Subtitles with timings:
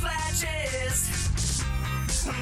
[0.00, 0.96] flashes.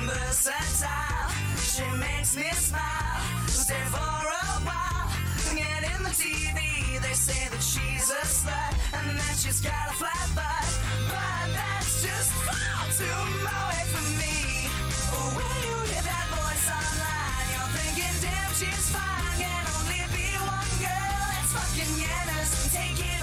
[0.06, 3.20] Versatile, she makes me smile.
[3.46, 5.08] Stay for a while.
[5.54, 9.94] Get in the TV, they say that she's a slut and that she's got a
[9.94, 10.68] flat butt.
[11.08, 14.68] But that's just far too away from me.
[15.36, 19.32] When you hear that voice online, you're thinking, damn, she's fine.
[19.40, 21.24] Can only be one girl.
[21.40, 22.50] It's fucking Yenna's.
[22.74, 23.15] Take it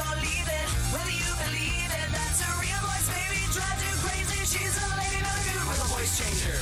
[6.03, 6.59] voice changer.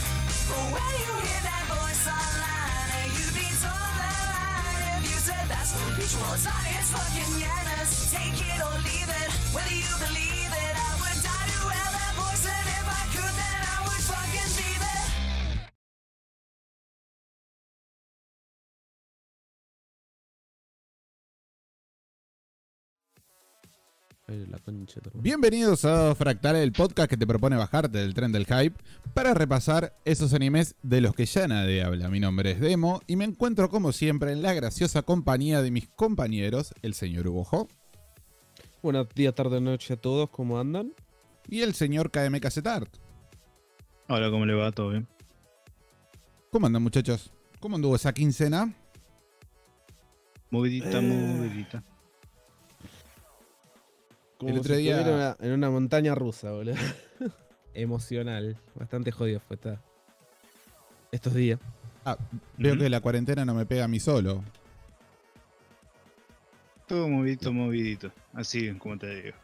[0.69, 5.73] When you hear that voice online, you'd be told that line if you said that's
[5.73, 6.61] what Peach was on.
[6.77, 8.13] It's fucking Yenna's.
[8.13, 9.29] Take it or leave it.
[9.49, 13.33] Whether you believe it, I would die to have that voice, and if I could,
[13.33, 15.00] then I would fucking leave it.
[24.31, 25.23] La concha de tu hermano.
[25.23, 28.75] Bienvenidos a Fractal, el podcast que te propone bajarte del tren del hype
[29.13, 32.09] para repasar esos animes de los que ya nadie habla.
[32.09, 35.87] Mi nombre es Demo y me encuentro como siempre en la graciosa compañía de mis
[35.89, 37.67] compañeros, el señor Hugo
[38.81, 40.93] Buenos días, tarde, noche a todos, ¿cómo andan?
[41.47, 42.87] y el señor KM Casetart.
[44.07, 44.71] Hola, ¿cómo le va?
[44.71, 45.07] ¿Todo bien?
[46.51, 47.31] ¿Cómo andan muchachos?
[47.59, 48.73] ¿Cómo anduvo esa quincena?
[50.49, 51.01] Movidita, Eh.
[51.01, 51.83] movidita.
[54.41, 56.73] Como El otro si día- estuviera en una montaña rusa, boludo.
[57.75, 58.57] Emocional.
[58.73, 59.79] Bastante jodido fue esta...
[61.11, 61.59] estos días.
[62.03, 62.17] Ah,
[62.57, 64.43] veo que la cuarentena no me pega a mí solo.
[66.87, 68.11] Todo movidito, movidito.
[68.33, 69.37] Así como te digo.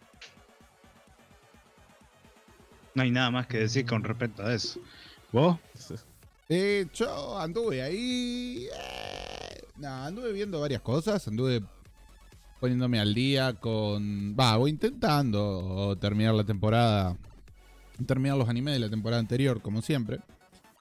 [2.95, 4.79] No hay nada más que decir con respecto a eso.
[5.31, 5.59] ¿Vos?
[6.49, 8.67] Eh, yo anduve ahí.
[8.73, 11.27] eh, anduve viendo varias cosas.
[11.27, 11.61] Anduve
[12.59, 14.35] poniéndome al día con.
[14.39, 17.17] Va, voy intentando terminar la temporada.
[18.05, 20.19] Terminar los animes de la temporada anterior, como siempre.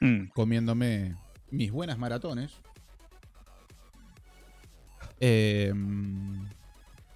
[0.01, 1.17] Mm, Comiéndome
[1.51, 2.53] mis buenas maratones.
[5.21, 5.73] Eh,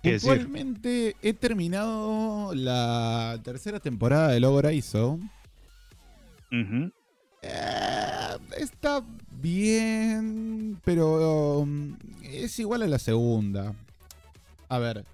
[0.02, 0.30] ¿Qué decir?
[0.30, 5.20] puntualmente he terminado la tercera temporada de Logora ISO.
[7.42, 13.74] Eh, está bien, pero um, es igual a la segunda.
[14.70, 15.04] A ver.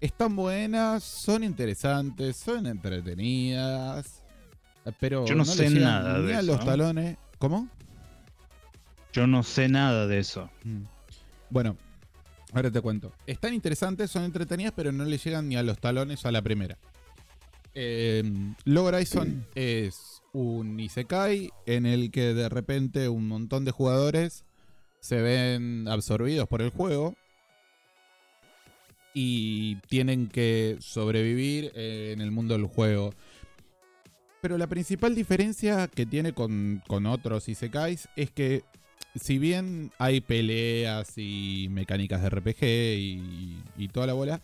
[0.00, 4.22] Están buenas, son interesantes, son entretenidas.
[4.98, 6.46] Pero Yo no le sé nada ni de a eso.
[6.46, 7.16] los talones.
[7.38, 7.68] ¿Cómo?
[9.12, 10.50] Yo no sé nada de eso.
[10.64, 10.82] Mm.
[11.50, 11.76] Bueno,
[12.52, 13.12] ahora te cuento.
[13.26, 16.76] Están interesantes, son entretenidas, pero no le llegan ni a los talones a la primera.
[17.74, 18.22] Eh,
[18.64, 24.44] Log Horizon es un Isekai en el que de repente un montón de jugadores
[25.00, 27.14] se ven absorbidos por el juego
[29.14, 33.14] y tienen que sobrevivir eh, en el mundo del juego.
[34.42, 38.64] Pero la principal diferencia que tiene con, con otros Isekais es que
[39.14, 44.40] si bien hay peleas y mecánicas de RPG y, y toda la bola,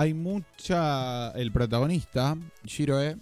[0.00, 1.30] hay mucha.
[1.32, 3.18] El protagonista, Shiroe,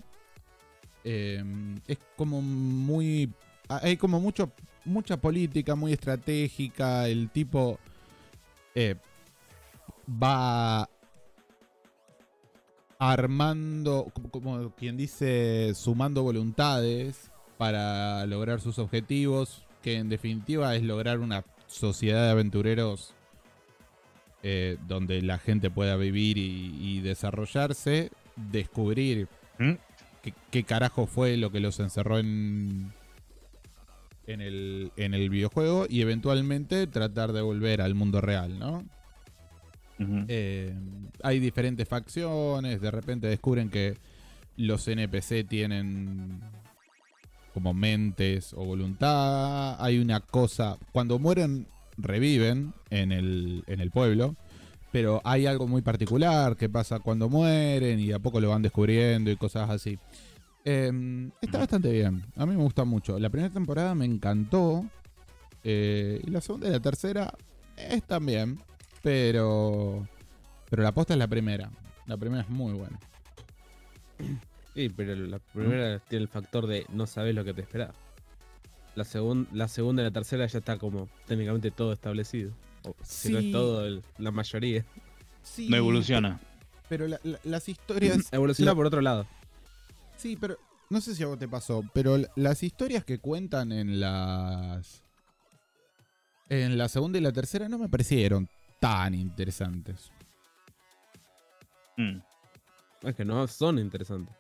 [1.03, 1.43] eh,
[1.89, 3.33] es como muy.
[3.67, 4.53] Hay como mucho,
[4.85, 7.09] mucha política, muy estratégica.
[7.09, 7.81] El tipo
[8.77, 8.95] eh,
[10.09, 10.89] va
[12.99, 21.21] armando, como, quien dice, sumando voluntades para lograr sus objetivos, que en definitiva es lograr
[21.21, 23.15] una sociedad de aventureros
[24.43, 29.29] eh, donde la gente pueda vivir y, y desarrollarse, descubrir
[29.59, 29.73] ¿Mm?
[30.23, 32.93] qué, qué carajo fue lo que los encerró en,
[34.27, 38.85] en, el, en el videojuego y eventualmente tratar de volver al mundo real, ¿no?
[40.29, 40.75] Eh,
[41.23, 43.97] hay diferentes facciones, de repente descubren que
[44.57, 46.41] los NPC tienen
[47.53, 49.83] como mentes o voluntad.
[49.83, 51.67] Hay una cosa, cuando mueren
[51.97, 54.37] reviven en el, en el pueblo,
[54.93, 59.31] pero hay algo muy particular que pasa cuando mueren y a poco lo van descubriendo
[59.31, 59.99] y cosas así.
[60.65, 63.19] Eh, está bastante bien, a mí me gusta mucho.
[63.19, 64.85] La primera temporada me encantó
[65.65, 67.35] eh, y la segunda y la tercera
[67.77, 68.59] están bien.
[69.03, 70.07] Pero.
[70.71, 71.71] Pero la posta es la primera.
[72.07, 72.99] La primera es muy buena.
[74.75, 77.93] Sí, pero la primera tiene el factor de no sabes lo que te espera.
[78.95, 82.53] La, segun- la segunda y la tercera ya está como técnicamente todo establecido.
[82.85, 84.85] O, si no es todo, el- la mayoría.
[85.43, 86.41] Sí, No evoluciona.
[86.89, 88.29] Pero la- la- las historias.
[88.33, 89.27] Evoluciona la- por otro lado.
[90.17, 90.57] Sí, pero
[90.91, 95.03] no sé si a vos te pasó, pero las historias que cuentan en las.
[96.49, 98.49] En la segunda y la tercera no me parecieron
[98.81, 100.11] tan interesantes.
[101.97, 102.19] Mm.
[103.03, 104.35] Es que no son interesantes.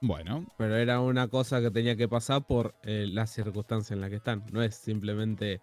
[0.00, 4.10] Bueno, Pero era una cosa que tenía que pasar por eh, las circunstancias en las
[4.10, 4.44] que están.
[4.52, 5.60] No es simplemente,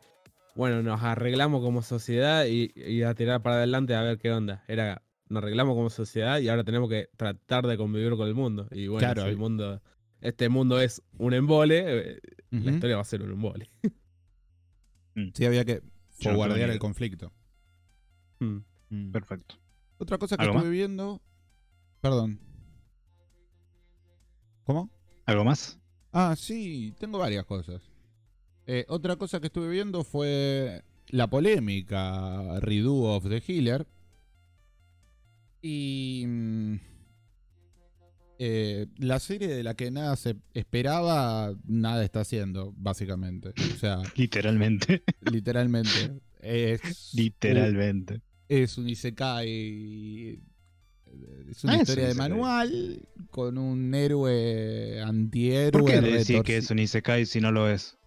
[0.55, 4.63] bueno, nos arreglamos como sociedad y, y a tirar para adelante a ver qué onda.
[4.67, 8.67] Era, nos arreglamos como sociedad y ahora tenemos que tratar de convivir con el mundo.
[8.71, 9.81] Y bueno, Claro, si el mundo,
[10.19, 12.19] este mundo es un embole, eh,
[12.51, 13.69] la historia va a ser un embole.
[15.33, 15.81] sí había que
[16.19, 17.31] ni el conflicto.
[18.39, 19.11] Mm.
[19.11, 19.55] Perfecto.
[19.97, 21.21] Otra cosa que ¿Algo estuve viendo.
[22.01, 22.39] Perdón.
[24.63, 24.89] ¿Cómo?
[25.25, 25.77] ¿Algo más?
[26.11, 27.81] Ah, sí, tengo varias cosas.
[28.67, 33.87] Eh, otra cosa que estuve viendo fue la polémica Redo of the Healer.
[35.61, 36.25] Y.
[36.27, 36.75] mm,
[38.37, 43.53] eh, la serie de la que nada se esperaba, nada está haciendo, básicamente.
[43.73, 45.03] O sea, Literalmente.
[45.31, 46.19] literalmente.
[46.41, 48.21] Es, Literalmente.
[48.49, 50.39] Es un Isekai.
[51.49, 55.71] Es una Ah, es historia un de manual con un héroe antihéroe.
[55.71, 57.97] ¿Por qué decir que es un Isekai si no lo es?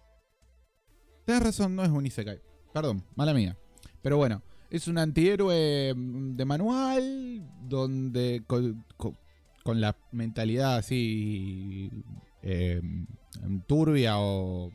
[1.25, 2.39] Tienes razón, no es un Isekai.
[2.73, 3.57] Perdón, mala mía.
[4.01, 9.17] Pero bueno, es un antihéroe mm, de manual donde con, con-
[9.63, 11.89] con la mentalidad así
[12.41, 12.81] eh,
[13.67, 14.71] turbia o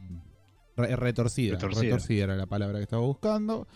[0.77, 1.55] re- retorcida.
[1.55, 1.83] Retorcida.
[1.83, 3.67] Retorcida era la palabra que estaba buscando.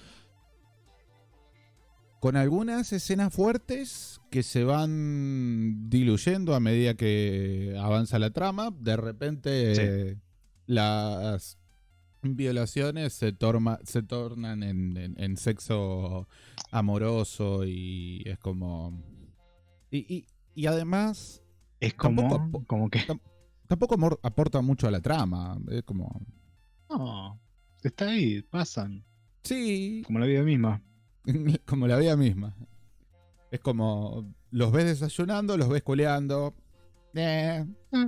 [2.20, 8.70] Con algunas escenas fuertes que se van diluyendo a medida que avanza la trama.
[8.72, 9.80] De repente Sí.
[9.84, 10.16] eh,
[10.66, 11.58] las
[12.22, 16.28] violaciones se, torma- se tornan en, en- en sexo
[16.72, 19.00] amoroso y es como...
[19.90, 21.42] Y, y- y además
[21.78, 23.00] Es como, como que.
[23.68, 25.56] tampoco aporta mucho a la trama.
[25.70, 26.20] Es como...
[26.90, 27.40] No.
[27.82, 29.04] Está ahí, pasan.
[29.44, 30.82] Sí, Como la vida misma.
[31.66, 32.54] como la vida misma.
[33.50, 36.54] Es como los ves desayunando, los ves culeando.
[37.14, 37.64] Eh.
[37.90, 38.06] Mm.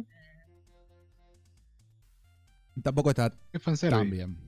[2.83, 3.31] Tampoco está
[3.91, 4.39] tan bien.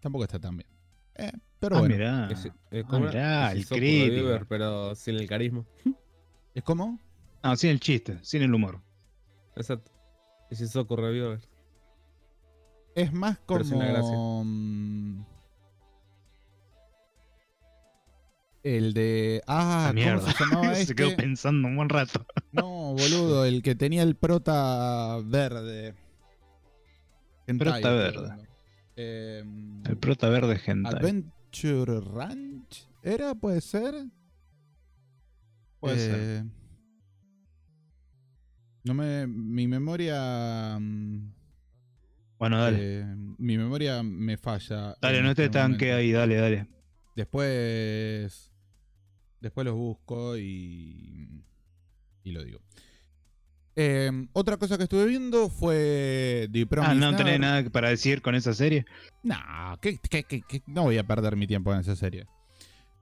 [0.00, 0.68] Tampoco está tan bien.
[1.16, 1.94] Eh, pero Ah, bueno.
[1.94, 2.28] mirá.
[2.30, 3.80] Es, es Ah, como mirá, es el.
[3.80, 5.64] Reviver, pero sin el carisma.
[6.54, 6.98] ¿Es como?
[7.42, 8.80] Ah, sin el chiste, sin el humor.
[9.56, 9.90] Exacto.
[10.50, 11.40] Es Isoku Reviver.
[12.94, 14.14] Es más Pero sin la gracia.
[14.14, 15.26] como.
[18.64, 19.40] El de.
[19.46, 20.20] Ah, Ah, mierda.
[20.20, 21.22] ¿cómo se llamaba Se quedó este?
[21.22, 22.26] pensando un buen rato.
[22.50, 25.94] No, boludo, el que tenía el prota verde.
[27.46, 28.48] Hentai, Prota verde.
[28.96, 30.94] Em, El prota verde hentai.
[30.94, 33.34] Adventure Ranch, ¿era?
[33.34, 33.94] ¿Puede ser?
[35.78, 36.16] Puede ser.
[36.18, 36.44] Eh,
[38.84, 39.26] No me.
[39.26, 40.78] Mi memoria.
[40.80, 41.32] mm,
[42.38, 42.78] Bueno, dale.
[43.00, 44.96] eh, mi memoria me falla.
[45.02, 46.66] dale, no te este tanque ahí, dale, dale.
[47.14, 48.50] Después.
[49.44, 51.44] Después los busco y.
[52.22, 52.60] Y lo digo.
[53.76, 58.34] Eh, otra cosa que estuve viendo fue The Ah, no tenés nada para decir con
[58.34, 58.86] esa serie.
[59.22, 62.26] Nah, ¿qué- qué- no voy a perder mi tiempo en esa serie.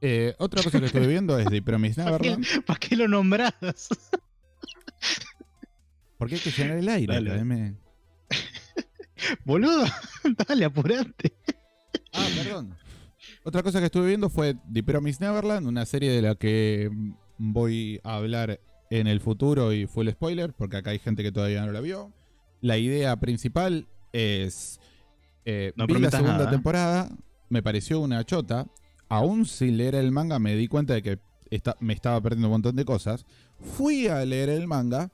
[0.00, 2.64] Eh, otra cosa que estuve viendo es The Promised ¿Para qué, Neverland.
[2.64, 3.54] para qué lo nombrás?
[6.18, 7.14] Porque hay que llenar el aire.
[7.14, 7.76] Dale.
[9.44, 9.84] Boludo,
[10.48, 11.34] dale, apurate.
[12.12, 12.76] Ah, perdón.
[13.44, 16.90] Otra cosa que estuve viendo fue The Promised Neverland, una serie de la que
[17.38, 21.64] voy a hablar en el futuro y full spoiler, porque acá hay gente que todavía
[21.66, 22.12] no la vio.
[22.60, 24.78] La idea principal es...
[25.44, 26.52] eh, No vi la segunda nada, ¿eh?
[26.52, 27.10] temporada,
[27.48, 28.66] me pareció una chota.
[29.08, 31.18] Aún sin leer el manga me di cuenta de que
[31.80, 33.26] me estaba perdiendo un montón de cosas.
[33.58, 35.10] Fui a leer el manga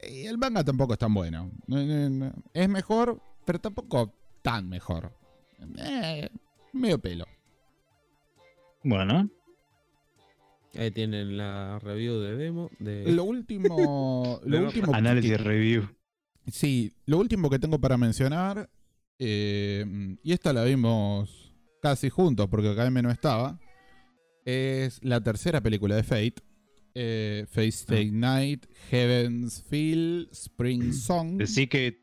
[0.00, 1.50] y el manga tampoco es tan bueno.
[1.66, 2.32] No, no, no.
[2.54, 5.12] Es mejor, pero tampoco tan mejor.
[5.78, 6.28] Eh,
[6.72, 7.24] medio pelo.
[8.84, 9.28] Bueno,
[10.74, 12.70] Ahí tienen la review de demo.
[12.78, 13.12] De...
[13.12, 14.40] Lo último.
[14.46, 15.88] lo último análisis que- review.
[16.50, 18.70] Sí, lo último que tengo para mencionar.
[19.18, 23.60] eh, y esta la vimos casi juntos porque Academy no estaba.
[24.44, 26.34] Es la tercera película de Fate.
[26.94, 31.36] Eh, Fate Stay Night, Heaven's Feel, Spring Song.
[31.36, 32.00] Decí que,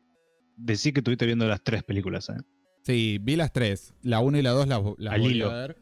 [0.56, 2.34] decí que estuviste viendo las tres películas, ¿eh?
[2.82, 3.94] Sí, vi las tres.
[4.02, 5.50] La 1 y la 2 las, las Al volví hilo.
[5.50, 5.76] a ver.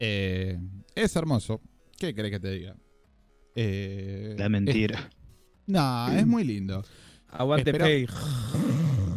[0.00, 0.58] Eh,
[0.94, 1.60] es hermoso.
[1.98, 2.76] ¿Qué crees que te diga?
[3.54, 5.08] Eh, La es- mentira.
[5.66, 6.84] No, es muy lindo.
[7.30, 8.06] Aguante Espera- Pei.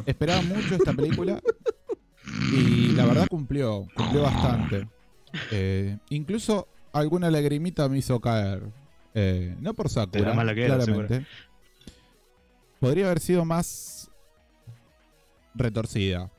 [0.05, 1.41] Esperaba mucho esta película
[2.53, 4.87] y la verdad cumplió, cumplió bastante.
[5.51, 8.63] Eh, incluso alguna lagrimita me hizo caer.
[9.13, 11.25] Eh, no por Sakura, De la mala que era, claramente.
[12.79, 14.09] Podría haber sido más
[15.55, 16.31] retorcida,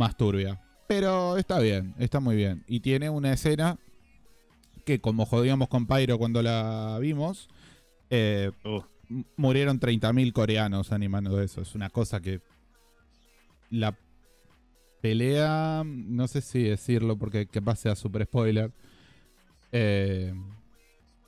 [0.00, 0.60] más turbia.
[0.88, 2.64] Pero está bien, está muy bien.
[2.66, 3.78] Y tiene una escena
[4.84, 7.48] que como jodíamos con Pyro cuando la vimos,
[8.10, 8.80] eh, Uh.
[9.36, 11.60] murieron 30.000 coreanos animando eso.
[11.62, 12.40] Es una cosa que...
[13.70, 13.96] La
[15.00, 18.72] pelea, no sé si decirlo porque capaz sea super spoiler.
[19.72, 20.34] Eh,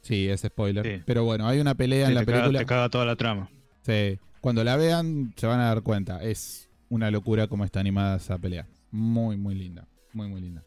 [0.01, 0.85] sí, es spoiler.
[0.99, 1.03] Sí.
[1.07, 2.59] Pero bueno, hay una pelea Sí, en la te, caga, película.
[2.59, 3.49] te caga toda la trama.
[3.83, 6.23] Sí, cuando la vean se van a dar cuenta.
[6.23, 8.67] Es una locura cómo está animada esa pelea.
[8.91, 9.89] Muy, muy linda.
[10.13, 10.63] Muy, muy linda.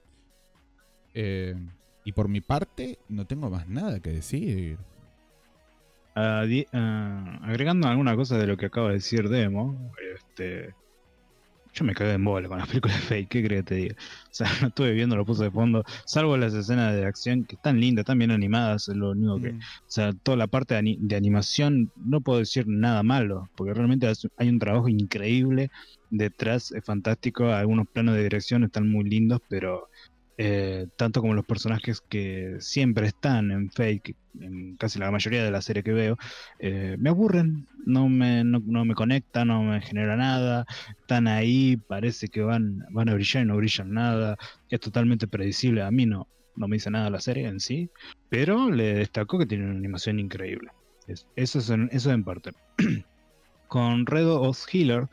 [1.13, 1.55] Eh,
[2.03, 4.79] y por mi parte, no tengo más nada que decir.
[6.15, 10.73] Ah, ah, agregando alguna cosa de lo que acaba de decir Demo, este,
[11.75, 13.95] yo me cagué en bola con las películas fake, ¿qué crees que te diga?
[13.99, 17.55] O sea, no estuve viendo, lo puse de fondo, salvo las escenas de acción que
[17.55, 19.59] están lindas, están bien animadas, es lo único que, Mm.
[19.59, 23.73] o sea, toda la parte de, ani- de animación no puedo decir nada malo, porque
[23.73, 25.69] realmente hay un trabajo increíble
[26.09, 29.89] detrás, es fantástico, algunos planos de dirección están muy lindos, pero
[30.37, 35.51] eh, tanto como los personajes que siempre están en fake, en casi la mayoría de
[35.51, 36.17] la serie que veo,
[36.59, 40.65] eh, me aburren, no me, no, no me conectan, no me genera nada,
[40.99, 44.35] están ahí, parece que van, van a brillar y no brillan nada,
[44.69, 47.89] es totalmente predecible, a mí no, no me dice nada la serie en sí,
[48.29, 50.69] pero le destacó que tiene una animación increíble.
[51.07, 52.51] Es- eso, es en, eso en parte.
[53.67, 55.07] Con Red of Healer,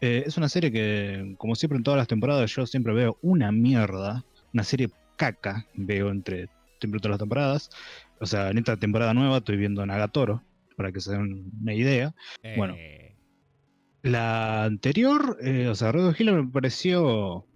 [0.00, 3.52] eh, es una serie que, como siempre en todas las temporadas, yo siempre veo una
[3.52, 6.48] mierda, una serie caca, veo entre
[6.80, 7.70] todas las temporadas.
[8.20, 10.42] O sea, en esta temporada nueva estoy viendo Nagatoro,
[10.76, 12.14] para que se den una idea.
[12.56, 12.74] Bueno.
[12.76, 13.16] Eh,
[14.02, 17.46] La anterior, eh, o sea, Red Healer me pareció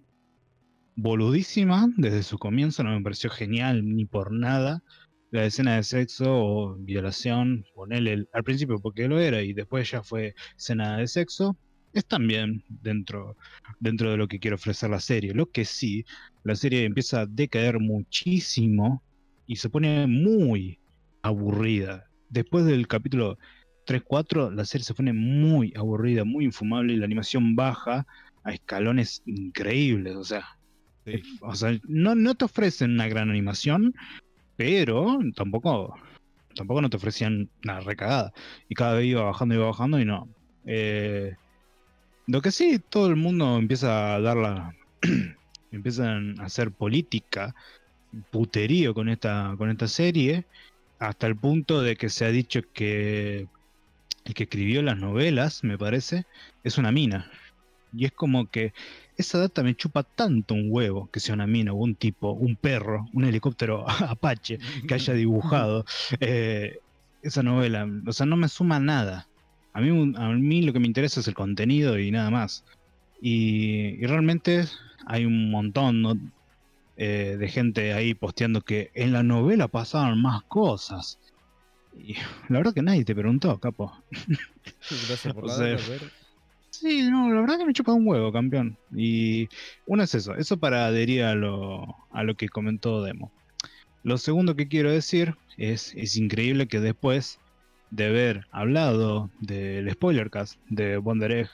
[0.95, 4.81] boludísima desde su comienzo, no me pareció genial ni por nada.
[5.29, 9.91] La escena de sexo o violación, ponele el- al principio porque lo era y después
[9.91, 11.57] ya fue escena de sexo,
[11.93, 13.37] es también dentro,
[13.79, 15.33] dentro de lo que quiere ofrecer la serie.
[15.33, 16.05] Lo que sí,
[16.43, 19.01] la serie empieza a decaer muchísimo
[19.45, 20.79] y se pone muy
[21.21, 22.05] aburrida.
[22.29, 23.37] Después del capítulo
[23.87, 28.05] 3-4, la serie se pone muy aburrida, muy infumable y la animación baja
[28.43, 30.15] a escalones increíbles.
[30.15, 30.57] O sea,
[31.05, 31.21] sí.
[31.41, 33.95] o sea no, no te ofrecen una gran animación,
[34.57, 35.95] pero tampoco,
[36.55, 38.33] tampoco no te ofrecían una recagada.
[38.67, 40.27] Y cada vez iba bajando, iba bajando y no.
[40.65, 41.35] Eh,
[42.27, 44.75] lo que sí, todo el mundo empieza a dar la.
[45.71, 47.55] empiezan a hacer política,
[48.31, 50.45] puterío con esta, con esta serie,
[50.99, 53.47] hasta el punto de que se ha dicho que
[54.25, 56.25] el que escribió las novelas, me parece,
[56.63, 57.31] es una mina.
[57.93, 58.73] Y es como que
[59.15, 62.55] esa data me chupa tanto un huevo que sea una mina o un tipo, un
[62.57, 65.85] perro, un helicóptero Apache que haya dibujado
[66.19, 66.79] eh,
[67.21, 67.87] esa novela.
[68.05, 69.26] O sea, no me suma nada.
[69.77, 72.63] A mí, a mí lo que me interesa es el contenido y nada más.
[73.21, 74.65] Y, y realmente
[75.05, 76.15] hay un montón ¿no?
[76.95, 81.19] Eh, de gente ahí posteando que en la novela pasaban más cosas.
[81.95, 82.15] Y
[82.49, 83.93] la verdad que nadie te preguntó, capo.
[85.07, 85.77] Gracias por O sea,
[86.71, 88.79] Sí, no, la verdad que me chupa un huevo, campeón.
[88.95, 89.47] Y
[89.85, 93.31] uno es eso, eso para adherir a lo, a lo que comentó Demo.
[94.01, 97.39] Lo segundo que quiero decir es, es increíble que después
[97.91, 101.49] de haber hablado del spoilercast de Wonder Egg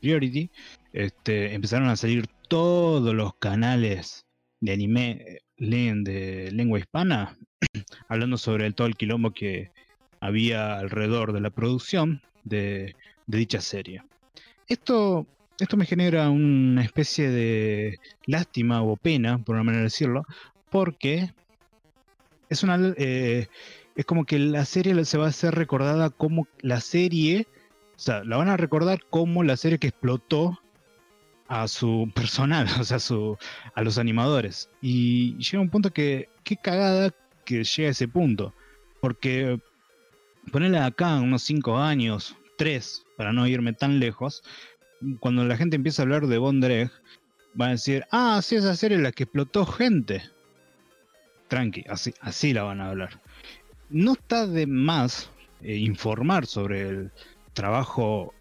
[0.00, 0.50] Priority,
[0.92, 4.26] este, empezaron a salir todos los canales
[4.60, 7.36] de anime de lengua hispana
[8.08, 9.70] hablando sobre todo el quilombo que
[10.20, 12.94] había alrededor de la producción de,
[13.26, 14.02] de dicha serie.
[14.66, 15.26] Esto,
[15.58, 20.24] esto me genera una especie de lástima o pena, por una manera de decirlo,
[20.70, 21.32] porque
[22.48, 23.48] es una eh,
[23.98, 27.48] es como que la serie se va a ser recordada como la serie,
[27.96, 30.56] o sea, la van a recordar como la serie que explotó
[31.48, 33.36] a su personal, o sea, su,
[33.74, 34.70] a los animadores.
[34.80, 37.12] Y llega un punto que, qué cagada
[37.44, 38.54] que llega a ese punto,
[39.00, 39.60] porque
[40.52, 44.44] ponerle acá unos 5 años, 3, para no irme tan lejos,
[45.18, 46.92] cuando la gente empieza a hablar de Bond Egg,
[47.54, 50.22] van a decir, ah, sí, esa serie es la que explotó gente.
[51.48, 53.20] Tranqui, así, así la van a hablar.
[53.90, 55.30] No está de más
[55.62, 57.10] eh, informar sobre el
[57.52, 58.34] trabajo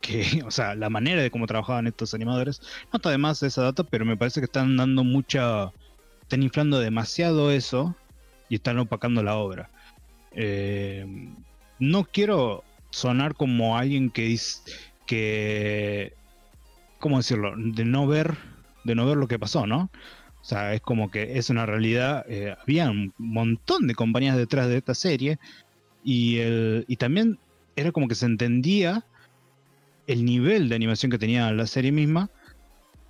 [0.00, 2.60] que, o sea, la manera de cómo trabajaban estos animadores.
[2.92, 5.72] No está de más esa data, pero me parece que están dando mucha,
[6.22, 7.96] están inflando demasiado eso
[8.48, 9.70] y están opacando la obra.
[10.32, 11.06] Eh,
[11.78, 14.60] no quiero sonar como alguien que dice
[15.06, 16.14] que
[16.98, 18.36] cómo decirlo de no ver
[18.84, 19.90] de no ver lo que pasó no
[20.46, 24.68] o sea es como que es una realidad eh, había un montón de compañías detrás
[24.68, 25.38] de esta serie
[26.04, 27.38] y el y también
[27.74, 29.04] era como que se entendía
[30.06, 32.30] el nivel de animación que tenía la serie misma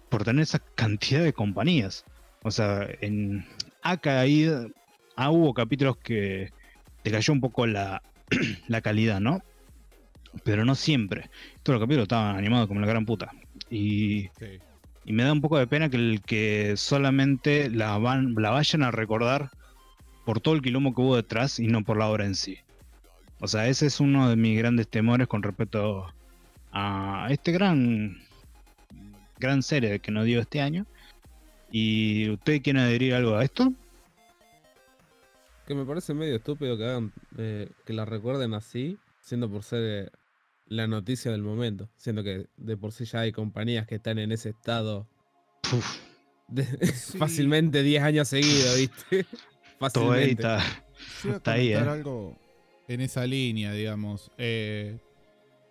[0.08, 2.04] por tener esa cantidad de compañías
[2.42, 3.44] o sea en
[3.82, 4.70] ha caído
[5.16, 6.50] ah, hubo capítulos que
[7.02, 8.02] te cayó un poco la,
[8.68, 9.40] la calidad, ¿no?
[10.44, 11.30] Pero no siempre.
[11.62, 13.30] Todos los capítulos estaban animados como la gran puta.
[13.70, 14.58] Y, Sí.
[15.06, 18.82] Y me da un poco de pena que, el, que solamente la, van, la vayan
[18.82, 19.50] a recordar
[20.24, 22.58] por todo el quilombo que hubo detrás y no por la obra en sí.
[23.40, 26.12] O sea, ese es uno de mis grandes temores con respecto
[26.72, 28.18] a este gran
[29.38, 30.86] gran serie que nos dio este año.
[31.70, 33.72] ¿Y usted quiere adherir algo a esto?
[35.66, 40.06] Que me parece medio estúpido que hagan eh, que la recuerden así, siendo por ser
[40.06, 40.10] eh,
[40.68, 41.88] la noticia del momento.
[41.96, 45.06] Siendo que de por sí ya hay compañías que están en ese estado
[46.48, 47.18] de- Sí.
[47.18, 49.26] fácilmente 10 años seguidos, ¿viste?
[49.92, 50.42] todo ahí Fácilmente.
[50.42, 50.58] está.
[51.24, 51.76] Iba a Está ahí, ¿eh?
[51.76, 52.36] algo
[52.88, 54.30] en esa línea, digamos.
[54.38, 54.98] Eh,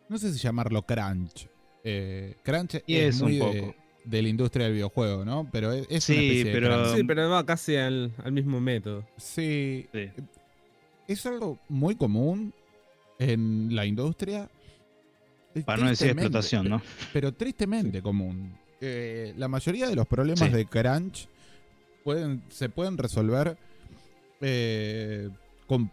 [0.10, 1.48] no sé si llamarlo crunch.
[1.84, 3.76] Eh, crunch Y es, es muy un de, poco.
[4.06, 5.50] de la industria del videojuego, ¿no?
[5.52, 6.96] Pero es, es una Sí, especie de pero- crunch.
[6.98, 9.06] Sí, pero va casi al, al mismo método.
[9.18, 10.10] Sí, Sí.
[11.08, 12.54] es algo muy común
[13.20, 14.50] en la industria.
[15.64, 16.82] Para no decir explotación, ¿no?
[17.14, 18.58] Pero tristemente común.
[18.82, 20.50] Eh, la mayoría de los problemas Sí.
[20.54, 21.28] de crunch
[22.04, 23.58] pueden, se pueden resolver
[24.42, 25.30] eh,
[25.68, 25.90] con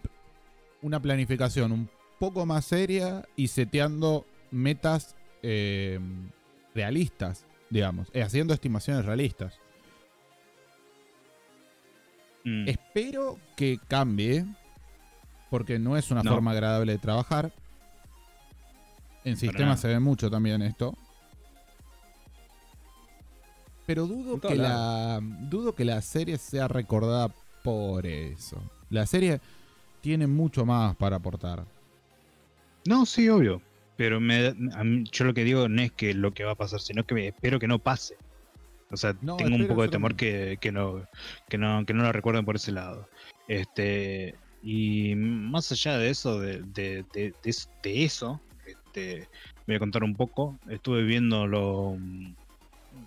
[0.83, 1.89] una planificación un
[2.19, 5.99] poco más seria y seteando metas eh,
[6.75, 9.59] realistas, digamos, haciendo estimaciones realistas.
[12.45, 12.69] Mm.
[12.69, 14.45] Espero que cambie,
[15.51, 16.33] porque no es una No.
[16.33, 17.53] forma agradable de trabajar.
[19.25, 19.41] En nada.
[19.41, 20.95] sistemas se ve mucho también esto.
[23.87, 27.29] Pero dudo que la dudo que la serie sea recordada
[27.65, 28.63] por eso.
[28.91, 29.41] La serie
[30.01, 31.65] tiene mucho más para aportar.
[32.87, 33.61] No, sí, obvio.
[33.97, 36.57] Pero me, a mí- yo lo que digo no es que lo que va a
[36.57, 38.17] pasar, sino que me- espero que no pase.
[38.91, 41.07] O sea, No, tengo un poco de temor que, que no,
[41.49, 43.09] que no que no lo recuerden por ese lado.
[43.49, 48.41] Este y más allá de eso, de, de, de eso,
[48.93, 49.29] este,
[49.67, 50.59] voy a contar un poco.
[50.69, 52.37] Estuve viendo lo, un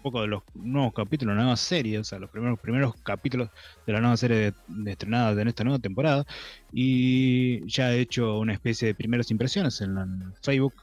[0.01, 3.49] poco de los nuevos capítulos la nueva serie, o sea, los primeros primeros capítulos
[3.85, 6.25] de la nueva serie de, de estrenada en esta nueva temporada.
[6.71, 10.73] Y ya he hecho una especie de primeras impresiones en, en Facebook.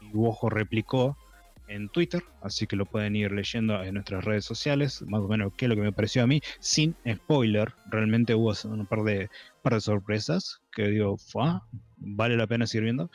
[0.00, 1.16] Y Ojo replicó
[1.68, 5.52] en Twitter, así que lo pueden ir leyendo en nuestras redes sociales, más o menos
[5.56, 9.28] qué es lo que me pareció a mí, sin spoiler, realmente hubo un par de,
[9.62, 13.10] par de sorpresas que digo, "Fua, vale la pena seguir viendo,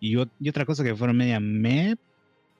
[0.00, 1.96] y, y otra cosa que fueron media me,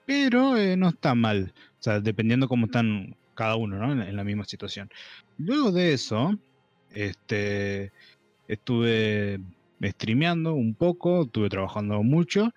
[0.07, 3.93] pero eh, no está mal, o sea, dependiendo cómo están cada uno, ¿no?
[3.93, 4.89] En, en la misma situación.
[5.39, 6.39] Luego de eso,
[6.95, 7.93] este,
[8.49, 9.41] estuve
[9.83, 12.55] streameando un poco, estuve trabajando mucho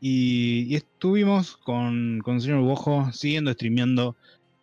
[0.00, 4.16] y, y estuvimos con, con el señor Bojo siguiendo streameando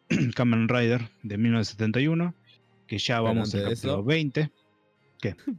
[0.35, 2.33] Kamen Rider de 1971,
[2.87, 4.51] que ya vamos de capítulo eso- 20.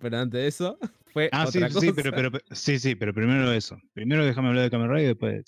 [0.00, 0.78] Pero antes de eso,
[1.16, 1.80] fue Ah, sí, cosa.
[1.80, 3.78] sí, pero, sí, sí, pero primero eso.
[3.94, 5.44] Primero déjame hablar de Kamen Rider y después.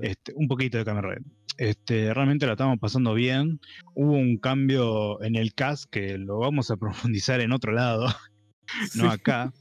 [0.00, 1.22] Este, un poquito de Kamen Rider.
[1.58, 3.60] Este, realmente la estamos pasando bien.
[3.94, 6.76] Hubo un cambio en el cast que lo vamos a
[7.12, 8.06] profundizar en otro lado,
[8.94, 9.52] no acá,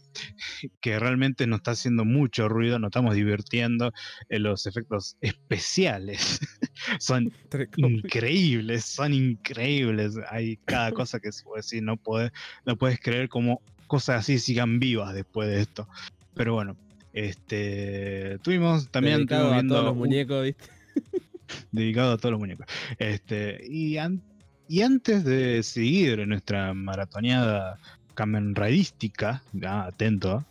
[0.79, 3.91] que realmente nos está haciendo mucho ruido, nos estamos divirtiendo.
[4.29, 6.39] eh, los efectos especiales
[6.99, 7.33] son
[7.75, 10.15] increíbles, son increíbles.
[10.29, 12.31] Hay cada cosa que se puede decir, no puedes,
[12.65, 13.61] no puedes creer cómo
[13.93, 15.87] cosas así sigan vivas después de esto.
[16.33, 16.75] Pero bueno,
[17.13, 20.65] este tuvimos también Dedicado a todos los muñecos, ¿viste?
[21.71, 22.65] dedicado a todos los muñecos.
[22.97, 24.23] Este, y, an-
[24.67, 27.77] y antes de seguir nuestra maratoneada
[28.15, 30.43] Kamen Riderística, ah, atento,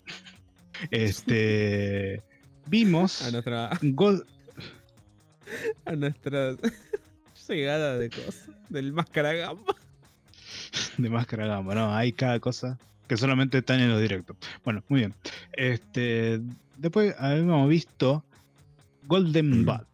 [0.92, 2.22] este
[2.66, 4.24] vimos A nuestra, Gold,
[5.85, 6.55] a nuestra
[7.48, 8.48] llegada de cosas.
[8.68, 9.74] Del máscara gamba.
[10.96, 14.36] de máscara gamba, no, hay cada cosa que solamente están en los directos.
[14.64, 15.14] Bueno, muy bien.
[15.52, 16.40] Este,
[16.78, 18.24] después habíamos visto
[19.06, 19.86] Golden Bat.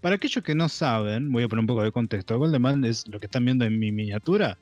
[0.00, 2.38] Para aquellos que no saben, voy a poner un poco de contexto.
[2.38, 4.58] Golden Bat es lo que están viendo en mi miniatura.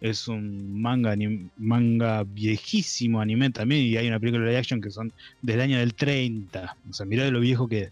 [0.00, 4.90] Es un manga anim- manga viejísimo anime también y hay una película de action que
[4.90, 5.12] son
[5.42, 6.76] del año del 30.
[6.88, 7.90] O sea, mirá de lo viejo que es.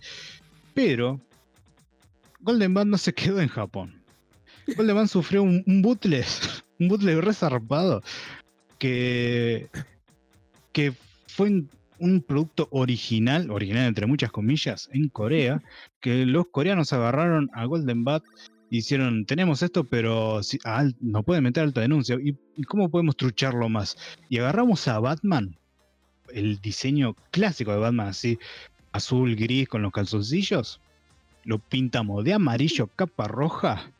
[0.74, 1.20] Pero
[2.40, 3.94] Golden Bat no se quedó en Japón.
[4.77, 6.24] Golden Bat sufrió un, un bootleg,
[6.81, 8.03] un bootleg resarpado
[8.79, 9.69] que,
[10.73, 10.93] que
[11.27, 11.64] fue
[11.99, 15.62] un producto original, original entre muchas comillas, en Corea,
[16.01, 18.25] que los coreanos agarraron a Golden Bat
[18.71, 20.59] y hicieron, tenemos esto, pero si,
[21.01, 22.17] nos pueden meter alta denuncia.
[22.23, 23.97] ¿Y, y cómo podemos trucharlo más?
[24.29, 25.57] Y agarramos a Batman,
[26.33, 28.38] el diseño clásico de Batman, así,
[28.93, 30.81] azul, gris, con los calzoncillos.
[31.45, 33.91] Lo pintamos de amarillo, capa roja.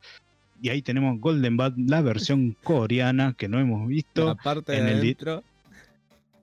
[0.61, 4.25] Y ahí tenemos Golden Bat, la versión coreana que no hemos visto.
[4.25, 5.43] La parte de en el di- adentro.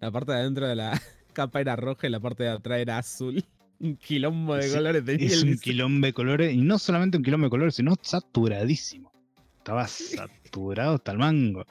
[0.00, 1.00] La parte de adentro de la
[1.32, 3.44] capa era roja y la parte de atrás era azul.
[3.78, 7.18] Un quilombo de Sí, colores tenía Es el un quilombo de colores, y no solamente
[7.18, 9.12] un quilombo de colores, sino saturadísimo.
[9.58, 11.60] Estaba saturado hasta el mango.
[11.64, 11.68] De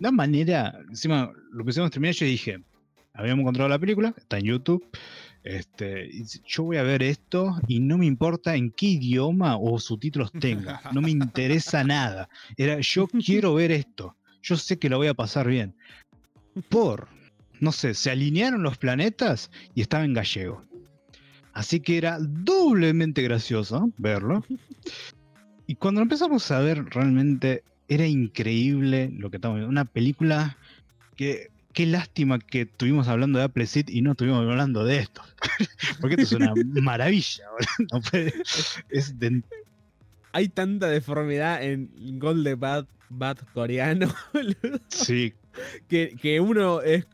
[0.00, 2.58] una manera, encima lo pusimos a terminar, yo dije,
[3.12, 4.82] habíamos encontrado la película, está en YouTube.
[5.46, 6.10] Este,
[6.44, 10.80] yo voy a ver esto y no me importa en qué idioma o subtítulos tenga,
[10.92, 12.28] no me interesa nada.
[12.56, 15.76] Era, yo quiero ver esto, yo sé que lo voy a pasar bien.
[16.68, 17.06] Por,
[17.60, 20.64] no sé, se alinearon los planetas y estaba en gallego.
[21.52, 24.44] Así que era doblemente gracioso verlo.
[25.68, 29.70] Y cuando lo empezamos a ver, realmente era increíble lo que estamos viendo.
[29.70, 30.58] Una película
[31.14, 31.50] que.
[31.76, 35.20] Qué lástima que estuvimos hablando de Appleseed y no estuvimos hablando de esto.
[36.00, 37.44] Porque esto es una maravilla.
[37.50, 37.88] boludo.
[37.92, 38.32] No puede-
[38.88, 39.42] es de-
[40.32, 45.34] Hay tanta deformidad en Golden Bat, Bat coreano boludo, sí,
[45.86, 47.06] que, que uno es.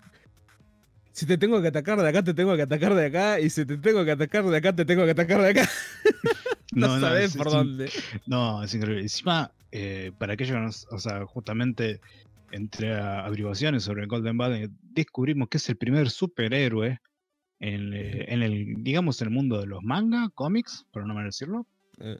[1.10, 3.40] Si te tengo que atacar de acá, te tengo que atacar de acá.
[3.40, 5.68] Y si te tengo que atacar de acá, te tengo que atacar de acá.
[6.72, 7.90] No, sabes es- por dónde.
[8.26, 9.02] No, es increíble.
[9.02, 12.00] Encima, eh, para aquellos o sea, justamente
[12.52, 17.00] entre averiguaciones sobre Golden Bat, eh, descubrimos que es el primer superhéroe
[17.58, 21.24] en, eh, en el, digamos, en el mundo de los manga, cómics, por no mal
[21.24, 21.66] decirlo.
[21.98, 22.18] Eh,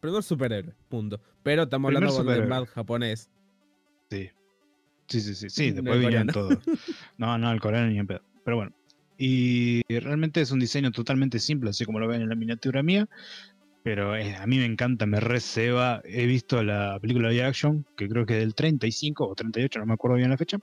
[0.00, 1.20] primer superhéroe, punto.
[1.42, 2.50] Pero estamos Primer hablando de Golden.
[2.50, 3.30] Bat japonés.
[4.10, 4.30] Sí.
[5.08, 6.58] Sí, sí, sí, después el vinieron todos.
[7.18, 8.22] No, no, el coreano ni en pedo.
[8.44, 8.72] Pero bueno.
[9.20, 13.08] Y realmente es un diseño totalmente simple, así como lo ven en la miniatura mía.
[13.82, 16.02] Pero eh, a mí me encanta, me receba.
[16.04, 19.86] He visto la película de action, que creo que es del 35 o 38, no
[19.86, 20.58] me acuerdo bien la fecha.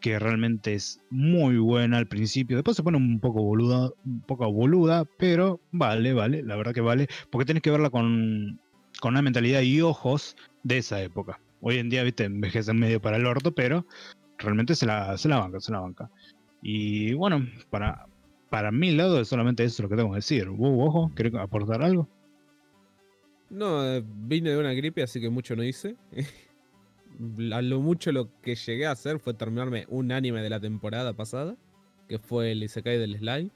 [0.00, 2.56] Que realmente es muy buena al principio.
[2.56, 6.80] Después se pone un poco boluda, un poco boluda, pero vale, vale, la verdad que
[6.80, 7.08] vale.
[7.30, 8.58] Porque tienes que verla con,
[9.00, 11.40] con una mentalidad y ojos de esa época.
[11.60, 13.86] Hoy en día, viste, envejece medio para el orto, pero
[14.38, 16.10] realmente se la, se la banca, se la banca.
[16.62, 18.06] Y bueno, para,
[18.48, 20.48] para mi lado es solamente eso lo que tengo que decir.
[20.48, 22.08] ¿Vos, ojo, querés aportar algo?
[23.50, 25.96] No, vine de una gripe, así que mucho no hice.
[27.52, 31.12] A lo mucho lo que llegué a hacer fue terminarme un anime de la temporada
[31.12, 31.54] pasada,
[32.08, 33.50] que fue el Isekai del Slime,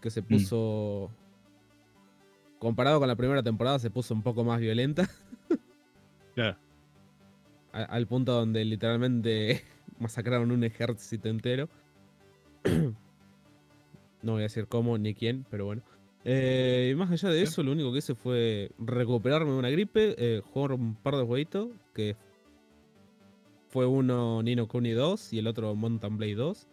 [0.00, 1.10] que se puso...
[2.58, 5.08] Comparado con la primera temporada, se puso un poco más violenta,
[6.34, 6.56] Claro.
[7.72, 9.62] a- al punto donde literalmente
[10.00, 11.68] masacraron un ejército entero.
[14.22, 15.82] no voy a decir cómo ni quién, pero bueno.
[16.24, 20.14] Eh, y más allá de eso, lo único que hice fue recuperarme de una gripe,
[20.18, 22.16] eh, jugar un par de jueguitos, que
[23.68, 26.68] fue uno Nino Kuni 2 y el otro Mountain Blade 2.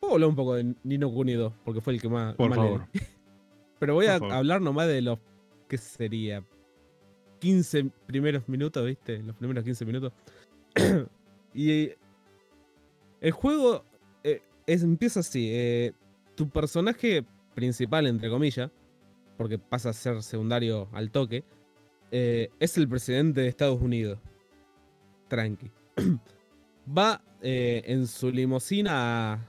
[0.00, 2.34] Puedo hablar un poco de Nino Kuni 2, porque fue el que más...
[2.34, 2.86] Por más favor.
[3.78, 4.34] Pero voy Por a favor.
[4.34, 5.18] hablar nomás de los...
[5.68, 6.44] ¿Qué sería?
[7.40, 9.22] 15 primeros minutos, ¿viste?
[9.22, 10.12] Los primeros 15 minutos.
[11.54, 11.90] y
[13.20, 13.84] el juego
[14.24, 15.48] eh, es, empieza así.
[15.52, 15.92] eh,
[16.34, 17.24] tu personaje
[17.58, 18.70] principal, entre comillas,
[19.36, 21.42] porque pasa a ser secundario al toque,
[22.12, 24.20] eh, es el presidente de Estados Unidos.
[25.26, 25.72] Tranqui.
[26.96, 29.40] Va eh, en su limusina a,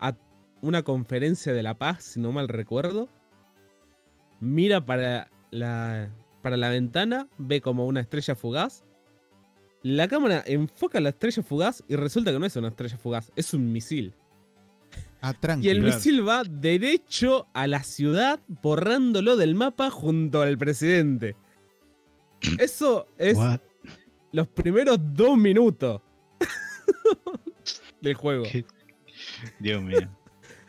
[0.00, 0.16] a
[0.62, 3.10] una conferencia de la paz, si no mal recuerdo.
[4.40, 6.08] Mira para la,
[6.40, 8.82] para la ventana, ve como una estrella fugaz.
[9.82, 13.52] La cámara enfoca la estrella fugaz y resulta que no es una estrella fugaz, es
[13.52, 14.14] un misil.
[15.20, 21.36] Ah, Y el misil va derecho a la ciudad, borrándolo del mapa junto al presidente.
[22.58, 23.60] Eso es What?
[24.32, 26.00] los primeros dos minutos
[28.00, 28.44] del juego.
[28.50, 28.64] ¿Qué?
[29.58, 30.08] Dios mío,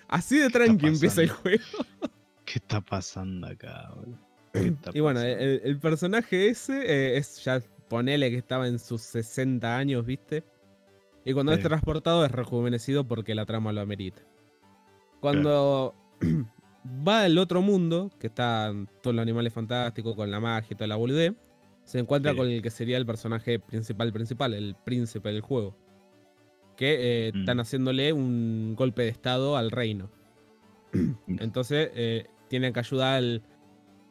[0.08, 1.64] Así de tranqui empieza el juego.
[2.46, 3.94] ¿qué está pasando acá?
[4.54, 8.80] ¿Qué está Y bueno, el, el personaje ese eh, es ya, ponele que estaba en
[8.80, 10.44] sus 60 años, ¿viste?
[11.26, 14.24] Y cuando es transportado es rejuvenecido porque la trama lo amerita.
[15.20, 15.96] Cuando
[17.08, 20.88] va al otro mundo, que están todos los animales fantásticos con la magia y toda
[20.88, 21.34] la boludez,
[21.84, 22.38] se encuentra Sí.
[22.38, 25.76] con el que sería el personaje principal principal, el príncipe del juego.
[26.78, 27.40] Que eh, Mm.
[27.40, 30.10] están haciéndole un golpe de estado al reino.
[31.28, 33.42] Entonces eh, tienen que ayudar al,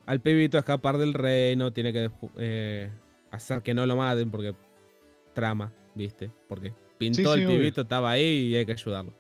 [0.07, 2.91] al pibito a escapar del reino, tiene que eh,
[3.31, 4.55] hacer que no lo maten porque
[5.35, 6.31] trama, ¿viste?
[6.49, 7.59] Porque pintó Sí, sí, el obvio.
[7.59, 9.13] pibito, estaba ahí y hay que ayudarlo.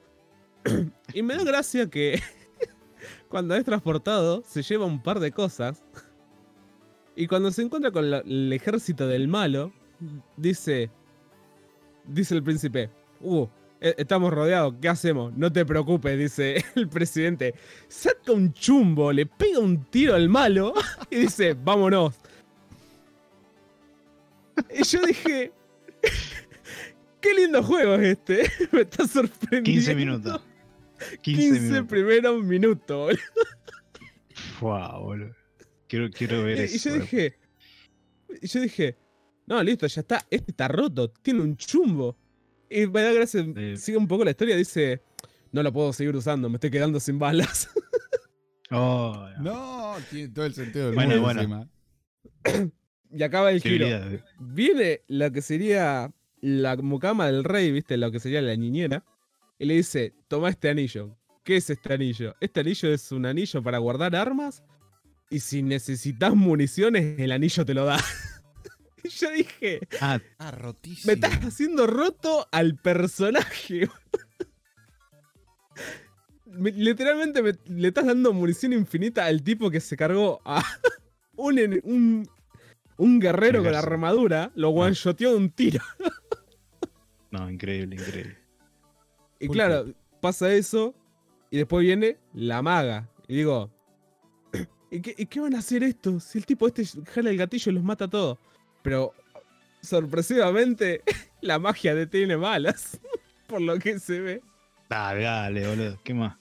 [1.14, 2.20] y me da gracia que
[3.28, 5.82] cuando es transportado se lleva un par de cosas.
[7.16, 9.72] Y cuando se encuentra con el ejército del malo,
[10.36, 10.90] dice.
[12.04, 12.90] Dice el príncipe.
[13.20, 13.46] Uh,
[13.80, 15.32] e- estamos rodeados, ¿qué hacemos?
[15.36, 17.54] No te preocupes, dice el presidente.
[17.88, 20.74] Saca un chumbo, le pega un tiro al malo
[21.10, 22.14] y dice, vámonos.
[24.72, 25.52] Y yo dije.
[27.20, 28.50] Qué lindo juego es este.
[28.72, 29.64] Me está sorprendiendo.
[29.64, 30.40] 15 minutos.
[30.98, 31.86] 15, 15 minutos.
[31.88, 33.20] primeros minutos, boludo.
[34.58, 35.34] Fua, boludo.
[35.88, 36.88] Quiero, quiero ver Y, eso.
[36.88, 37.38] y yo dije.
[38.42, 38.96] Y yo dije.
[39.46, 40.26] No, listo, ya está.
[40.30, 41.08] Este está roto.
[41.10, 42.16] Tiene un chumbo.
[42.68, 43.42] Y me da gracia.
[43.44, 43.76] Sí.
[43.78, 44.56] Sigue un poco la historia.
[44.56, 45.02] Dice.
[45.50, 46.48] No lo puedo seguir usando.
[46.50, 47.70] Me estoy quedando sin balas.
[48.70, 51.40] Oh, No, tiene todo el sentido del Bueno, mundo bueno.
[52.44, 52.68] encima.
[53.10, 53.86] y acaba el giro.
[54.38, 57.96] Viene lo que sería la mucama del rey, ¿viste?
[57.96, 59.04] Lo que sería la niñera.
[59.58, 61.16] Y le dice, toma este anillo.
[61.44, 62.34] ¿Qué es este anillo?
[62.40, 64.62] Este anillo es un anillo para guardar armas.
[65.30, 67.98] Y si necesitas municiones, el anillo te lo da.
[69.04, 71.06] y yo dije, Ah, Ah, rotísimo.
[71.08, 73.88] me estás haciendo roto al personaje.
[76.46, 80.62] Me- literalmente me- le estás dando munición infinita al tipo que se cargó a
[81.36, 82.28] un, un,
[82.96, 83.92] un guerrero con Ejército.
[83.92, 84.50] armadura.
[84.54, 85.84] Lo one-shoteó de un tiro.
[87.30, 88.38] no, increíble, increíble.
[89.40, 89.86] Y claro,
[90.20, 90.94] pasa eso.
[91.50, 93.08] Y después viene la maga.
[93.26, 93.70] Y digo.
[94.90, 96.24] ¿Y qué, y qué van a hacer estos?
[96.24, 98.38] Si el tipo este jala el gatillo y los mata a todos.
[98.82, 99.12] Pero
[99.82, 101.02] sorpresivamente,
[101.40, 102.98] la magia detiene balas.
[103.46, 104.42] Por lo que se ve.
[104.88, 105.98] Dale, dale, boludo.
[106.04, 106.36] ¿Qué más?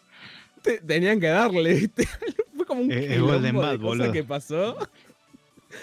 [0.62, 2.08] Te- tenían que darle, ¿viste?
[2.56, 4.78] Fue como un quilombo Golden de Bad, que pasó.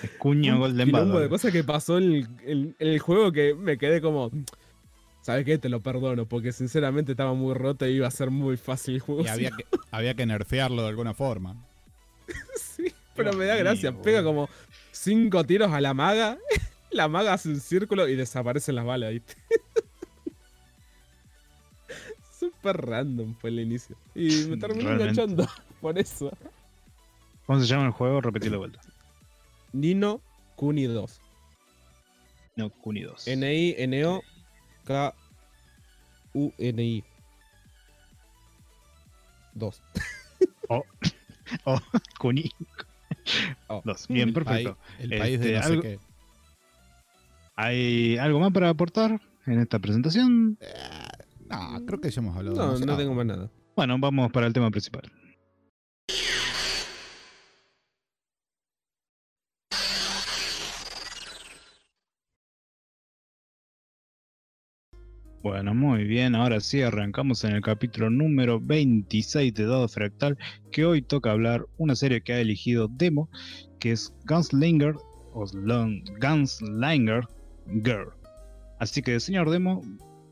[0.02, 1.20] Es cuño un Golden Bad.
[1.20, 4.30] de cosas que pasó en el, en- en el juego que me quedé como.
[5.24, 5.56] ¿Sabes qué?
[5.56, 9.00] Te lo perdono, porque sinceramente estaba muy roto y iba a ser muy fácil el
[9.00, 9.24] juego.
[9.24, 11.56] Y había que, había que nerfearlo de alguna forma.
[12.56, 13.92] Sí, pero Dios me da gracia.
[14.02, 14.50] Pega como
[14.92, 16.36] cinco tiros a la maga.
[16.90, 19.34] La maga hace un círculo y desaparecen las balas, ¿viste?
[22.38, 23.96] Súper random fue el inicio.
[24.14, 25.22] Y me terminó Realmente.
[25.22, 25.48] enganchando
[25.80, 26.30] por eso.
[27.46, 28.20] ¿Cómo se llama el juego?
[28.20, 28.80] Repetí la vuelta.
[29.72, 30.20] Nino
[30.54, 31.20] Kuni 2.
[32.56, 33.26] No, Kuni 2.
[33.26, 34.22] N-I-N-O
[34.84, 37.04] K-U-N-I.
[39.54, 39.82] 2.
[41.66, 41.78] Oh,
[42.18, 42.50] Kuni
[43.68, 43.82] Oh.
[43.84, 44.08] 2.
[44.08, 44.76] Bien, El perfecto.
[44.98, 45.98] país- el país de Este, no sé algo- qué.
[47.56, 50.58] ¿Hay algo más para aportar en esta presentación?
[51.50, 52.56] No, creo que ya hemos hablado.
[52.56, 52.98] No, no demasiado.
[52.98, 53.50] tengo más nada.
[53.76, 55.02] Bueno, vamos para el tema principal.
[65.44, 70.38] Bueno, muy bien, ahora sí arrancamos en el capítulo número 26 de Dado Fractal,
[70.72, 73.28] que hoy toca hablar una serie que ha elegido Demo,
[73.78, 74.94] que es Gunslinger
[75.34, 75.44] o
[76.18, 77.28] Gunslinger
[77.66, 78.08] Girl.
[78.80, 79.82] Así que, señor Demo,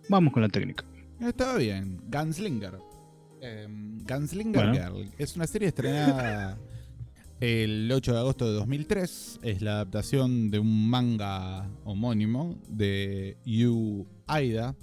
[0.09, 0.83] vamos con la técnica.
[1.21, 2.01] Estaba bien.
[2.11, 2.79] Gunslinger.
[3.43, 4.73] Em, Gunslinger Bueno.
[4.73, 5.11] Girl.
[5.19, 6.59] Es una serie estrenada
[7.41, 9.41] el 8 de agosto de 2003.
[9.43, 14.75] Es la adaptación de un manga homónimo de Yu Aida.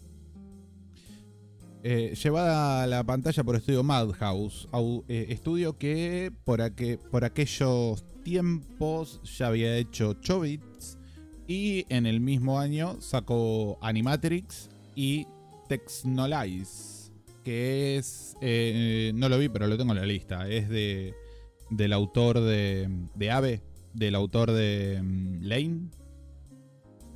[1.81, 4.67] Eh, llevada a la pantalla por estudio Madhouse.
[4.71, 10.97] au- eh, estudio que por, aque- por aquellos tiempos ya había hecho Chobits.
[11.47, 15.25] Y en el mismo año sacó Animatrix y
[15.67, 17.11] Texnolize,
[17.43, 21.13] que es, eh, no lo vi, pero lo tengo en la lista, es de
[21.71, 23.61] del autor de, de Ave,
[23.93, 25.89] del autor de mm, Lane.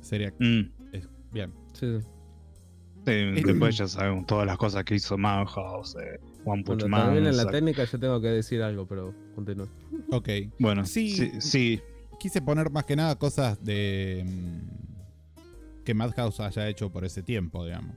[0.00, 1.52] Sería Mm, es- bien.
[1.74, 2.06] Sí, sí.
[3.06, 3.12] Sí,
[3.44, 7.12] después ya sabemos todas las cosas que hizo Madhouse, eh, One Punch Cuando Man.
[7.12, 9.68] termine la sac- técnica yo tengo que decir algo, pero continúo.
[10.10, 10.28] Ok.
[10.58, 11.10] Bueno, Sí.
[11.10, 11.80] sí, sí,
[12.20, 17.64] Quise poner más que nada cosas de mm, que Madhouse haya hecho por ese tiempo,
[17.64, 17.94] digamos.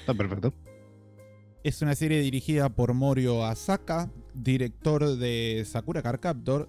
[0.00, 0.54] está perfecto.
[1.62, 6.68] Es una serie dirigida por Morio Asaka, director de Sakura Card Captor,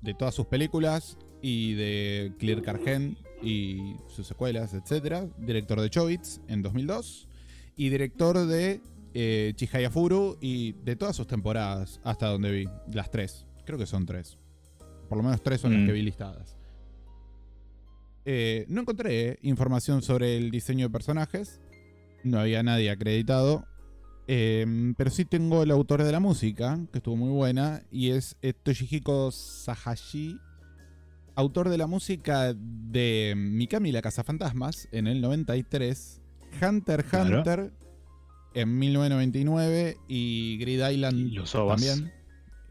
[0.00, 5.28] de todas sus películas y de Clear Cargen y sus secuelas, etc.
[5.38, 7.28] Director de Chobits en 2002
[7.76, 8.80] y director de
[9.14, 13.46] eh, Chihaya Furu y de todas sus temporadas, hasta donde vi, las tres.
[13.64, 14.36] Creo que son tres.
[15.08, 15.86] Por lo menos tres son las Mm.
[15.86, 16.56] que vi listadas.
[18.24, 21.60] Eh, no encontré información sobre el diseño de personajes.
[22.24, 23.64] No había nadie acreditado.
[24.28, 28.36] Em, pero sí tengo el autor de la música, que estuvo muy buena, y es
[28.42, 30.36] eh, Toshihiko Sahashi,
[31.36, 36.20] autor de la música de Mikami la Casa Fantasmas en el 93,
[36.62, 37.36] Hunter x Claro.
[37.38, 37.72] Hunter
[38.54, 41.82] en 1999 y Grid Island Y los OVAs.
[41.82, 42.12] también.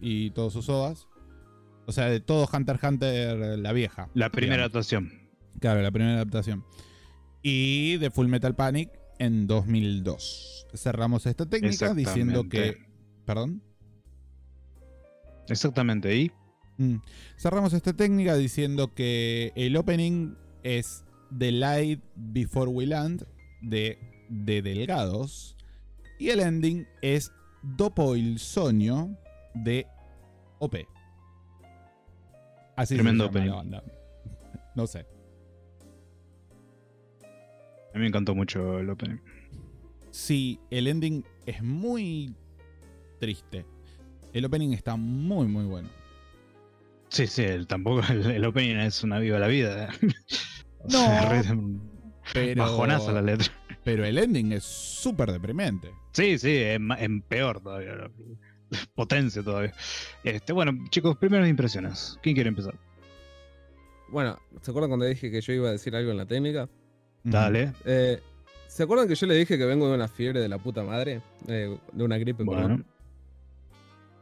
[0.02, 1.08] Y todos sus OVAs.
[1.86, 4.10] O sea, de todo Hunter x Hunter, la vieja.
[4.16, 4.70] La primera digamos.
[4.70, 5.12] actuación.
[5.60, 6.66] Claro, la primera adaptación.
[7.44, 10.68] Y de Full Metal Panic en 2002.
[10.74, 12.78] Cerramos esta técnica diciendo que.
[13.26, 13.62] ¿Perdón?
[15.48, 16.16] Exactamente.
[16.18, 16.32] Y
[16.78, 16.96] Mm.
[17.38, 21.04] Cerramos esta técnica diciendo que el opening es
[21.38, 23.26] The Light Before We Land
[23.62, 23.98] de,
[24.30, 25.56] de Delgados
[26.20, 29.18] y el ending es Dopo il Sogno
[29.54, 29.88] de
[30.60, 30.76] OP.
[32.76, 33.72] Así se Tremendo llama la opening.
[33.82, 33.84] banda.
[34.76, 35.06] No sé.
[37.94, 39.20] a mí me encantó mucho el opening.
[40.12, 42.36] Sí, el ending es muy
[43.20, 43.66] triste.
[44.34, 45.88] El opening está muy, muy bueno.
[47.16, 49.86] Sí, sí, el- tampoco el, el opening es una viva la vida.
[49.86, 49.88] ¿eh?
[50.80, 51.44] O No, sea, re-
[52.34, 53.48] Pero, bajonaza la letra.
[53.86, 55.92] pero el ending es súper deprimente.
[56.12, 57.96] Sí, sí, es, ma- en peor todavía.
[57.96, 58.12] ¿no?
[58.96, 59.74] Potencia todavía.
[60.26, 62.20] Este, bueno, chicos, primeras impresiones.
[62.22, 62.76] ¿Quién quiere empezar?
[64.10, 66.70] Bueno, ¿se acuerdan cuando dije que yo iba a decir algo en la técnica?
[67.24, 67.72] Dale.
[67.86, 68.22] Eh,
[68.68, 71.22] ¿Se acuerdan que yo le dije que vengo de una fiebre de la puta madre?
[71.48, 72.84] Eh, de una gripe, Bueno.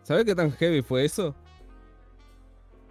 [0.03, 1.35] ¿Sabés qué tan heavy fue eso?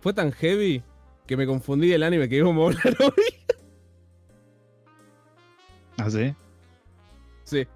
[0.02, 0.82] Fue tan heavy
[1.26, 3.34] que me confundí el anime que íbamos a hablar hoy.
[5.96, 6.34] ¿Ah, sí?
[7.44, 7.66] Sí,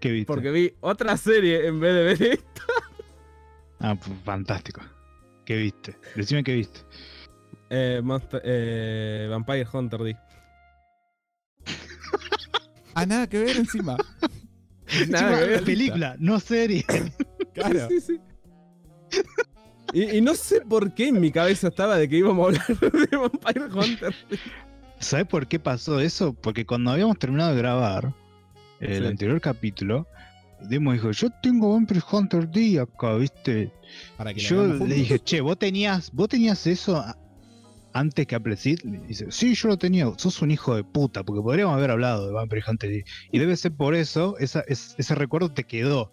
[0.00, 0.26] ¿Qué viste?
[0.26, 2.62] porque vi otra serie en vez de ver esto.
[3.80, 4.80] Ah, f- fantástico.
[5.44, 5.96] ¿Qué viste?
[6.14, 6.80] Decime qué viste.
[7.70, 10.16] Eh, Monster- eh, Vampire Hunter D.
[12.94, 13.96] Ah, nada que ver encima.
[15.08, 15.64] Nada que ver.
[15.64, 16.84] película, no serie.
[17.54, 17.88] Claro.
[17.88, 18.20] Sí, sí.
[19.92, 22.92] Y, y no sé por qué en mi cabeza estaba de que íbamos a hablar
[23.10, 24.14] de Vampire Hunter.
[24.98, 26.32] ¿Sabes por qué pasó eso?
[26.34, 28.12] Porque cuando habíamos terminado de grabar
[28.80, 29.06] el Sí.
[29.06, 30.06] anterior capítulo,
[30.68, 33.72] Demo dijo, yo tengo Vampire Hunter D acá, ¿viste?
[34.16, 37.02] Para que Yo le dije, che, ¿vos tenías, vos tenías eso
[37.94, 38.78] antes que Appleseed?
[38.84, 42.26] Y dice, sí, yo lo tenía, sos un hijo de puta, porque podríamos haber hablado
[42.26, 43.04] de Vampire Hunter D.
[43.32, 46.12] Y debe ser por eso, esa, es- ese recuerdo te quedó.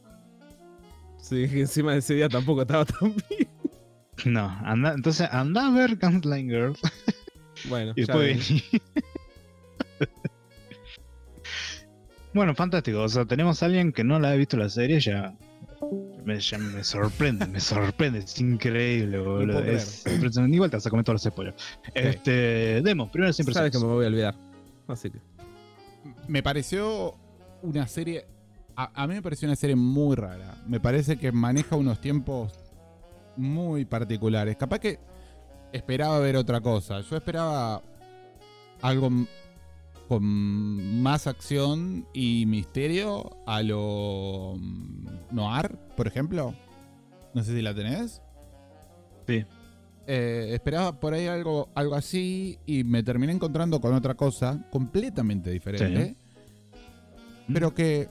[1.19, 3.49] Sí, encima de ese día tampoco estaba tan bien.
[4.25, 6.77] No, anda, entonces anda a ver Gunline Girl
[7.69, 8.53] Bueno, y después
[12.33, 13.01] bueno, fantástico.
[13.01, 15.33] O sea, tenemos a alguien que no la ha visto la serie, ya
[16.23, 19.61] me, ya me sorprende, me sorprende, es increíble, boludo.
[19.61, 19.77] creer.
[19.77, 20.55] Es impresionante.
[20.55, 21.55] Igual te vas a comer todos los spoilers.
[21.95, 24.35] Este, Demo, primero siempre Sabes que me voy a olvidar.
[24.87, 25.19] Así que.
[26.27, 27.15] Me pareció
[27.63, 28.27] una serie.
[28.75, 30.61] A, a mí me pareció una serie muy rara.
[30.67, 32.53] Me parece que maneja unos tiempos
[33.37, 34.57] muy particulares.
[34.57, 34.99] Capaz que
[35.71, 37.01] esperaba ver otra cosa.
[37.01, 37.81] Yo esperaba
[38.81, 39.09] algo
[40.07, 46.53] con más acción y misterio a lo mm, noir, por ejemplo.
[47.33, 48.21] No sé si la tenés.
[49.27, 49.45] Sí.
[50.09, 55.51] Eh, esperaba por ahí algo, algo así y me terminé encontrando con otra cosa completamente
[55.51, 56.15] diferente.
[57.51, 58.07] Pero que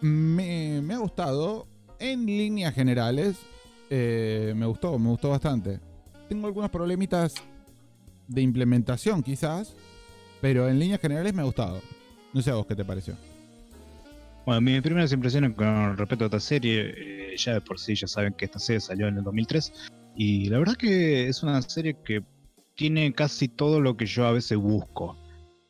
[0.00, 1.66] me, me ha gustado
[1.98, 3.36] en líneas generales.
[3.90, 5.80] Eh, me gustó, me gustó bastante.
[6.28, 7.34] Tengo algunos problemitas
[8.28, 9.74] de implementación quizás,
[10.40, 11.80] pero en líneas generales me ha gustado.
[12.32, 13.16] No sé a vos qué te pareció.
[14.46, 18.06] Bueno, mis primeras impresiones con respecto a esta serie, eh, ya de por sí ya
[18.06, 21.96] saben que esta serie salió en el 2003 y la verdad que es una serie
[22.04, 22.22] que
[22.76, 25.16] tiene casi todo lo que yo a veces busco,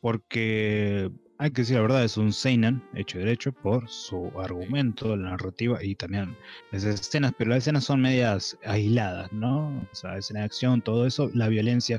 [0.01, 5.17] porque hay que decir la verdad, es un seinen hecho y derecho por su argumento,
[5.17, 6.37] la narrativa y también
[6.71, 9.69] las escenas, pero las escenas son medias aisladas, ¿no?
[9.91, 11.99] O sea, escena de acción, todo eso, la violencia,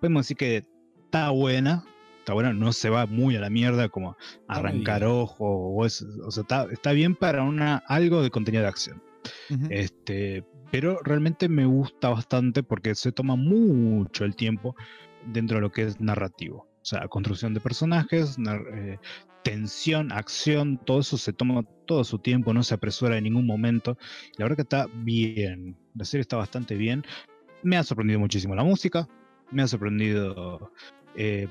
[0.00, 0.64] podemos decir que
[1.06, 1.84] está buena,
[2.18, 4.14] está buena, no se va muy a la mierda como
[4.46, 8.68] arrancar ojo o, es- o sea, está, está bien para una algo de contenido de
[8.68, 9.02] acción.
[9.70, 14.76] Este, pero realmente me gusta bastante porque se toma mucho el tiempo
[15.32, 16.66] dentro de lo que es narrativo.
[16.86, 18.96] O sea, construcción de personajes, eh,
[19.42, 23.98] tensión, acción, todo eso se toma todo su tiempo, no se apresura en ningún momento.
[24.38, 25.76] La verdad que está bien.
[25.96, 27.04] La serie está bastante bien.
[27.64, 29.08] Me ha sorprendido muchísimo la música.
[29.50, 30.70] Me ha sorprendido
[31.16, 31.48] eh,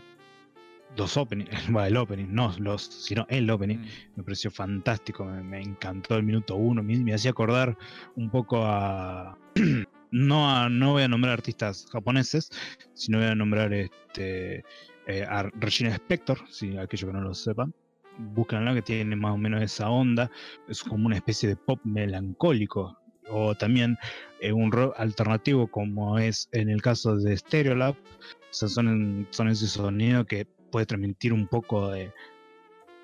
[0.95, 3.79] los openings, bueno, el opening, no los, sino el opening
[4.15, 7.77] me pareció fantástico, me, me encantó el minuto uno, me, me hacía acordar
[8.15, 9.37] un poco a...
[10.11, 12.49] no, a- no voy a nombrar artistas japoneses,
[12.93, 14.63] sino voy a nombrar este,
[15.07, 17.73] eh, a Regina Spector, si aquellos que no lo sepan.
[18.17, 20.31] Búsquenla que tiene más o menos esa onda,
[20.69, 22.97] es como una especie de pop melancólico,
[23.29, 23.97] o también
[24.39, 29.49] eh, un rock alternativo como es en el caso de Stereolab, o sea, son, son
[29.49, 32.11] ese sonido que puede transmitir un poco de,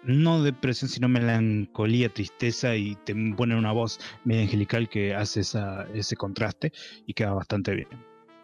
[0.03, 5.85] no depresión, sino melancolía, tristeza y te ponen una voz medio angelical que hace esa-
[5.93, 6.71] ese contraste
[7.05, 7.87] y queda bastante bien.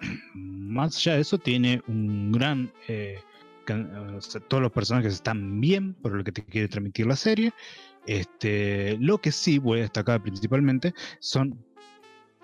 [0.36, 2.72] Más allá de eso, tiene un gran...
[2.88, 3.20] eh,
[3.74, 7.54] o sea, todos los personajes están bien por lo que te quiere transmitir la serie.
[8.06, 11.64] Este, lo que sí voy a destacar principalmente son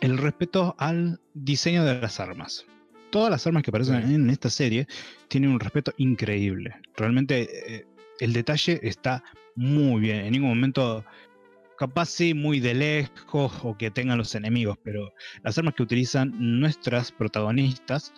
[0.02, 2.66] el respeto al diseño de las armas.
[3.10, 4.88] Todas las armas que aparecen en esta serie
[5.28, 6.76] tienen un respeto increíble.
[6.98, 7.86] Realmente eh,
[8.20, 9.24] el detalle está
[9.56, 10.26] muy bien.
[10.26, 11.06] En ningún momento,
[11.78, 15.14] capaz sí, muy de lejos o que tengan los enemigos, pero
[15.44, 18.12] las armas que utilizan nuestras protagonistas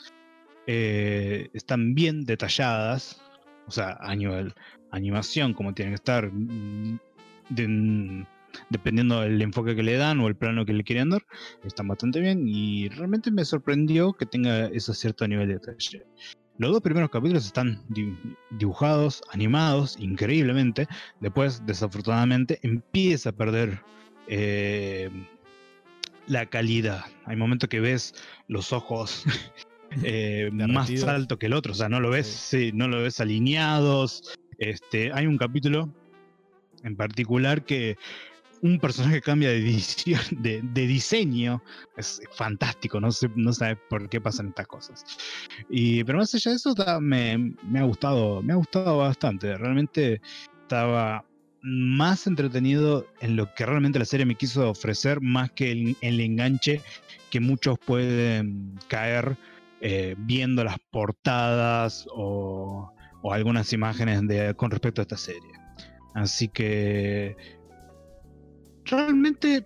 [0.68, 3.22] eh, están bien detalladas.
[3.68, 4.54] O sea, a nivel
[4.92, 6.32] animación, como tienen que estar.
[6.32, 7.00] mm,
[7.50, 8.26] de-
[8.70, 11.22] dependiendo del enfoque que le dan o el plano que le quieren dar,
[11.66, 16.06] están bastante bien y realmente me sorprendió que tenga ese cierto nivel de detalle.
[16.58, 18.16] Los dos primeros capítulos están di-
[18.52, 20.88] dibujados, animados, increíblemente.
[21.20, 23.82] Después, desafortunadamente, empieza a perder
[24.28, 25.10] eh,
[26.28, 27.04] la calidad.
[27.26, 28.14] Hay momentos que ves
[28.48, 29.26] los ojos
[30.04, 33.20] eh, más alto que el otro, o sea, no lo ves, sí, no lo ves
[33.20, 34.36] alineados.
[34.58, 35.90] Este, hay un capítulo
[36.84, 37.98] en particular que
[38.62, 41.62] un personaje cambia de, edición- de, de diseño.
[41.98, 45.04] Es fantástico, no sé, no sabes por qué pasan estas cosas.
[45.70, 49.56] Y, pero más allá de eso, me ha gustado, me ha gustado bastante.
[49.58, 50.22] Realmente
[50.62, 51.26] estaba
[51.62, 56.20] más entretenido en lo que realmente la serie me quiso ofrecer, más que el, el
[56.20, 56.82] enganche
[57.32, 59.36] que muchos pueden caer
[59.88, 65.52] eh, viendo las portadas o, o algunas imágenes de, con respecto a esta serie.
[66.16, 67.36] Así que
[68.86, 69.66] realmente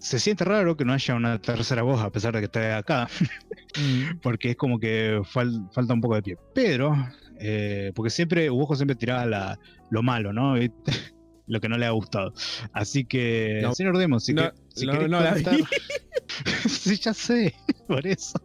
[0.00, 3.08] se siente raro que no haya una tercera voz a pesar de que esté acá,
[4.22, 6.36] porque es como que fal- falta un poco de pie.
[6.54, 6.94] Pero,
[7.40, 9.58] eh, porque siempre, Ubojo siempre tiraba la-
[9.90, 10.54] lo malo, ¿no?
[11.50, 12.34] Lo que no le ha gustado.
[12.74, 13.74] Así que, No.
[13.74, 15.34] señor Demo, si, No, que- si no, no la
[16.68, 17.54] sí, ya sé,
[17.86, 18.38] por eso.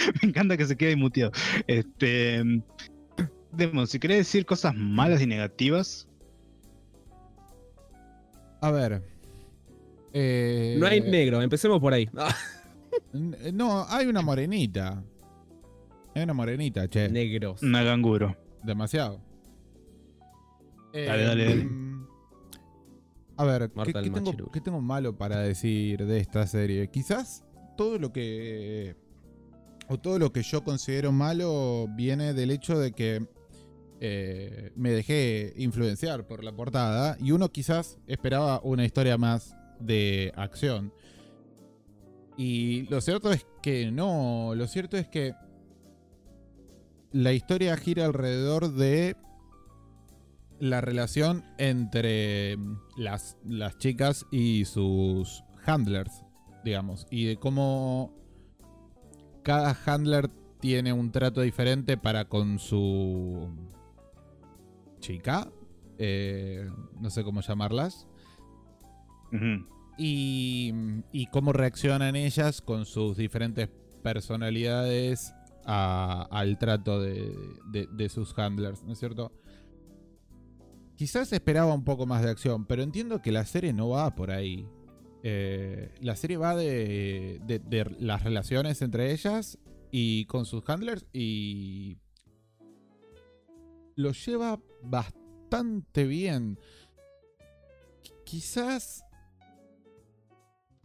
[0.22, 1.32] Me encanta que se quede muteado.
[1.66, 2.42] Este,
[3.52, 6.06] Demo, si querés decir cosas malas y negativas,
[8.60, 9.02] A ver.
[10.12, 12.08] eh, No hay negro, empecemos por ahí.
[13.52, 15.02] No, hay una morenita.
[16.14, 17.08] Hay una morenita, che.
[17.08, 17.62] Negros.
[17.62, 18.36] Naganguro.
[18.64, 19.20] Demasiado.
[20.92, 21.64] Dale, dale, dale.
[21.64, 22.06] mm,
[23.36, 24.50] A ver, ¿qué, qué tengo, Machiru.
[24.50, 26.88] qué tengo malo para decir de esta serie?
[26.90, 27.44] Quizás
[27.76, 28.96] todo lo que.
[29.92, 33.26] O todo lo que yo considero malo viene del hecho de que
[33.98, 40.32] eh, me dejé influenciar por la portada y uno quizás esperaba una historia más de
[40.36, 40.94] acción.
[42.36, 45.34] Y lo cierto es que no, lo cierto es que
[47.10, 49.16] la historia gira alrededor de
[50.60, 52.56] la relación entre
[52.96, 56.24] las, las chicas y sus handlers,
[56.64, 58.19] digamos, y de cómo
[59.42, 60.30] cada handler
[60.60, 63.48] tiene un trato diferente para con su
[65.00, 65.50] chica,
[65.98, 66.68] eh,
[67.00, 68.06] no sé cómo llamarlas,
[71.12, 73.68] y cómo reaccionan ellas con sus diferentes
[74.02, 75.32] personalidades
[75.66, 77.34] a- al trato de,
[77.70, 79.30] de- de sus handlers, ¿no es cierto?
[80.96, 84.30] Quizás esperaba un poco más de acción, pero entiendo que la serie no va por
[84.30, 84.66] ahí.
[85.22, 87.40] Eh, la serie va de,
[87.98, 89.58] las relaciones entre ellas
[89.90, 91.98] y con sus handlers y
[93.96, 96.58] lo lleva bastante bien.
[98.02, 99.04] Qu- Quizás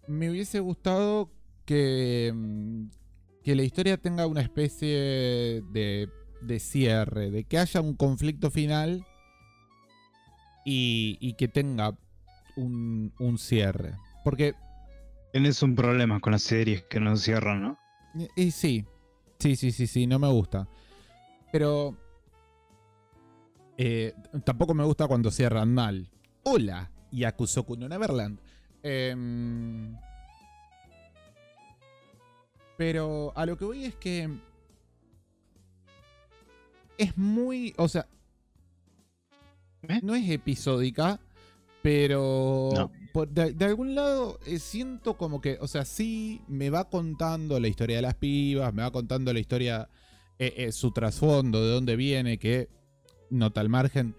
[0.08, 1.32] me hubiese gustado
[1.66, 2.88] que, mm,
[3.44, 6.10] que la historia tenga una especie de,
[6.42, 9.06] de cierre, de que haya un conflicto final
[10.66, 11.98] y, y que tenga
[12.58, 13.96] un, un cierre.
[14.26, 14.56] Porque,
[15.34, 17.78] Tienes un problema con las series que no cierran, ¿no?
[18.36, 18.86] y sí,
[19.38, 20.68] sí, sí, sí, sí, no me gusta.
[21.52, 21.96] Pero
[23.78, 26.10] eh, tampoco me gusta cuando cierran mal.
[26.42, 28.40] Hola, Yakusoku no Neverland.
[28.82, 29.96] Em,
[32.78, 34.28] pero a lo que voy es que
[36.98, 38.08] es muy, o sea,
[39.84, 40.00] ¿Eh?
[40.02, 41.20] no es episódica,
[41.84, 43.05] pero No.
[43.16, 47.70] Por- de, algún lado eh, siento como que, o sea, sí me va contando la
[47.70, 49.88] historia de las pibas, me va contando la historia,
[50.38, 52.68] eh, eh, su trasfondo, de dónde viene, que
[53.30, 54.18] nota al margen.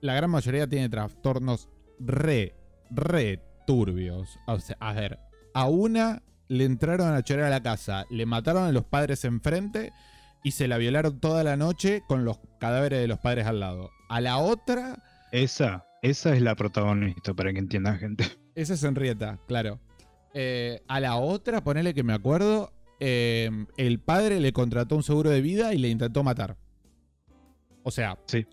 [0.00, 1.68] La gran mayoría tiene trastornos
[2.00, 2.56] re,
[2.90, 4.36] re turbios.
[4.80, 5.20] A ver,
[5.54, 9.92] a una le entraron a chorar a la casa, le mataron a los padres enfrente
[10.42, 13.90] y se la violaron toda la noche con los cadáveres de los padres al lado.
[14.08, 15.00] A la otra,
[15.30, 18.24] Esa, esa es la protagonista, para que entienda gente.
[18.54, 19.78] esa es Henrietta, claro.
[20.34, 25.30] Eh, a la otra, ponele que me acuerdo, eh, el padre le contrató un seguro
[25.30, 26.56] de vida y le intentó matar.
[27.82, 28.46] O sea, Sí.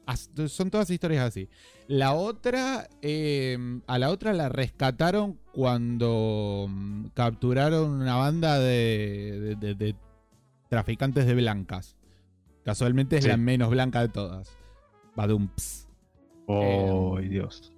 [0.48, 1.50] son todas historias así.
[1.88, 9.56] La otra, eh, a la otra la rescataron cuando mm, capturaron una banda de, de-
[9.56, 9.96] de- de
[10.70, 11.98] traficantes de blancas.
[12.64, 13.30] Casualmente es Sí.
[13.30, 14.50] la menos blanca de todas.
[15.16, 15.87] Badumps.
[16.48, 17.20] Oh.
[17.22, 17.72] Dios.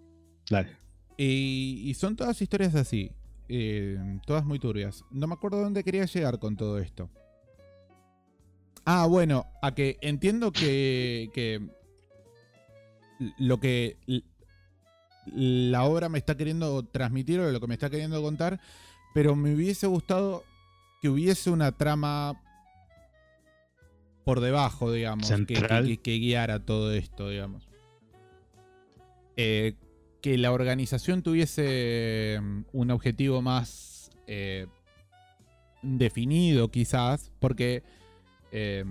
[0.50, 0.70] Dale.
[1.18, 3.12] Y, y son todas historias así.
[3.50, 5.04] eh, todas muy turbias.
[5.12, 7.10] No me acuerdo dónde quería llegar con todo esto.
[8.86, 11.60] Ah, bueno, a que entiendo que, que
[13.38, 13.98] lo que
[15.26, 18.60] la obra me está queriendo transmitir o lo que me está queriendo contar,
[19.14, 20.44] pero me hubiese gustado
[21.02, 22.40] que hubiese una trama
[24.26, 25.28] por debajo, digamos,
[25.86, 27.68] que- que guiara todo esto, digamos.
[29.42, 29.76] Eh,
[30.22, 34.68] que la organización tuviese mm, un objetivo más eh,
[35.82, 37.82] definido, quizás, porque
[38.52, 38.84] eh,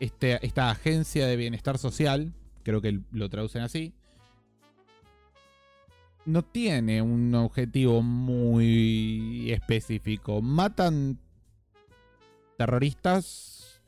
[0.00, 3.94] este- esta agencia de bienestar social, creo que lo traducen así,
[6.26, 10.42] no tiene un objetivo muy específico.
[10.42, 11.18] Matan
[12.58, 13.80] terroristas,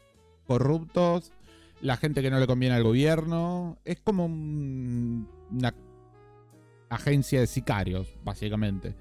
[0.46, 1.32] corruptos,
[1.80, 3.78] la gente que no le conviene al gobierno.
[3.84, 5.74] Es como un- una
[6.90, 8.94] agencia de sicarios, básicamente.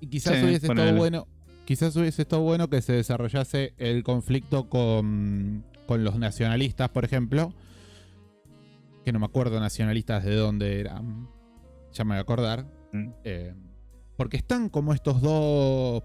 [0.00, 1.26] Y quizás Sí, hubiese estado bueno.
[1.64, 7.54] Quizás hubiese estado bueno que se desarrollase el conflicto con, con los nacionalistas, por ejemplo.
[9.04, 11.28] Que no me acuerdo nacionalistas de dónde eran.
[11.92, 12.66] Ya me voy a acordar.
[12.92, 13.08] Mm.
[13.24, 13.54] Eh,
[14.16, 16.02] porque están como estos dos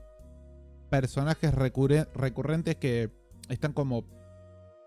[0.90, 3.10] personajes recurre- recurrentes que
[3.50, 4.06] están como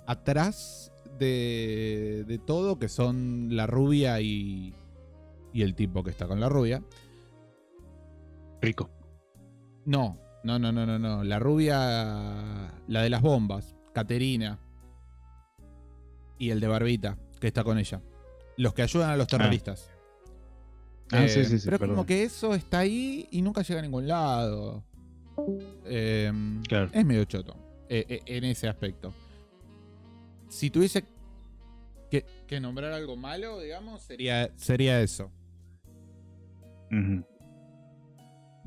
[0.06, 0.91] atrás
[1.22, 4.74] de, de todo, que son la rubia y,
[5.52, 6.82] y el tipo que está con la rubia.
[8.60, 8.90] Rico.
[9.86, 11.24] No, no, no, no, no, no.
[11.24, 14.58] La rubia, la de las bombas, Caterina.
[16.38, 18.00] Y el de Barbita, que está con ella.
[18.56, 19.90] Los que ayudan a los terroristas.
[21.12, 21.96] Ah, Eh, sí, sí, sí, Pero perdón.
[21.96, 24.82] como que eso está ahí y nunca llega a ningún lado.
[25.84, 26.32] Eh,
[26.68, 26.90] Claro.
[26.92, 27.56] Es medio choto
[27.88, 29.12] eh, en ese aspecto.
[30.48, 31.04] Si tuviese
[32.12, 35.32] que, que nombrar algo malo, digamos, sería, sería eso.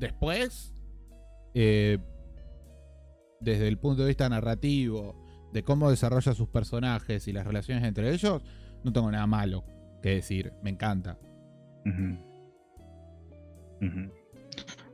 [0.00, 0.74] Después,
[1.54, 1.98] eh,
[3.40, 5.14] desde el punto de vista narrativo,
[5.52, 8.42] de cómo desarrolla sus personajes y las relaciones entre ellos,
[8.82, 9.64] no tengo nada malo
[10.02, 10.52] que decir.
[10.64, 11.16] Me encanta.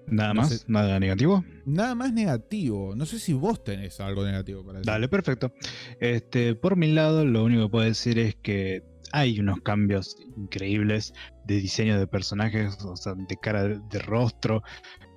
[0.06, 0.64] Nada No más, sé.
[0.68, 1.44] nada negativo.
[1.64, 2.94] Nada más negativo.
[2.96, 4.92] No sé si vos tenés algo negativo para decir.
[4.92, 5.52] Dale, perfecto.
[6.00, 8.82] Este, por mi lado, lo único que puedo decir es que
[9.12, 11.12] hay unos cambios increíbles
[11.46, 14.62] de diseño de personajes, o sea, de cara de, rostro.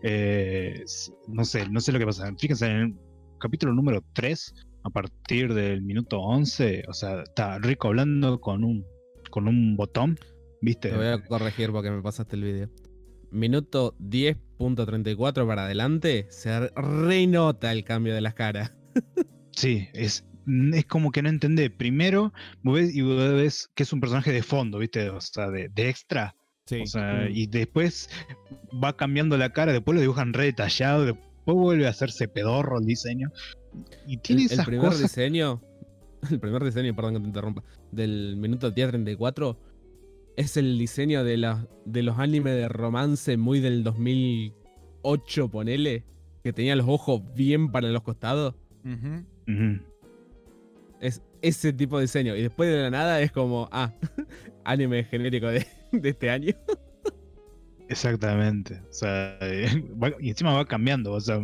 [0.03, 0.83] eh,
[1.27, 2.31] no sé, no sé lo que pasa.
[2.37, 2.93] Fíjense en el
[3.39, 8.85] capítulo número 3, a partir del minuto 11, o sea, está Rico hablando con un
[9.31, 10.17] con un botón,
[10.61, 10.89] ¿viste?
[10.89, 12.69] Te voy a corregir porque me pasaste el video.
[13.31, 18.73] Minuto 10.34 para adelante, se renota el cambio de las caras.
[19.57, 20.25] Sí, es,
[20.73, 21.69] es como que no entendés.
[21.71, 25.09] Primero, vos ves y vos ves que es un personaje de fondo, ¿viste?
[25.09, 26.35] O sea, de, de extra.
[26.65, 26.81] Sí.
[26.81, 28.09] O sea, y después
[28.83, 32.85] va cambiando la cara, después lo dibujan re detallado, después vuelve a hacerse pedorro el
[32.85, 33.31] diseño.
[34.05, 35.03] Y tiene El, el primer cosas.
[35.03, 35.61] diseño,
[36.29, 39.57] el primer diseño, perdón que te interrumpa, del minuto 10.34
[40.37, 46.03] es el diseño de, la- de los animes de romance muy del 2008, ponele,
[46.43, 48.55] que tenía los ojos bien para los costados.
[51.01, 52.35] Es ese tipo de diseño.
[52.35, 53.91] Y después de la nada es como, ah,
[54.63, 56.53] anime genérico de, de este año.
[57.87, 58.81] Exactamente.
[58.89, 59.37] O sea,
[60.01, 61.13] va- y encima va cambiando.
[61.13, 61.39] O sea,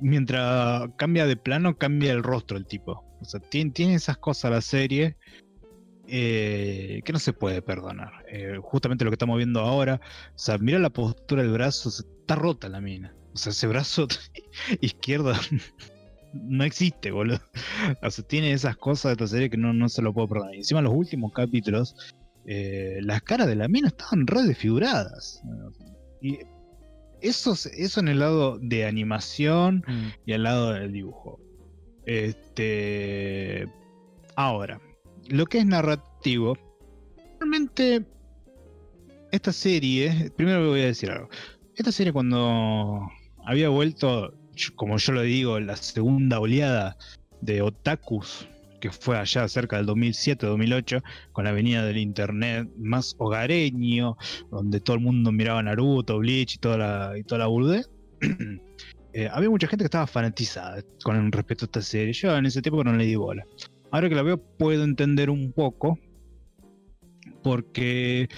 [0.00, 3.04] mientras cambia de plano, cambia el rostro el tipo.
[3.20, 5.16] O sea, tiene, tiene esas cosas la serie
[6.08, 8.24] eh, que no se puede perdonar.
[8.30, 10.00] Eh, justamente lo que estamos viendo ahora.
[10.34, 13.14] O sea, mira la postura del brazo, está rota la mina.
[13.34, 14.08] O sea, ese brazo
[14.80, 15.32] izquierdo
[16.34, 17.40] no existe, boludo.
[18.02, 20.54] O sea, tiene esas cosas de esta serie que no, no se lo puedo perdonar.
[20.54, 21.94] Y encima los últimos capítulos
[22.46, 25.42] eh, las caras de la mina estaban re desfiguradas.
[26.22, 26.38] Y
[27.20, 30.06] eso, es- eso en el lado de animación Mm.
[30.24, 31.38] y al lado del dibujo.
[32.06, 33.68] Este.
[34.36, 34.80] Ahora,
[35.28, 36.56] lo que es narrativo,
[37.38, 38.04] realmente
[39.30, 41.28] esta serie, primero voy a decir algo.
[41.76, 43.08] Esta serie cuando
[43.44, 44.34] había vuelto,
[44.74, 46.96] como yo lo digo, la segunda oleada
[47.40, 48.48] de otakus
[48.80, 51.02] que fue allá cerca del 2007-2008,
[51.32, 54.16] con la venida del internet más hogareño,
[54.50, 57.90] donde todo el mundo miraba Naruto, Bleach y toda la, y toda la boludez,
[59.12, 62.12] eh, había mucha gente que estaba fanatizada con respecto a esta serie.
[62.12, 63.44] Yo en ese tiempo no le di bola.
[63.90, 65.98] Ahora que la veo puedo entender un poco,
[67.42, 68.28] porque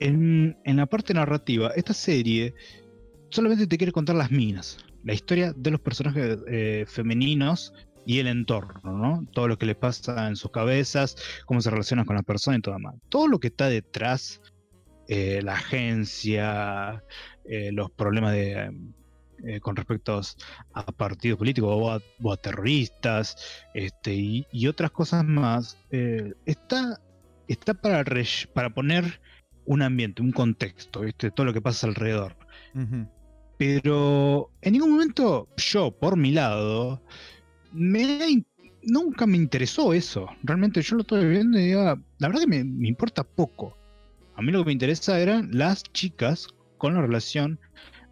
[0.00, 2.54] en, en la parte narrativa, esta serie
[3.30, 7.72] solamente te quiere contar las minas, la historia de los personajes eh, femeninos
[8.06, 9.26] y el entorno, ¿no?
[9.32, 11.16] Todo lo que les pasa en sus cabezas,
[11.46, 12.94] cómo se relacionan con la persona y todo más.
[13.08, 14.40] Todo lo que está detrás,
[15.08, 17.02] eh, la agencia,
[17.44, 18.70] eh, los problemas de,
[19.46, 20.20] eh, con respecto
[20.74, 23.36] a partidos políticos o a, o a terroristas
[23.74, 27.00] este, y, y otras cosas más, eh, está,
[27.48, 29.20] está para, re- para poner
[29.66, 31.30] un ambiente, un contexto, ¿viste?
[31.30, 32.36] todo lo que pasa alrededor.
[33.56, 37.00] Pero en ningún momento yo, por mi lado,
[37.72, 38.44] me
[38.82, 40.28] nunca me interesó eso.
[40.42, 43.76] Realmente yo lo estoy viendo y digo, "Ah, la verdad que me, me importa poco.
[44.36, 47.58] A mí lo que me interesa eran las chicas con la relación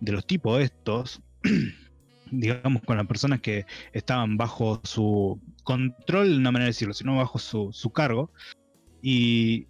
[0.03, 1.23] de los tipos estos,
[2.31, 7.39] digamos, con las personas que estaban bajo su control, una manera de decirlo, sino bajo
[7.39, 8.31] su, su cargo.
[9.01, 9.67] Y...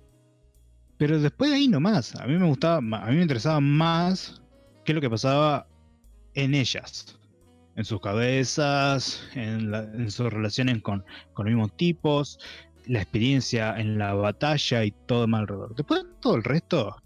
[0.96, 4.40] Pero después de ahí nomás, a mí me gustaba, a mí me interesaba más
[4.84, 5.66] qué es lo que pasaba
[6.34, 7.18] en ellas,
[7.74, 11.04] en sus cabezas, en sus relaciones con,
[11.34, 12.38] con los mismos tipos,
[12.86, 15.74] la experiencia en la batalla y todo más alrededor.
[15.74, 17.02] Después todo el resto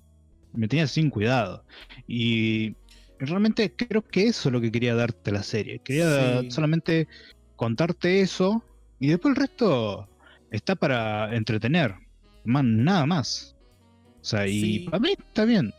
[0.52, 1.64] me tenía sin cuidado.
[2.06, 2.76] Y
[3.18, 5.78] realmente creo que eso es lo que quería darte la serie.
[5.80, 6.50] Quería Sí.
[6.50, 7.08] solamente
[7.56, 8.62] contarte eso
[9.00, 10.08] y después el resto
[10.50, 11.94] está para entretener.
[12.44, 13.56] Más, nada más.
[14.20, 14.78] O sea, y Sí.
[14.80, 15.72] para mí está bien.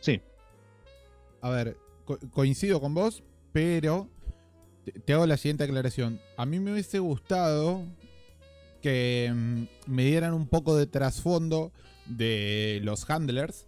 [0.00, 0.20] Sí.
[1.40, 3.22] A ver, co- coincido con vos,
[3.52, 4.08] pero
[4.84, 6.20] te, te hago la siguiente aclaración.
[6.36, 7.82] A mí me hubiese gustado
[8.82, 11.72] que mm, me dieran un poco de trasfondo
[12.06, 13.66] de los handlers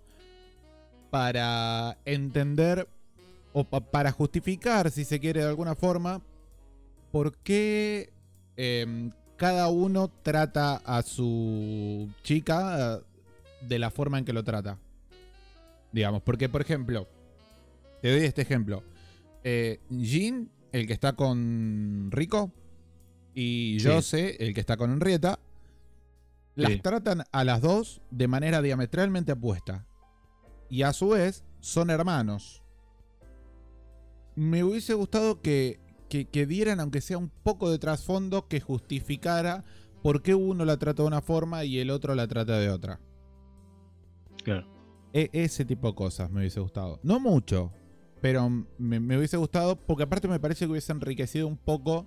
[1.10, 2.88] para entender
[3.58, 6.20] o pa- para justificar, si se quiere de alguna forma,
[7.10, 8.12] por qué
[8.58, 13.02] em, cada uno trata a su chica eh,
[13.66, 14.78] de la forma en que lo trata.
[15.90, 17.08] Digamos, porque por ejemplo,
[18.02, 18.82] te doy este ejemplo.
[19.42, 22.52] Eh, Jin, el que está con Rico,
[23.34, 23.88] y Sí.
[23.88, 25.38] Jose, el que está con Henrietta,
[26.56, 29.86] las tratan a las dos de manera diametralmente opuesta.
[30.68, 32.62] Y a su vez, son hermanos.
[34.36, 39.64] Me hubiese gustado que, que, que dieran, aunque sea un poco de trasfondo, que justificara
[40.02, 43.00] por qué uno la trata de una forma y el otro la trata de otra.
[44.44, 44.66] Claro.
[45.12, 47.00] E- ese tipo de cosas me hubiese gustado.
[47.02, 47.72] No mucho,
[48.20, 52.06] pero me, me hubiese gustado porque aparte me parece que hubiese enriquecido un poco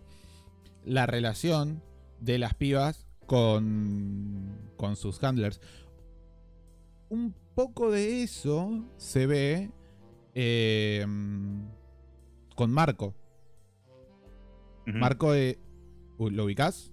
[0.86, 1.84] la relación
[2.22, 5.60] de las pibas con, con sus handlers.
[7.10, 9.72] Un poco de eso se ve
[10.36, 11.06] eh,
[12.60, 13.14] con Marco.
[15.00, 15.58] Marco, eh,
[16.20, 16.92] ¿lo ubicás?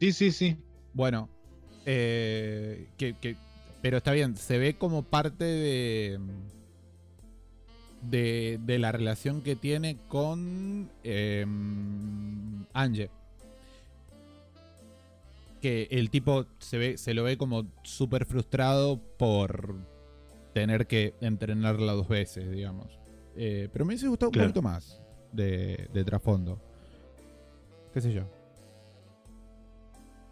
[0.00, 0.56] Sí, sí, sí.
[0.94, 1.28] Bueno,
[1.84, 3.36] eh, que, que-
[3.82, 6.18] pero está bien, se ve como parte de,
[8.10, 11.44] de, de la relación que tiene con eh,
[12.72, 13.10] Ange.
[15.60, 19.74] Que el tipo se, ve, se lo ve como súper frustrado por
[20.54, 22.98] tener que entrenarla dos veces, digamos.
[23.40, 24.48] Eh, pero me hubiese gustado Claro.
[24.48, 25.00] un poquito más
[25.32, 26.60] de, de trasfondo.
[27.94, 28.22] ¿Qué sé yo?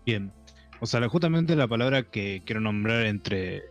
[0.05, 0.33] Bien.
[0.81, 3.63] O sea, justamente la palabra que quiero nombrar entre,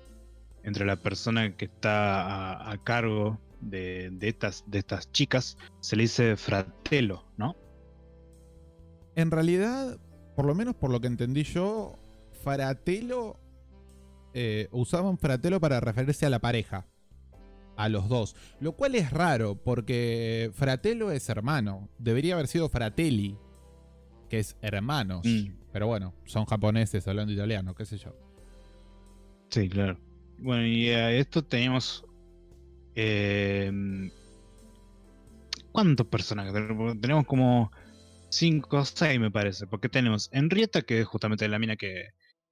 [0.64, 5.96] entre la persona que está a, a cargo de, de estas, de estas chicas se
[5.96, 7.56] le dice fratello, ¿no?
[9.16, 10.00] En realidad,
[10.36, 11.98] por lo menos por lo que entendí yo,
[12.44, 13.38] Fratello.
[14.34, 16.86] eh, usaban Fratello para referirse a la pareja.
[17.78, 18.36] A los dos.
[18.60, 21.90] Lo cual es raro, porque Fratello es hermano.
[22.00, 23.38] Debería haber sido Fratelli,
[24.30, 25.26] que es hermanos.
[25.26, 25.52] Mm.
[25.74, 28.16] Pero bueno, son japoneses hablando italiano, qué sé yo.
[29.50, 30.00] Sí, claro.
[30.38, 32.06] Bueno, y a esto teníamos.
[32.96, 34.10] eh,
[35.72, 36.54] ¿Cuántos personajes?
[36.54, 37.72] Tenemos- Tenemos como
[38.30, 39.68] 5 o 6, me parece.
[39.68, 42.10] Porque tenemos Henrietta, que es justamente la mina que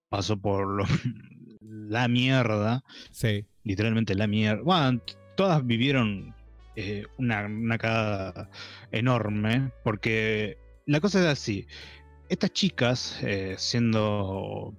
[0.09, 0.83] pasó por lo-
[1.61, 2.83] la mierda.
[3.11, 3.45] Sí.
[3.63, 4.61] Literalmente la mierda.
[4.63, 5.01] Bueno,
[5.35, 6.33] todas vivieron
[6.75, 8.49] eh, una, una cagada
[8.91, 11.67] enorme, porque la cosa es así.
[12.29, 14.73] Estas chicas, eh, siendo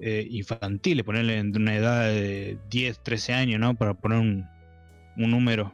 [0.00, 3.74] eh, infantiles, ponerle en una edad de 10, 13 años, ¿no?
[3.74, 4.46] Para poner un,
[5.16, 5.72] un número.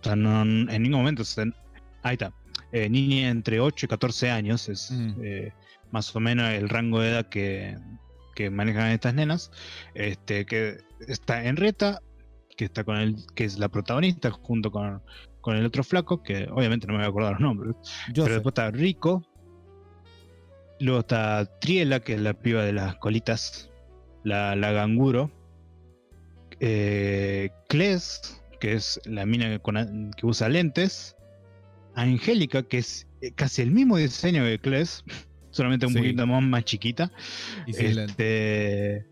[0.00, 1.52] O sea, no, en ningún momento se-
[2.02, 2.32] Ahí está.
[2.72, 5.20] eh, niña entre 8 y 14 años, es Mm.
[5.90, 7.76] más o menos el rango de edad que,
[8.34, 9.50] que manejan estas nenas,
[9.94, 10.78] este, que
[11.08, 12.00] está Henrietta,
[12.56, 15.02] que está con el, que es la protagonista, junto con,
[15.40, 17.74] con el otro flaco, que obviamente no me voy a acordar los nombres,
[18.08, 18.32] Yo pero sé.
[18.34, 19.24] después está Rico,
[20.78, 23.70] luego está Triela, que es la piba de las colitas,
[24.24, 25.30] la, la ganguro,
[26.60, 31.16] eh, Kles, que es la mina con que usa lentes,
[31.94, 35.02] Angélica, que es eh, casi el mismo diseño que Kles,
[35.50, 35.98] solamente un Sí.
[35.98, 37.10] poquito más, más chiquita,
[37.66, 39.06] Y este,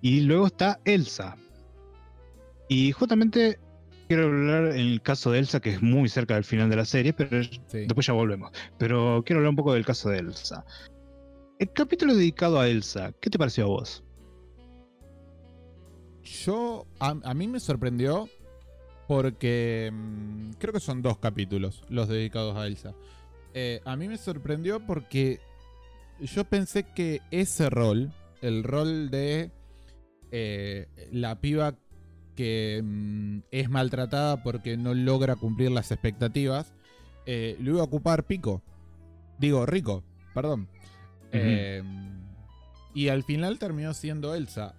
[0.00, 1.36] y luego está Elsa.
[2.68, 3.58] Y justamente
[4.08, 6.84] quiero hablar en el caso de Elsa, que es muy cerca del final de la
[6.84, 7.58] serie, pero Sí.
[7.86, 8.50] después ya volvemos.
[8.78, 10.64] Pero quiero hablar un poco del caso de Elsa.
[11.58, 14.04] El capítulo dedicado a Elsa, ¿qué te pareció a vos?
[16.22, 18.28] Yo, a, a mí me sorprendió
[19.06, 22.94] porque mm, creo que son dos capítulos los dedicados a Elsa.
[23.54, 25.38] Eh, a mí me sorprendió porque
[26.20, 29.50] yo pensé que ese rol, el rol de
[30.30, 31.74] eh, la piba
[32.34, 36.74] que mm, es maltratada porque no logra cumplir las expectativas,
[37.26, 38.62] eh, lo iba a ocupar Pico.
[39.38, 40.04] Digo, Rico,
[40.34, 40.68] perdón.
[41.32, 41.82] Eh,
[42.94, 44.74] y al final terminó siendo Elsa.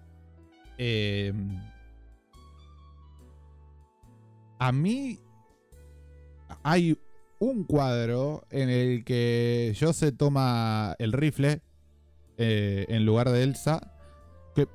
[4.58, 5.20] A mí
[6.62, 6.98] hay
[7.40, 11.60] un cuadro en el que yo se toma el rifle
[12.36, 13.92] eh, en lugar de Elsa
[14.54, 14.66] que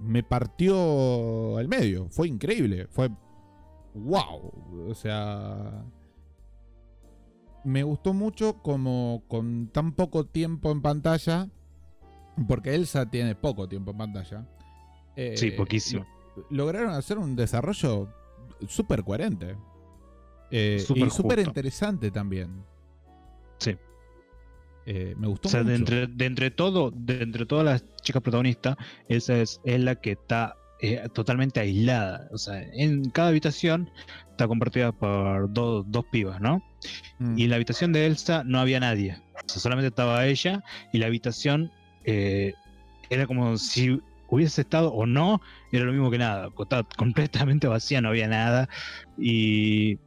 [0.00, 2.08] me partió al medio.
[2.10, 2.86] Fue increíble.
[2.88, 3.10] Fue
[3.94, 4.52] wow.
[4.88, 5.84] O sea,
[7.64, 11.48] me gustó mucho como con tan poco tiempo en pantalla,
[12.48, 14.46] porque Elsa tiene poco tiempo en pantalla.
[15.16, 16.06] eh, Sí, poquísimo.
[16.36, 18.08] lo- lograron hacer un desarrollo
[18.66, 19.56] súper coherente.
[20.54, 22.62] Eh, Súper y súper interesante también.
[23.58, 23.74] Sí.
[24.84, 28.20] Eh, me gustó O sea, de entre, de entre todo, de entre todas las chicas
[28.20, 28.76] protagonistas,
[29.08, 32.28] esa es, es la que está eh, totalmente aislada.
[32.32, 33.88] O sea, en cada habitación
[34.30, 36.62] está compartida por dos dos pibas, ¿no?
[37.18, 37.38] Mm.
[37.38, 39.16] Y en la habitación de Elsa no había nadie.
[39.34, 41.70] O sea, solamente estaba ella y la habitación
[42.04, 42.52] eh,
[43.08, 45.40] era como si hubiese estado o no,
[45.70, 46.50] era lo mismo que nada.
[46.58, 48.68] Estaba completamente vacía, no había nada.
[49.16, 49.98] Y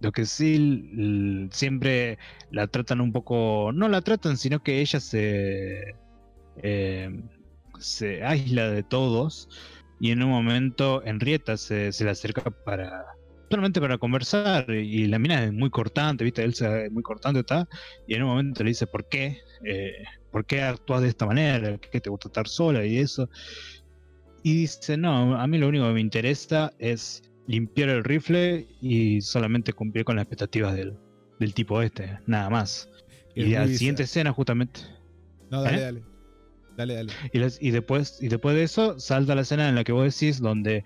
[0.00, 2.18] lo que sí siempre
[2.50, 5.94] la tratan un poco, no la tratan, sino que ella se,
[6.62, 7.22] eh,
[7.78, 9.48] se aísla de todos.
[10.00, 13.04] Y en un momento Henrietta se, se le acerca para
[13.50, 16.42] solamente para conversar y la mina es muy cortante, ¿viste?
[16.42, 17.68] Elsa es muy cortante está
[18.06, 19.38] y en un momento le dice ¿por qué?
[19.64, 19.92] Eh,
[20.32, 21.78] ¿Por qué actúas de esta manera?
[21.78, 23.28] ¿Qué te gusta estar sola y eso?
[24.42, 29.20] Y dice, no, a mí lo único que me interesa es limpiar el rifle y
[29.20, 30.96] solamente cumplir con las expectativas del,
[31.38, 32.88] del tipo este, nada más.
[33.34, 34.80] Es y la siguiente escena justamente
[35.50, 35.80] No, dale, ¿eh?
[35.80, 36.02] dale.
[36.76, 37.12] Dale, dale.
[37.32, 40.04] y, las- y después, y después de eso, salta la escena en la que vos
[40.12, 40.84] decís, donde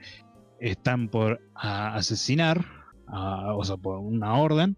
[0.61, 2.65] están por a- asesinar,
[3.07, 4.77] a- o sea, por una orden,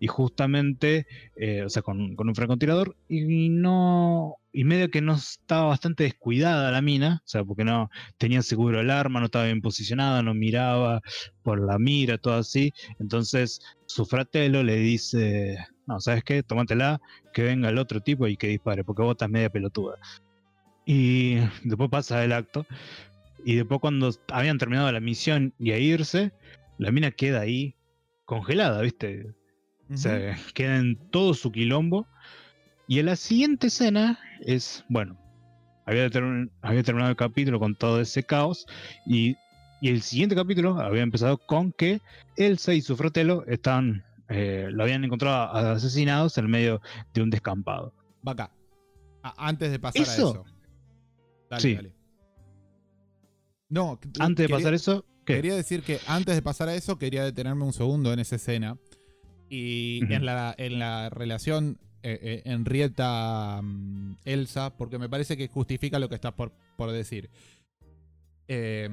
[0.00, 4.36] y justamente, eh, o sea, con, con un francotirador, y no.
[4.50, 8.80] Y medio que no estaba bastante descuidada la mina, o sea, porque no tenía seguro
[8.80, 11.02] el arma, no estaba bien posicionada, no miraba
[11.42, 12.72] por la mira, todo así.
[12.98, 16.42] Entonces, su fratelo le dice: No, ¿sabes qué?
[16.42, 17.00] Tómatela,
[17.34, 19.96] que venga el otro tipo y que dispare, porque vos estás media pelotuda.
[20.86, 22.66] Y después pasa el acto.
[23.44, 26.32] Y después cuando habían terminado la misión y a irse,
[26.78, 27.76] la mina queda ahí
[28.24, 29.34] congelada, ¿viste?
[29.92, 32.06] O sea, queda en todo su quilombo.
[32.86, 35.16] Y en la siguiente escena es, bueno,
[35.86, 38.66] había, term- había terminado el capítulo con todo ese caos.
[39.06, 39.36] Y,
[39.80, 42.00] y el siguiente capítulo había empezado con que
[42.36, 46.80] Elsa y su frotelo estaban, eh, lo habían encontrado asesinados en medio
[47.14, 47.92] de un descampado.
[48.26, 48.50] Va acá.
[49.22, 50.10] Antes de pasar ¿Eso?
[50.10, 50.44] a eso.
[51.50, 51.74] Dale, Sí.
[51.74, 51.92] dale.
[53.68, 55.34] No, Antes de quería- pasar eso, ¿qué?
[55.36, 58.76] Quería decir que antes de pasar a eso, quería detenerme un segundo en esa escena.
[59.50, 66.08] Y en, la, en la relación eh, eh, Henrietta-Elsa, porque me parece que justifica lo
[66.08, 67.28] que estás por, por decir.
[68.48, 68.88] Eh,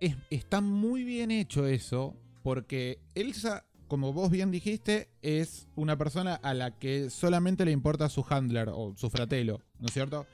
[0.00, 6.34] es- está muy bien hecho eso, porque Elsa, como vos bien dijiste, es una persona
[6.34, 10.26] a la que solamente le importa su handler o su fratelo, ¿no es cierto?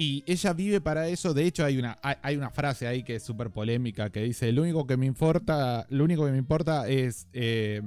[0.00, 1.34] Y ella vive para eso.
[1.34, 4.62] De hecho, hay una, hay, una frase ahí que es súper polémica que dice: Lo
[4.62, 7.82] único que me importa, lo único que me importa es eh,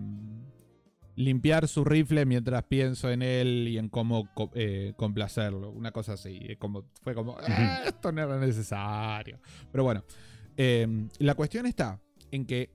[1.16, 5.72] limpiar su rifle mientras pienso en él y en cómo eh, complacerlo.
[5.72, 6.58] Una cosa así.
[6.60, 9.40] Como, fue como, "Ah, esto no era necesario.
[9.72, 10.04] Pero bueno,
[10.58, 12.72] eh, la cuestión está en que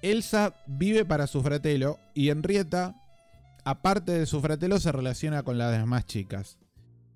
[0.00, 2.94] Elsa vive para su fratelo y Henrietta,
[3.64, 6.58] aparte de su fratelo, se relaciona con las demás chicas.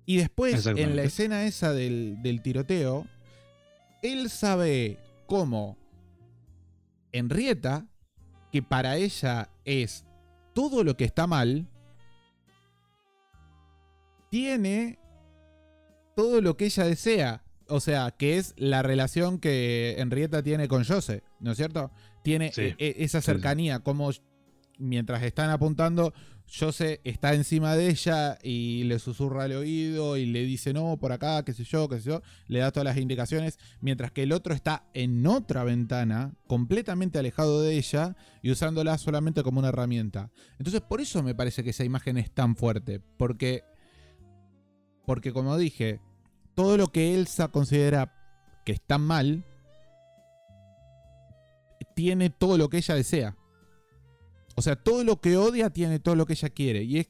[0.05, 3.07] Y después, en la escena esa del, del tiroteo,
[4.01, 4.97] Elsa ve
[5.27, 5.77] cómo
[7.13, 7.85] Henrietta,
[8.51, 10.05] que para ella es
[10.53, 11.67] todo lo que está mal,
[14.29, 14.99] tiene
[16.15, 17.43] todo lo que ella desea.
[17.67, 21.91] O sea, que es la relación que Henrietta tiene con Jose, ¿no es cierto?
[22.23, 22.61] Tiene Sí.
[22.61, 23.25] e- e- esa sí.
[23.25, 24.11] cercanía, como
[24.77, 26.13] mientras están apuntando,
[26.47, 31.11] Jose está encima de ella y le susurra al oído y le dice no, por
[31.11, 34.31] acá, qué sé yo, qué sé yo, le da todas las indicaciones, mientras que el
[34.31, 40.31] otro está en otra ventana, completamente alejado de ella y usándola solamente como una herramienta.
[40.59, 43.63] Entonces, por eso me parece que esa imagen es tan fuerte, porque
[45.05, 45.99] porque como dije,
[46.55, 48.13] todo lo que Elsa considera
[48.65, 49.43] que está mal
[51.95, 53.35] tiene todo lo que ella desea.
[54.55, 56.83] O sea, todo lo que odia tiene todo lo que ella quiere.
[56.83, 57.09] Y es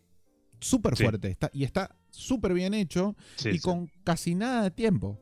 [0.60, 1.04] súper Sí.
[1.04, 1.30] fuerte.
[1.30, 3.60] Está, y está súper bien hecho Sí, y sí.
[3.60, 5.20] con casi nada de tiempo.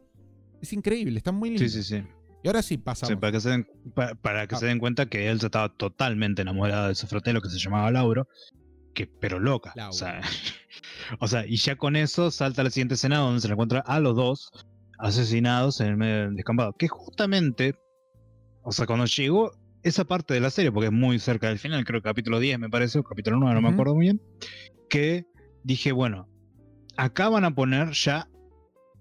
[0.61, 1.63] Es increíble, está muy lindo.
[1.63, 2.03] Sí, sí, sí.
[2.43, 3.19] Y ahora sí Sí, pasamos.
[3.19, 4.59] para que, se den, pa- para que Ah.
[4.59, 8.28] se den cuenta que Elsa estaba totalmente enamorada de su fratelo que se llamaba Lauro,
[8.93, 9.74] que, pero loca.
[9.76, 9.89] Lauro.
[9.91, 10.22] O sea,
[11.19, 13.80] o sea, y ya con eso salta a la siguiente escena donde se le encuentra
[13.80, 14.51] a los dos
[14.99, 16.74] asesinados en el medio del descampado.
[16.74, 17.76] Que justamente,
[18.63, 19.51] o sea, cuando llegó
[19.84, 22.59] esa parte de la serie, porque es muy cerca del final, creo que capítulo 10
[22.59, 24.21] me parece, o capítulo 9, no me acuerdo muy bien,
[24.89, 25.25] que
[25.63, 26.27] dije, bueno,
[26.97, 28.27] acá van a poner ya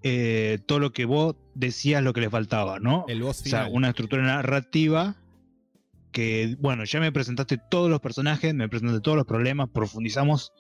[0.03, 3.05] eh, todo lo que vos decías lo que le faltaba, ¿no?
[3.09, 3.77] el boss O sea, final.
[3.77, 5.17] una estructura narrativa
[6.13, 10.53] que, bueno, ya me presentaste todos los personajes, me presentaste todos los problemas, profundizamos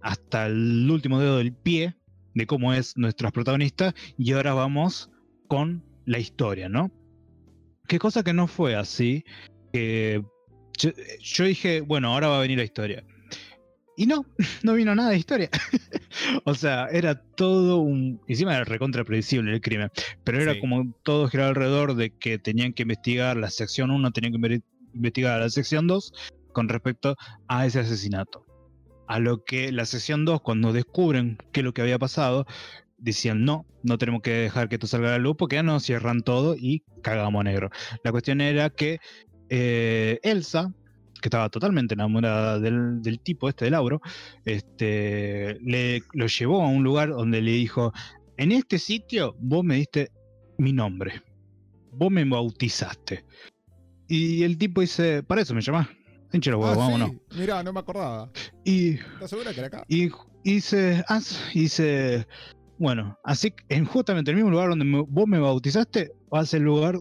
[0.00, 1.96] hasta el último dedo del pie
[2.34, 5.10] de cómo es nuestra protagonista y ahora vamos
[5.48, 6.90] con la historia, ¿no?
[7.86, 9.24] Qué cosa que no fue así,
[9.74, 10.22] que
[10.78, 13.04] yo, yo dije, bueno, ahora va a venir la historia.
[13.96, 14.24] Y no,
[14.62, 15.50] no vino nada de historia.
[16.44, 18.20] o sea, era todo un...
[18.28, 19.90] Encima era recontra predecible el crimen.
[20.24, 20.60] Pero era Sí.
[20.60, 24.62] como todo giraba alrededor de que tenían que investigar la sección 1, tenían que inve-
[24.94, 26.12] investigar la sección 2
[26.52, 27.16] con respecto
[27.48, 28.44] a ese asesinato.
[29.08, 32.46] A lo que la sección 2, cuando descubren qué es lo que había pasado,
[32.96, 35.82] decían no, no tenemos que dejar que esto salga a la luz porque ya nos
[35.84, 37.70] cierran todo y cagamos negro.
[38.02, 38.98] La cuestión era que
[39.48, 40.72] eh, Elsa,
[41.20, 44.00] que estaba totalmente enamorada del, del tipo este de Lauro,
[44.44, 47.92] este, le, lo llevó a un lugar donde le dijo,
[48.36, 50.10] en este sitio vos me diste
[50.58, 51.22] mi nombre,
[51.92, 53.24] vos me bautizaste.
[54.06, 55.88] Y el tipo dice, para eso me llamás,
[56.32, 57.10] hinche los huevos, Ah, vámonos.
[57.10, 57.38] sí.
[57.38, 58.30] Mirá, no me acordaba.
[58.64, 59.84] Y ¿Estás segura que era acá?
[59.88, 60.10] y, y
[60.42, 61.20] dice, ah,
[61.54, 62.26] y dice,
[62.78, 66.46] bueno, así que en justamente el mismo lugar donde me- vos me bautizaste, va a
[66.46, 66.96] ser el lugar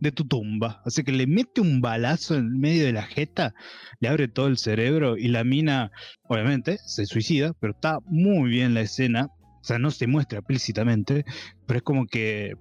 [0.00, 0.80] de tu tumba.
[0.84, 3.54] Así que le mete un balazo en medio de la jeta,
[4.00, 5.90] le abre todo el cerebro y la mina,
[6.28, 9.28] obviamente, se suicida, pero está muy bien la escena.
[9.60, 11.24] O sea, no se muestra explícitamente,
[11.66, 12.54] pero es como que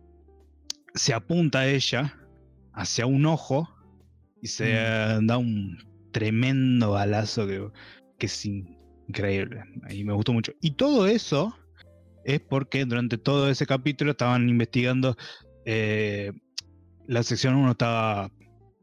[0.95, 2.15] se apunta a ella
[2.73, 3.69] hacia un ojo
[4.41, 5.77] y se eh, da un
[6.11, 7.67] tremendo balazo que,
[8.17, 8.77] que es in-
[9.07, 9.63] increíble.
[9.89, 10.53] Y me gustó mucho.
[10.59, 11.55] Y todo eso
[12.25, 15.15] es porque durante todo ese capítulo estaban investigando.
[15.65, 16.31] eh,
[17.07, 18.31] la sección 1 estaba.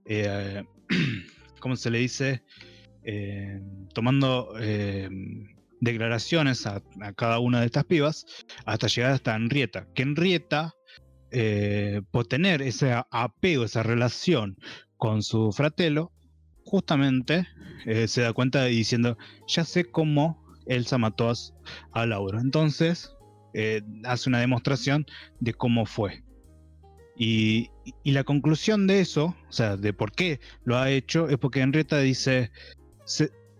[0.06, 0.64] eh,
[1.60, 2.42] ¿Cómo se le dice?
[3.04, 3.60] Eh,
[3.94, 5.08] tomando eh,
[5.80, 6.82] declaraciones a,
[7.16, 8.26] cada una de estas pibas
[8.66, 9.86] hasta llegar hasta Henrietta.
[9.94, 10.74] Que Henrietta,
[11.30, 14.56] eh, por tener ese apego, esa relación
[14.96, 16.12] con su fratelo,
[16.64, 17.46] justamente
[18.06, 21.52] se da cuenta diciendo, ya sé cómo Elsa mató a, s-
[21.92, 22.40] a Lauro.
[22.40, 23.10] Entonces,
[24.04, 25.04] hace una demostración
[25.40, 26.22] de cómo fue.
[27.16, 27.70] Y,
[28.04, 31.98] la conclusión de eso, o sea, de por qué lo ha hecho, es porque Henrietta
[32.00, 32.50] dice,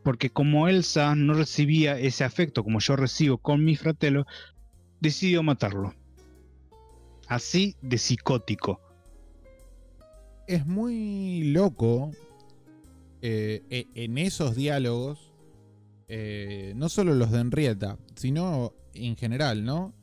[0.02, 4.26] porque como Elsa no recibía ese afecto como yo recibo con mi fratelo,
[5.00, 5.94] decidió matarlo.
[7.28, 8.80] Así de psicótico.
[10.46, 12.10] es muy loco
[13.22, 15.32] eh, e- en esos diálogos,
[16.08, 19.94] eh, no solo los de Henrietta, sino en general, ¿no?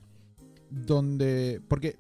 [0.72, 1.98] Donde, porque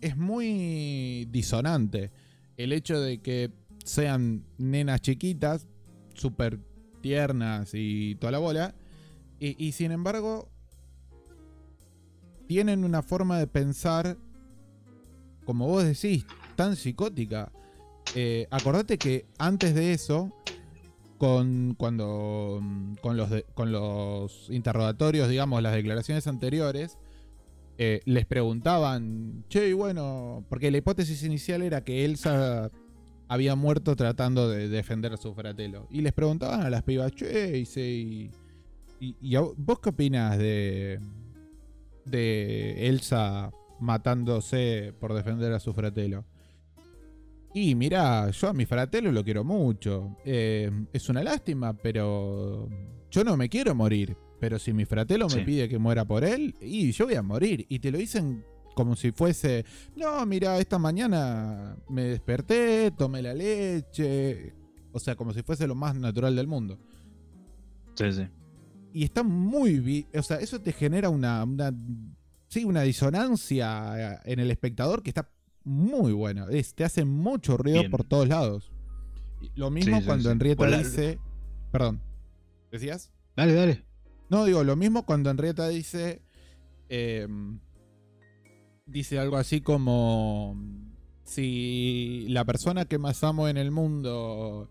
[0.00, 2.10] es muy disonante
[2.56, 3.50] el hecho de que
[3.84, 5.66] sean nenas chiquitas,
[6.14, 6.58] súper
[7.00, 8.74] tiernas y toda la bola,
[9.40, 10.48] y, sin embargo
[12.48, 14.16] tienen una forma de pensar,
[15.44, 16.24] como vos decís,
[16.56, 17.52] tan psicótica.
[18.14, 20.32] Eh, acordate que antes de eso,
[21.18, 26.98] con, cuando, mm, con, los de- con los interrogatorios, digamos, las declaraciones anteriores,
[27.78, 32.70] eh, les preguntaban, che, bueno, porque la hipótesis inicial era que Elsa
[33.28, 35.86] había muerto tratando de defender a su fratelo.
[35.90, 38.30] Y les preguntaban a las pibas, che, y,
[39.00, 40.98] y- y vos qué opinas de,
[42.04, 43.50] de Elsa
[43.80, 46.24] matándose por defender a su fratelo?
[47.54, 50.16] Y mira, yo a mi fratelo lo quiero mucho.
[50.24, 52.68] Eh, es una lástima, pero
[53.10, 54.16] yo no me quiero morir.
[54.40, 57.66] Pero si mi fratelo me pide que muera por él, y yo voy a morir.
[57.68, 59.64] Y te lo dicen como si fuese,
[59.96, 64.54] no, mira, esta mañana me desperté, tomé la leche.
[64.92, 66.78] O sea, como si fuese lo más natural del mundo.
[67.94, 68.28] Sí, sí.
[68.92, 70.06] Y está muy.
[70.14, 71.74] O sea, eso te genera una, una.
[72.48, 75.28] Sí, una disonancia en el espectador que está
[75.64, 76.48] muy bueno.
[76.48, 77.90] Es, te hace mucho ruido Bien.
[77.90, 78.70] por todos lados.
[79.54, 81.18] Lo mismo Sí, cuando la- dice.
[81.70, 82.00] Perdón.
[82.70, 83.10] ¿Decías?
[83.36, 83.84] Dale, dale.
[84.30, 86.22] No, digo, lo mismo cuando Henrietta dice.
[86.88, 87.26] eh,
[88.86, 90.56] dice algo así como.
[91.24, 94.70] Si la persona que más amo en el mundo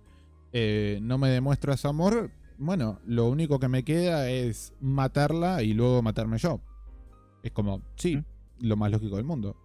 [0.53, 5.74] eh, no me demuestra ese amor, bueno, lo único que me queda es matarla y
[5.74, 6.60] luego matarme yo.
[7.43, 8.24] Es como, sí,
[8.60, 9.55] lo más lógico del mundo.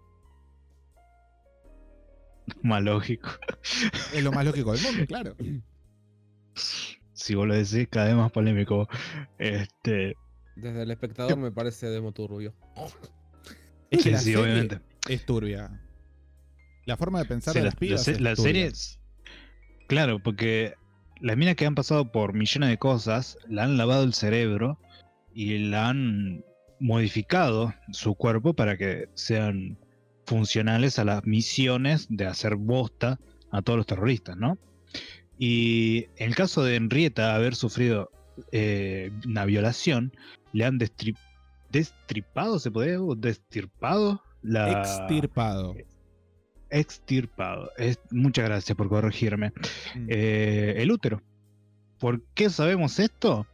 [2.62, 3.30] Más lógico.
[4.12, 5.34] Es lo más lógico del mundo, claro.
[7.22, 8.88] Si vos lo decís, cada vez más polémico.
[9.38, 10.16] Este.
[10.56, 12.52] Desde el espectador me parece demo turbio.
[13.90, 14.80] Es que Sí, la sí, serie obviamente.
[15.08, 15.80] es turbia.
[16.84, 18.48] La forma de pensar de la, las pibas la se- es la turbia.
[18.52, 18.98] serie es-
[19.86, 20.74] Claro, porque
[21.20, 24.78] las minas que han pasado por millones de cosas, la han lavado el cerebro
[25.32, 26.44] y la han
[26.80, 29.78] modificado su cuerpo para que sean
[30.26, 33.20] funcionales a las misiones de hacer bosta
[33.52, 34.58] a todos los terroristas, ¿no?
[35.45, 38.12] Y en el caso de Henrietta haber sufrido
[38.53, 40.12] eh, una violación,
[40.53, 41.16] le han destri-
[41.68, 43.03] destripado, ¿se podría?
[43.03, 45.74] o Destirpado la Extirpado.
[46.70, 47.72] extirpado.
[47.76, 49.49] Es, muchas gracias por corregirme.
[49.97, 50.07] Mm.
[50.11, 51.20] Eh, el útero.
[51.99, 53.45] ¿Por qué sabemos esto?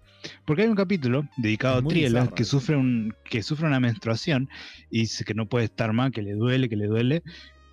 [0.45, 4.51] Porque hay un capítulo dedicado a Triela bizarro que sufre, un, que sufre una menstruación
[4.91, 7.23] y dice que no puede estar más, que le duele, que le duele.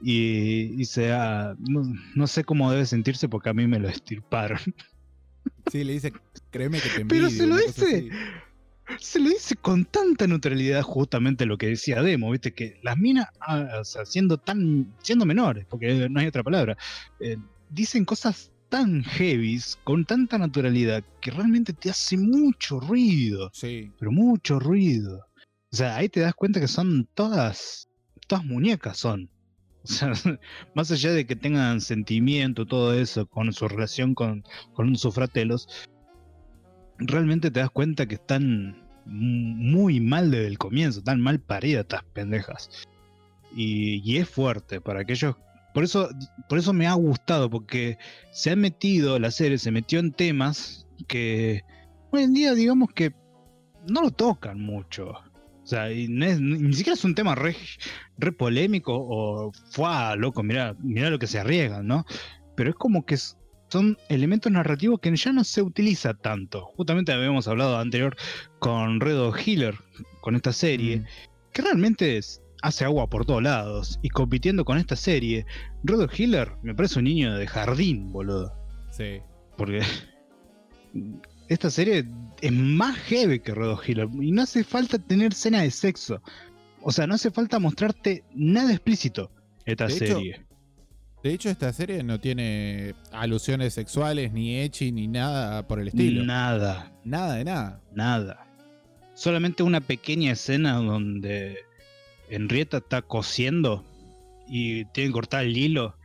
[0.01, 1.83] Y dice, ah, no,
[2.15, 4.59] no sé cómo debe sentirse porque a mí me lo estirparon.
[5.71, 6.11] Sí, le dice,
[6.51, 7.29] créeme que te Pero envidio.
[7.29, 8.09] se lo dice.
[8.99, 13.27] Se lo dice con tanta neutralidad justamente lo que decía Demo, viste, que las minas,
[13.41, 16.77] ah, o sea, siendo tan, siendo menores, porque no hay otra palabra,
[17.19, 17.37] eh,
[17.69, 23.91] dicen cosas tan heavies, con tanta naturalidad, que realmente te hace mucho ruido, Sí.
[23.99, 25.25] pero mucho ruido.
[25.71, 27.89] O sea, ahí te das cuenta que son todas,
[28.27, 29.29] todas muñecas son.
[29.85, 30.13] O sea,
[30.73, 35.87] más allá de que tengan sentimiento, todo eso, con su relación con, con sus fratelos,
[36.97, 42.03] realmente te das cuenta que están muy mal desde el comienzo, están mal paridas estas
[42.03, 42.69] pendejas.
[43.55, 45.35] Y, y es fuerte para aquellos.
[45.73, 46.09] Por eso,
[46.49, 47.97] por eso me ha gustado, porque
[48.31, 51.63] se ha metido, la serie se metió en temas que
[52.11, 53.13] hoy en día, digamos que
[53.87, 55.13] no lo tocan mucho.
[55.65, 57.55] O sea, y no es- ni siquiera es un tema re,
[58.19, 62.05] re polémico o fue loco, mira, mira lo que se arriesgan, ¿no?
[62.55, 63.35] Pero es como que es-
[63.69, 66.65] son elementos narrativos que ya no se utiliza tanto.
[66.77, 68.15] Justamente habíamos hablado anterior
[68.59, 69.73] con Redo Healer,
[70.21, 71.05] con esta serie, Mm.
[71.51, 73.99] que realmente es- hace agua por todos lados.
[74.03, 75.47] Y compitiendo con esta serie,
[75.83, 78.53] Redo Healer me parece un niño de jardín, boludo.
[78.91, 79.19] Sí.
[79.57, 79.79] Porque
[81.49, 82.05] esta serie
[82.41, 84.07] es más heavy que Healer.
[84.21, 86.21] Y no hace falta tener escena de sexo.
[86.81, 89.31] O sea, no hace falta mostrarte nada explícito
[89.65, 90.45] esta De hecho, serie.
[91.23, 96.23] De hecho, esta serie no tiene alusiones sexuales, ni echi, ni nada por el estilo.
[96.23, 97.81] Nada, Nada de nada.
[97.93, 98.45] nada.
[99.15, 101.57] Solamente una pequeña escena donde
[102.29, 103.83] Henrietta está cosiendo
[104.47, 105.95] y tienen que cortar el hilo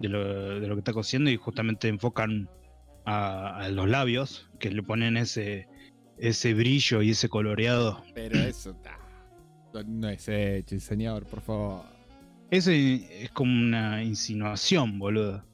[0.00, 2.50] de lo, de lo que está cosiendo y justamente enfocan
[3.06, 5.68] a, a los labios que le ponen ese,
[6.18, 8.02] ese brillo y ese coloreado.
[8.14, 8.98] Pero eso está.
[9.86, 11.82] No es echi, señor, por favor.
[12.50, 15.44] Eso es como una insinuación, boludo.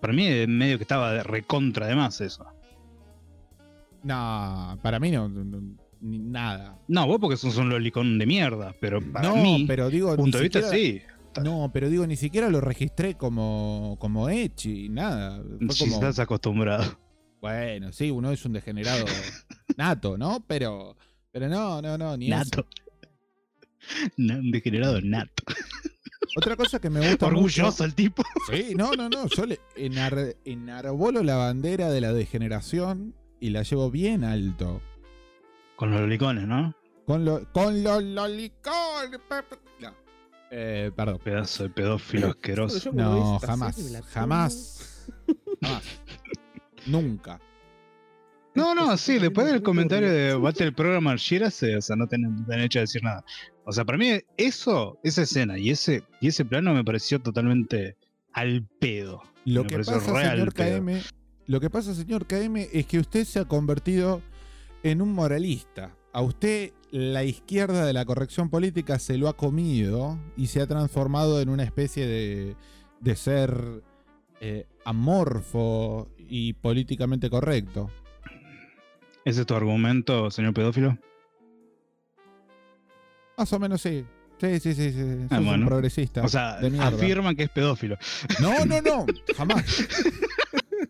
[0.00, 2.46] Para mí medio que estaba recontra de más eso.
[4.02, 5.28] No, para mí no.
[5.28, 6.76] no- no- ni nada.
[6.88, 10.16] No, vos porque sos un lolicón de mierda, pero para no, mí, pero digo.
[10.16, 11.00] punto de vista, sí.
[11.44, 15.40] No, pero digo, ni siquiera lo registré como, como Echi, nada.
[15.60, 16.98] Fue Si como, estás acostumbrado.
[17.42, 19.04] Bueno, sí, uno es un degenerado
[19.76, 20.42] nato, ¿no?
[20.46, 20.96] Pero,
[21.30, 22.38] pero no, no, no, ni eso.
[22.38, 22.66] Nato.
[24.16, 25.42] Na- Un degenerado nato.
[26.36, 28.22] Otra cosa que me gusta Orgulloso mucho- el tipo.
[28.50, 29.26] Sí, no, no, no.
[29.26, 34.80] Yo le enar- enarbolo la bandera de la degeneración y la llevo bien alto.
[35.76, 36.74] Con los lolicones, ¿no?
[37.06, 39.18] Con, lo, con los lolicones.
[39.80, 39.92] No.
[40.52, 41.18] Eh, perdón.
[41.24, 42.92] Pedazo de pedófilo asqueroso.
[42.92, 43.76] Cuando vi No, jamás.
[44.12, 45.04] Jamás.
[45.60, 46.00] Jamás.
[46.86, 47.40] Nunca.
[48.54, 50.42] No, no, Es- sí, es después del comentario de horrible.
[50.44, 53.24] Battle Programmer Shirase, o sea, no tienen derecho a decir nada.
[53.64, 57.96] O sea, para mí, eso, esa escena y ese, y ese plano me pareció totalmente
[58.32, 59.22] al pedo.
[59.44, 60.78] Lo Me que pareció pasa, señor pedo.
[60.80, 61.00] KM,
[61.46, 64.20] lo que pasa, señor KM, es que usted se ha convertido
[64.82, 65.96] en un moralista.
[66.12, 70.66] A usted la izquierda de la corrección política se lo ha comido y se ha
[70.66, 72.54] transformado en una especie de,
[73.00, 73.82] de ser
[74.40, 77.90] eh, amorfo y políticamente correcto.
[79.22, 80.96] ¿Ese es tu argumento, señor pedófilo?
[83.36, 84.04] Más o menos sí.
[84.40, 84.98] Sí, sí, sí, sí.
[85.26, 85.66] Ah, Sos un bueno.
[85.66, 86.22] progresista.
[86.24, 87.98] O sea, afirman que es pedófilo.
[88.40, 89.06] No, no, no.
[89.36, 89.64] Jamás.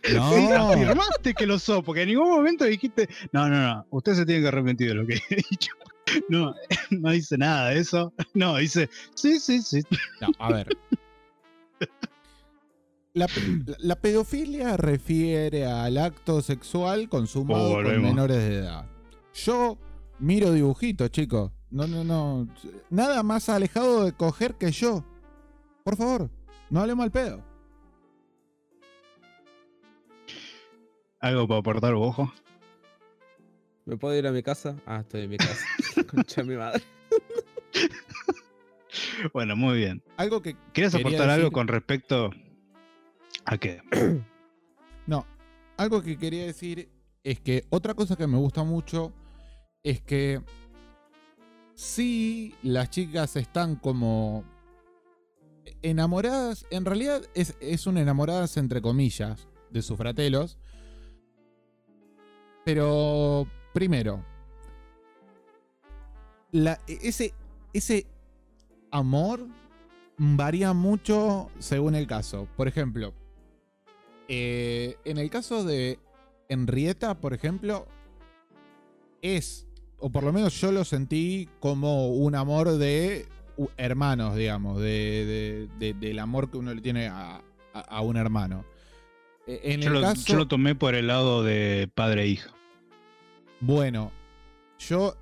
[0.04, 0.72] Sí, No.
[0.72, 4.42] afirmaste que lo sos, porque en ningún momento dijiste, no, no, no, usted se tiene
[4.42, 5.70] que arrepentir de lo que he dicho.
[6.28, 6.54] No,
[6.90, 8.12] no dice nada de eso.
[8.34, 9.80] No, dice, sí, sí, sí.
[10.20, 10.76] No, a ver.
[13.14, 18.10] La, pe- la pedofilia refiere al acto sexual consumado Oh, por volvemos.
[18.10, 18.86] menores de edad.
[19.34, 19.76] Yo
[20.18, 21.52] miro dibujitos, chicos.
[21.70, 22.48] No, no, no.
[22.90, 25.04] Nada más alejado de coger que yo.
[25.84, 26.30] Por favor,
[26.70, 27.44] no hablemos al pedo.
[31.20, 32.32] Algo para aportar, ojo.
[33.84, 34.76] ¿Me puedo ir a mi casa?
[34.86, 35.64] Ah, estoy en mi casa.
[36.10, 36.82] Concha mi madre.
[39.32, 40.02] Bueno, muy bien.
[40.16, 40.56] Algo que.
[40.72, 42.30] ¿Quieres aportar algo con respecto
[43.44, 43.80] a qué?
[45.06, 45.26] No.
[45.76, 46.88] Algo que quería decir
[47.24, 49.12] es que otra cosa que me gusta mucho
[49.82, 50.40] es que
[51.74, 54.44] sí las chicas están como
[55.82, 60.56] enamoradas, en realidad es, es un enamoradas entre comillas de sus fratelos.
[62.64, 64.24] Pero primero,
[66.52, 67.34] la- ese,
[67.72, 68.06] ese
[68.92, 69.44] amor
[70.16, 72.46] varía mucho según el caso.
[72.56, 73.12] Por ejemplo,
[74.34, 75.98] eh, en el caso de
[76.48, 77.86] Henrietta, por ejemplo,
[79.20, 79.66] es,
[79.98, 83.26] o por lo menos yo lo sentí como un amor de
[83.76, 87.42] hermanos, digamos, de, de- de- del amor que uno le tiene a,
[87.74, 88.64] a- a un hermano.
[89.46, 92.28] Eh, En Yo el lo, caso, yo lo tomé por el lado de padre e
[92.28, 92.50] hija.
[93.60, 94.10] bueno,
[94.78, 95.14] yo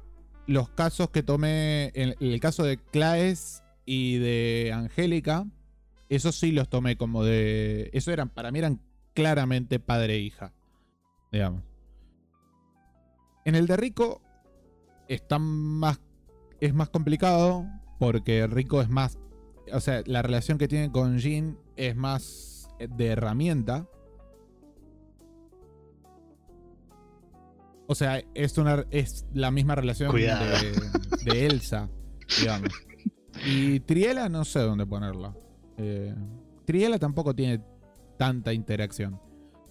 [0.47, 5.47] los casos que tomé, en el caso de Claes y de Angélica,
[6.09, 8.81] esos sí los tomé como de, eso eran, para mí eran
[9.15, 10.53] claramente padre e hija,
[11.33, 11.63] digamos.
[13.45, 14.23] En el de Rico
[15.09, 16.01] está más,
[16.61, 17.67] es más complicado
[17.99, 19.19] porque Rico es más,
[19.73, 23.87] o sea, la relación que tiene con Jean es más de herramienta.
[27.87, 31.89] O sea, es una es la misma relación de Elsa,
[32.39, 32.71] digamos.
[33.45, 35.35] Y Triela no sé dónde ponerla.
[35.77, 36.15] Eh,
[36.67, 37.61] Triela tampoco tiene
[38.21, 39.19] tanta interacción.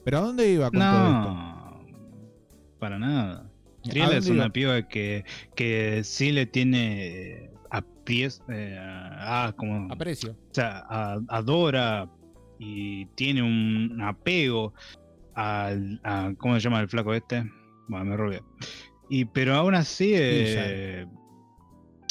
[0.04, 2.76] ¿Pero a dónde iba con todo esto?
[2.80, 3.52] Para nada.
[3.86, 4.50] ¿A Triela es una iba?
[4.50, 5.24] piba que,
[5.56, 10.32] que sí le tiene a pies, eh, ah, como, Aprecio.
[10.32, 12.10] o sea, a- adora
[12.58, 14.74] y tiene un apego
[15.36, 17.44] al, a, ¿cómo se llama el flaco este?
[17.88, 18.42] Bueno, me robé.
[19.10, 21.06] Y pero aún así eh,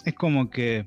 [0.04, 0.86] es como que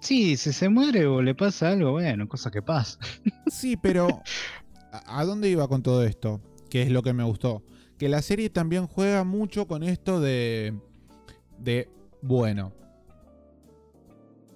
[0.00, 2.98] sí, si se muere o le pasa algo, bueno, cosa que pasa.
[3.46, 4.06] Sí, pero
[4.92, 6.40] ¿a dónde iba con todo esto?
[6.70, 7.62] Que es lo que me gustó.
[7.98, 10.74] Que la serie también juega mucho con esto de.
[11.58, 11.88] de.
[12.22, 12.72] Bueno.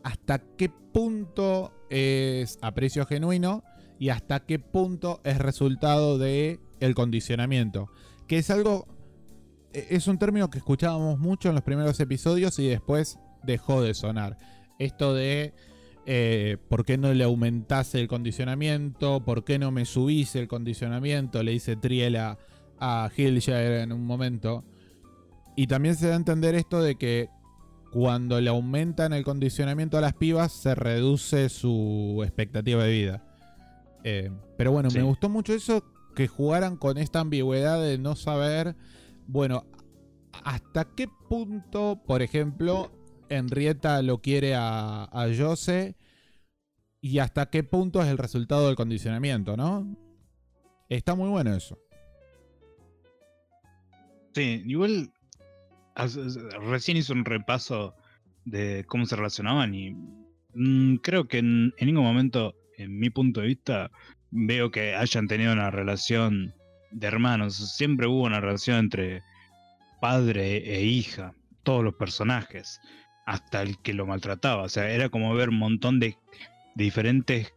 [0.02, 3.62] ¿Hasta qué punto es aprecio genuino?
[3.98, 7.88] Y hasta qué punto es resultado de el condicionamiento.
[8.26, 8.86] Que es algo.
[9.72, 13.94] e- Es un término que escuchábamos mucho en los primeros episodios y después dejó de
[13.94, 14.36] sonar.
[14.78, 15.54] Esto de
[16.06, 19.24] eh, ¿por qué no le aumentase el condicionamiento?
[19.24, 21.42] ¿Por qué no me subís el condicionamiento?
[21.42, 22.38] Le dice Triela
[22.78, 24.64] a Hillshire en un momento.
[25.56, 27.28] Y también se da a entender esto de que
[27.92, 33.24] cuando le aumentan el condicionamiento a las pibas se reduce su expectativa de vida.
[34.02, 34.98] Eh, pero bueno, Sí.
[34.98, 35.84] me gustó mucho eso
[36.16, 38.74] que jugaran con esta ambigüedad de no saber,
[39.26, 39.64] bueno,
[40.44, 42.90] hasta qué punto, por ejemplo,
[43.36, 45.96] Henrietta lo quiere a, a Jose
[47.00, 49.96] y hasta qué punto es el resultado del condicionamiento, ¿no?
[50.88, 51.78] Está muy bueno eso.
[54.34, 55.10] Sí, igual
[56.60, 57.94] recién hizo un repaso
[58.44, 59.94] de cómo se relacionaban y
[60.54, 63.90] mm, creo que en ningún momento, en mi punto de vista,
[64.30, 66.54] veo que hayan tenido una relación
[66.90, 67.56] de hermanos.
[67.76, 69.22] Siempre hubo una relación entre
[70.00, 72.80] padre e hija, todos los personajes,
[73.26, 74.62] hasta el que lo maltrataba.
[74.62, 76.16] O sea, era como ver un montón de,
[76.74, 77.52] de diferentes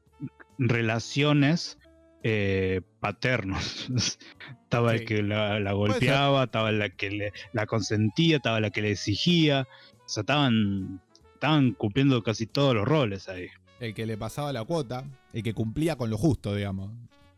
[0.57, 1.77] relaciones
[2.23, 3.87] eh, paternos.
[4.63, 4.97] estaba Sí.
[4.97, 9.67] el que la, golpeaba, estaba la que le, la consentía, estaba la que le exigía.
[10.05, 11.01] O sea, estaban,
[11.33, 13.47] estaban cumpliendo casi todos los roles ahí.
[13.79, 16.91] El que le pasaba la cuota, el que cumplía con lo justo, digamos.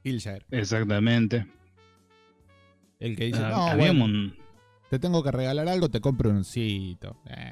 [0.04, 0.46] Killshare.
[0.52, 1.48] Exactamente.
[3.00, 4.36] El que dice, Ah, no, bueno, un-
[4.90, 7.18] te tengo que regalar algo, te compro un oncito.
[7.26, 7.52] Eh.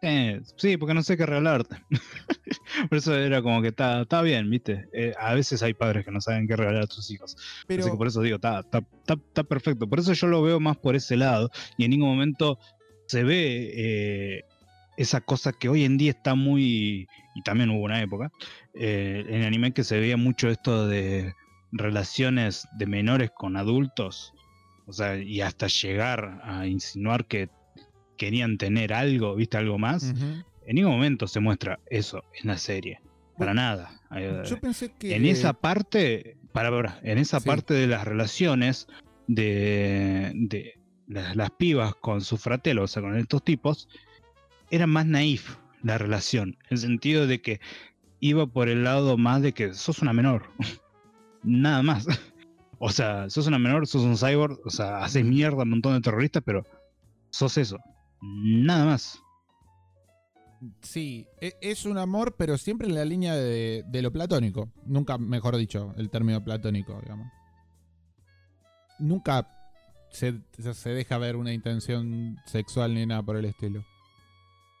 [0.00, 1.76] Eh, sí, porque no sé qué regalarte.
[2.88, 4.88] por eso era como que está, bien, ¿viste?
[4.92, 7.36] Eh, a veces hay padres que no saben qué regalar a sus hijos.
[7.66, 9.88] Pero Así que por eso digo, está perfecto.
[9.88, 11.50] Por eso yo lo veo más por ese lado.
[11.76, 12.58] Y en ningún momento
[13.06, 14.44] se ve eh,
[14.96, 17.08] esa cosa que hoy en día está muy.
[17.34, 18.30] Y también hubo una época.
[18.74, 21.34] eh, en anime que se veía mucho esto de
[21.72, 24.32] relaciones de menores con adultos.
[24.86, 27.50] O sea, y hasta llegar a insinuar que
[28.18, 29.56] querían tener algo, ¿viste?
[29.56, 30.12] Algo más.
[30.66, 33.00] En ningún momento se muestra eso en la serie.
[33.38, 33.90] Para nada.
[34.14, 35.14] Eh, yo pensé que.
[35.16, 37.46] en esa parte, para ver, en esa Sí.
[37.48, 38.86] parte de las relaciones
[39.28, 40.74] de, de
[41.06, 43.88] las, las pibas con su fratelo, o sea, con estos tipos,
[44.70, 47.60] era más naif la relación, en el sentido de que
[48.20, 50.50] iba por el lado más de que sos una menor,
[51.42, 52.06] nada más.
[52.80, 55.94] O sea, sos una menor, sos un cyborg, o sea, haces mierda a un montón
[55.94, 56.64] de terroristas, pero
[57.28, 57.76] sos eso,
[58.20, 59.22] nada más.
[60.82, 64.68] Sí, e- es un amor, pero siempre en la línea de, de lo platónico.
[64.86, 67.28] Nunca, mejor dicho, el término platónico, digamos.
[68.98, 69.48] Nunca
[70.10, 70.40] se,
[70.74, 73.84] se deja ver una intención sexual ni nada por el estilo.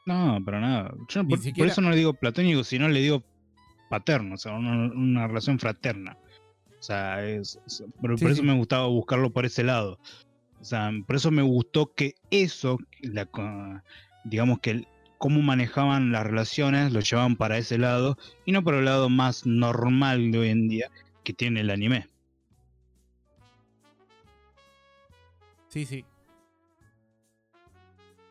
[0.06, 0.94] No, para nada.
[1.08, 3.22] Yo por, por eso no le digo platónico, sino le digo
[3.90, 6.16] paterno, o sea, una, una relación fraterna.
[6.78, 8.46] O sea, es, es- por, Sí, por eso sí.
[8.46, 9.98] me gustaba buscarlo por ese lado.
[10.60, 13.82] O sea, por eso me gustó que eso, la
[14.24, 18.74] digamos que el- cómo manejaban las relaciones, lo llevaban para ese lado y no por
[18.74, 20.90] el lado más normal de hoy en día
[21.24, 22.06] que tiene el anime.
[25.68, 26.04] Sí, sí.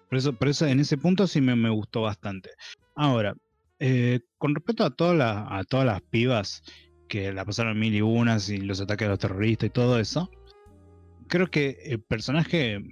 [0.10, 2.52] Por eso, por eso en ese punto sí me, me gustó bastante.
[2.96, 3.36] Ahora,
[3.80, 6.64] eh, con respecto a, todas las- a todas las pibas
[7.08, 10.30] que la pasaron mil y unas y los ataques a los terroristas y todo eso,
[11.28, 12.84] creo que el personaje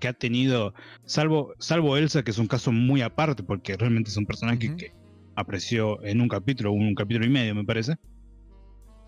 [0.00, 0.74] que ha tenido,
[1.04, 4.92] salvo, salvo Elsa, que es un caso muy aparte, porque realmente es un personaje que
[5.36, 7.96] apareció en un capítulo, un capítulo y medio, me parece.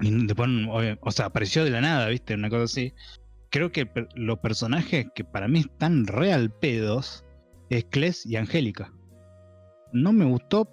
[0.00, 0.48] Y después,
[1.00, 2.34] o sea, apareció de la nada, ¿viste?
[2.34, 2.92] Una cosa así.
[3.50, 7.24] Creo que los personajes que para mí están real pedos
[7.70, 8.92] es Kles y Angélica.
[9.92, 10.68] No me gustó,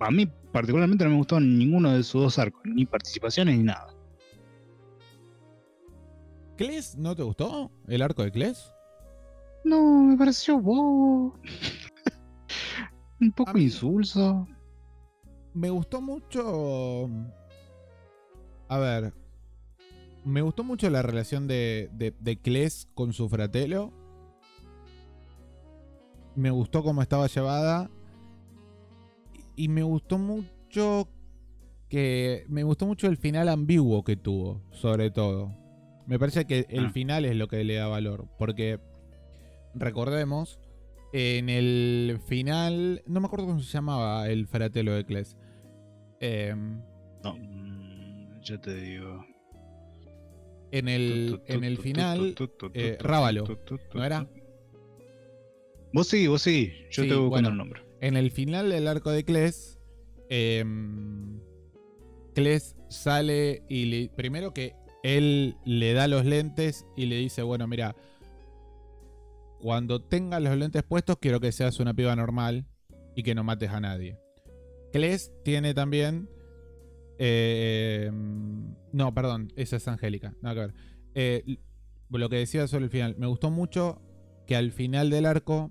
[0.00, 3.97] a mí particularmente no me gustó ninguno de sus dos arcos, ni participaciones ni nada.
[6.58, 7.70] ¿Kles no te gustó?
[7.86, 8.74] ¿El arco de Kles?
[9.64, 11.34] No, me pareció bobo.
[13.20, 14.46] Un poco mí- insulso.
[15.54, 17.08] Me gustó mucho.
[18.68, 19.14] A ver.
[20.24, 23.92] Me gustó mucho la relación de, de, de Kles con su fratelo.
[26.34, 27.88] Me gustó cómo estaba llevada.
[29.56, 31.08] Y me gustó mucho
[31.88, 32.44] que.
[32.48, 35.52] Me gustó mucho el final ambiguo que tuvo, sobre todo.
[36.08, 36.90] Me parece que el Ah.
[36.90, 38.26] final es lo que le da valor.
[38.38, 38.80] Porque.
[39.74, 40.58] Recordemos.
[41.12, 43.02] En el final.
[43.06, 45.36] No me acuerdo cómo se llamaba el fratelo de Kles.
[46.20, 46.82] Em,
[47.22, 49.24] No, mm, ya te digo.
[50.70, 52.34] en el, en el final,
[52.74, 53.44] eh, Rábalo,
[53.94, 54.28] ¿no era?
[55.94, 56.72] Vos sí, vos sí.
[56.90, 57.48] Yo Sí, te voy bueno.
[57.48, 57.82] el nombre.
[58.00, 59.78] En el final del arco de Kles,
[60.28, 61.40] em,
[62.34, 67.66] Kles sale y le- primero que él le da los lentes y le dice, bueno,
[67.66, 67.94] mira,
[69.60, 72.66] cuando tengas los lentes puestos quiero que seas una piba normal
[73.14, 74.18] y que no mates a nadie.
[74.92, 76.28] Kles tiene también...
[77.18, 78.10] eh,
[78.92, 80.34] no, perdón, esa es Angélica.
[80.40, 80.74] Nada que.
[81.14, 81.58] Eh,
[82.10, 83.16] lo que decía sobre el final.
[83.18, 84.00] Me gustó mucho
[84.46, 85.70] que al final del arco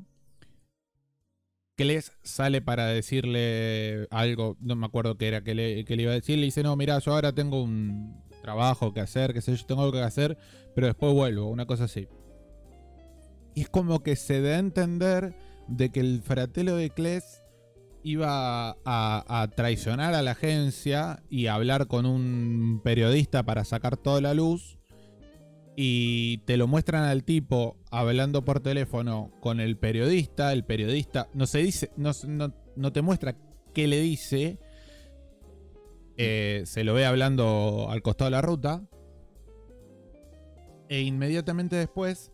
[1.77, 6.11] Kles sale para decirle algo, no me acuerdo qué era que le, que le iba
[6.11, 9.53] a decir, le dice, no, mira, yo ahora tengo un trabajo que hacer, que sé
[9.53, 10.37] yo, tengo algo que hacer,
[10.73, 12.07] pero después vuelvo, una cosa así.
[13.55, 15.35] Y es como que se da a entender
[15.67, 17.43] de que el fratelo de Kles
[18.03, 24.21] iba a, traicionar a la agencia y a hablar con un periodista para sacar toda
[24.21, 24.77] la luz.
[25.75, 30.53] Y te lo muestran al tipo hablando por teléfono con el periodista.
[30.53, 33.35] El periodista no se dice, no, no- no te muestra
[33.73, 34.57] qué le dice.
[36.17, 38.81] Eh, se lo ve hablando al costado de la ruta.
[40.89, 42.31] E inmediatamente después,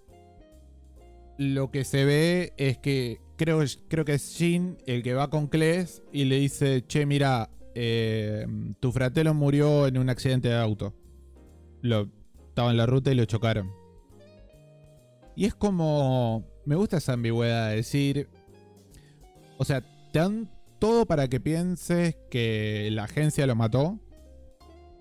[1.38, 5.48] lo que se ve es que creo, creo que es Jin el que va con
[5.48, 8.46] Kles y le dice: Che, mira, eh,
[8.80, 10.94] tu fratelo murió en un accidente de auto.
[11.82, 12.10] Lo,
[12.48, 13.72] estaba en la ruta y lo chocaron.
[15.36, 16.46] Y es como.
[16.66, 18.30] Me gusta esa ambigüedad de decir.
[19.58, 19.82] O sea,
[20.12, 20.50] te dan
[20.84, 24.02] todo para que pienses que la agencia lo mató.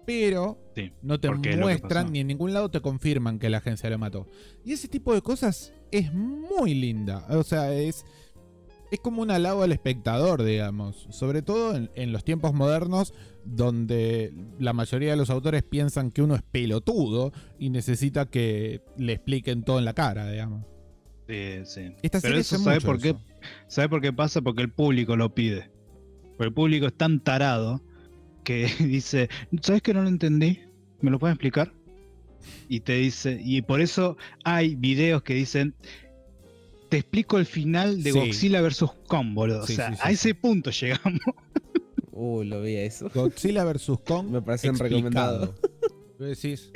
[0.06, 3.98] Pero Sí, no te muestran ni en ningún lado te confirman que la agencia lo
[3.98, 4.28] mató.
[4.64, 7.26] Y ese tipo de cosas es muy linda.
[7.30, 8.04] O sea, es.
[8.92, 11.08] Es como un halago al espectador, digamos.
[11.10, 13.12] Sobre todo en, en los tiempos modernos,
[13.44, 19.14] donde la mayoría de los autores piensan que uno es pelotudo y necesita que le
[19.14, 20.64] expliquen todo en la cara, digamos.
[21.28, 21.92] Sí, sí.
[22.02, 23.20] Esta Pero eso sabe por qué, eso.
[23.66, 24.42] ¿sabe por qué pasa?
[24.42, 25.71] Porque el público lo pide.
[26.36, 27.82] Porque el público es tan tarado
[28.44, 29.28] que dice,
[29.60, 30.60] ¿sabes que no lo entendí?
[31.00, 31.72] ¿Me lo pueden explicar?
[32.68, 35.74] Y te dice, y por eso hay videos que dicen,
[36.88, 38.18] te explico el final de Sí.
[38.18, 38.84] Godzilla vs.
[39.06, 39.66] Kong, boludo.
[39.66, 40.12] Sí, o sea, sí, sí, a sí.
[40.14, 41.20] ese punto llegamos.
[42.14, 43.10] Uh, lo vi eso.
[43.12, 43.90] Godzilla vs.
[44.06, 44.28] Kong.
[44.28, 45.54] Me parecen recomendados.
[46.18, 46.70] Decís,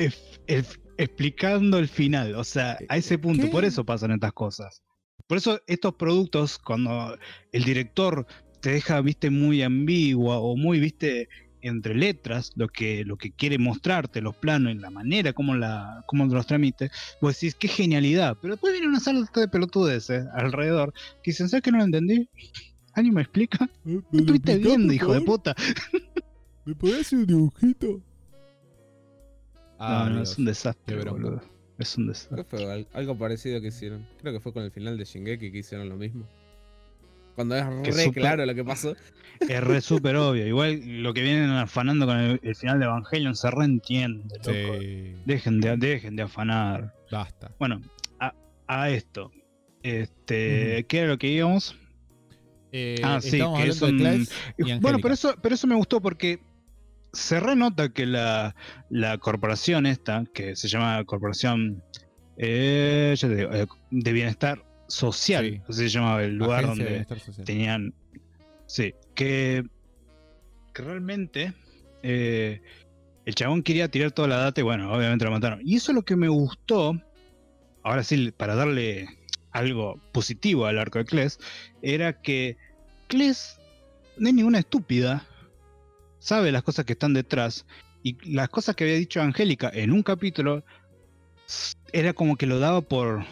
[0.96, 2.34] explicando el final.
[2.34, 3.42] O sea, a ese punto.
[3.44, 3.48] ¿Qué?
[3.50, 4.82] Por eso pasan estas cosas.
[5.26, 7.16] Por eso estos productos, cuando
[7.52, 8.26] el director
[8.66, 11.28] te deja, viste, muy ambigua o muy, viste,
[11.60, 16.02] entre letras, lo que, lo que quiere mostrarte, los planos, en la manera como, la,
[16.08, 16.90] como los tramite,
[17.20, 18.36] vos decís, qué genialidad.
[18.42, 22.28] Pero después viene una sala de pelotudeces alrededor que dicen, ¿sabes que no lo entendí?
[22.94, 23.70] ¿Alguien me explica?
[23.84, 25.54] "¿Me ¿Qué lo estuviste viendo, hijo de puta?
[26.64, 28.00] ¿Me podés hacer un dibujito?
[29.78, 30.32] no, no, Dios.
[30.32, 31.40] es un desastre, boludo.
[31.78, 32.88] Es un desastre.
[32.94, 34.04] Algo parecido que hicieron.
[34.20, 36.26] Creo que fue con el final de Shingeki que hicieron lo mismo.
[37.36, 38.96] Cuando es Que re claro lo que pasó.
[39.48, 40.46] Es re súper obvio.
[40.46, 44.78] Igual lo que vienen afanando con el, el final de Evangelion se reentiende, loco.
[44.80, 46.94] Sí, Dejen de, dejen de afanar.
[47.12, 47.52] basta.
[47.58, 47.82] Bueno,
[48.18, 48.32] a,
[48.66, 49.30] a esto.
[49.82, 51.76] Este, ¿qué era lo que íbamos?
[52.72, 54.26] Eh, Ah, sí, que es un-
[54.80, 56.40] bueno, pero eso, pero eso me gustó porque
[57.12, 58.56] se renota que la,
[58.90, 61.82] la corporación esta, que se llama Corporación
[62.38, 65.60] eh, ya te digo, eh, de Bienestar Social, Sí.
[65.68, 67.46] así se llamaba el lugar Agencia donde Bienestar Social.
[67.46, 67.94] tenían.
[68.66, 69.64] Sí, que,
[70.74, 71.52] que realmente
[72.02, 72.60] eh,
[73.24, 75.60] el chabón quería tirar toda la data y bueno, obviamente lo mataron.
[75.64, 77.00] Y eso es lo que me gustó,
[77.82, 79.08] ahora sí, para darle
[79.52, 81.38] algo positivo al arco de Kles,
[81.82, 82.56] era que
[83.08, 83.58] Kles
[84.18, 85.26] no es ninguna estúpida,
[86.18, 87.66] sabe las cosas que están detrás
[88.02, 90.64] y las cosas que había dicho Angélica en un capítulo
[91.92, 93.24] era como que lo daba por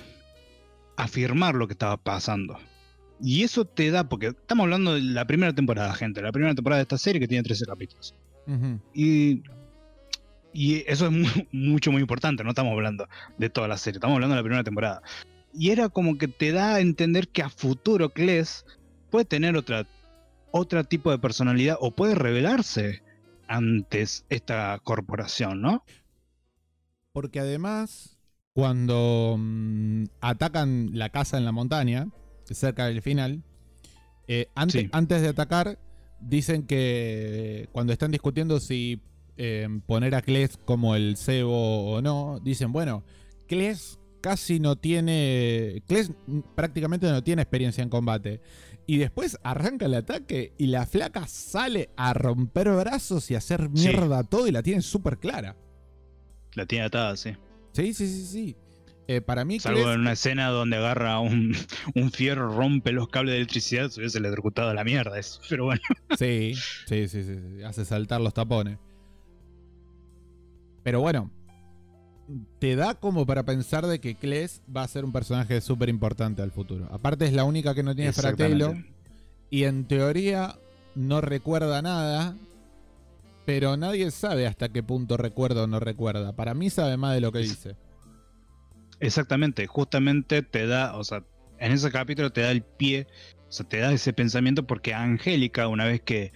[0.96, 2.58] afirmar lo que estaba pasando.
[3.20, 6.78] Y eso te da, porque estamos hablando de la primera temporada, gente, la primera temporada
[6.78, 8.14] de esta serie que tiene 13 capítulos.
[8.92, 9.42] Y,
[10.52, 13.08] y eso es mu- mucho, muy importante, no estamos hablando
[13.38, 15.02] de toda la serie, estamos hablando de la primera temporada.
[15.52, 18.66] Y era como que te da a entender que a futuro Kles
[19.10, 19.86] puede tener otra,
[20.50, 23.02] otro tipo de personalidad o puede revelarse
[23.46, 25.84] antes esta corporación, ¿no?
[27.12, 28.13] Porque además,
[28.78, 32.08] cuando mm, atacan la casa en la montaña,
[32.44, 33.42] cerca del final,
[34.28, 34.88] eh, ante- Sí.
[34.92, 35.78] antes de atacar,
[36.20, 39.02] dicen que cuando están discutiendo si
[39.36, 43.02] eh, poner a Kles como el cebo o no, dicen, bueno,
[43.48, 45.82] Kles casi no tiene.
[45.88, 46.12] Kles
[46.54, 48.40] prácticamente no tiene experiencia en combate.
[48.86, 53.68] Y después arranca el ataque y la flaca sale a romper brazos y a hacer
[53.74, 53.88] Sí.
[53.88, 55.56] mierda todo y la tiene súper clara.
[56.52, 57.32] La tiene atada, sí.
[57.74, 58.56] Sí, sí, sí, sí.
[59.06, 61.54] Eh, para mí, Salvo en una escena donde agarra un,
[61.94, 65.40] un fierro, rompe los cables de electricidad, se hubiese electrocutado a la mierda eso.
[65.48, 65.82] Pero bueno.
[66.18, 66.54] Sí,
[66.86, 68.78] sí, sí, sí, Hace saltar los tapones.
[70.82, 71.30] Pero bueno,
[72.58, 76.42] te da como para pensar de que Kles va a ser un personaje súper importante
[76.42, 76.88] al futuro.
[76.90, 78.74] Aparte es la única que no tiene fratelo.
[79.50, 80.56] Y en teoría
[80.94, 82.36] no recuerda nada.
[83.44, 86.34] Pero nadie sabe hasta qué punto recuerda o no recuerda.
[86.34, 87.76] Para mí sabe más de lo que dice.
[89.00, 91.24] Exactamente, justamente te da, o sea,
[91.58, 93.06] en ese capítulo te da el pie,
[93.48, 96.32] o sea, te da ese pensamiento porque Angélica, una vez que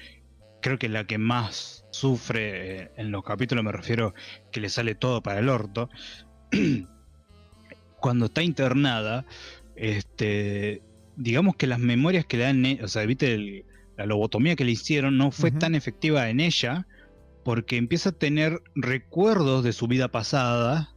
[0.61, 4.13] creo que es la que más sufre eh, en los capítulos, me refiero
[4.51, 5.89] que le sale todo para el orto,
[8.01, 9.25] cuando está internada,
[9.77, 10.83] este,
[11.17, 13.65] digamos que las memorias que le dan, e- o sea, viste, el-
[13.97, 16.87] la lobotomía que le hicieron no fue tan efectiva en ella,
[17.49, 20.95] porque empieza a tener recuerdos de su vida pasada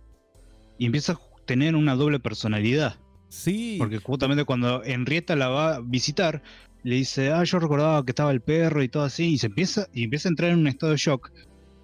[0.78, 2.98] y empieza a tener una doble personalidad.
[3.30, 6.44] Sí, Porque justamente cuando Henrietta la va a visitar,
[6.84, 9.88] le dice, ah, yo recordaba que estaba el perro y todo así, y se empieza,
[9.94, 11.32] y empieza a entrar en un estado de shock,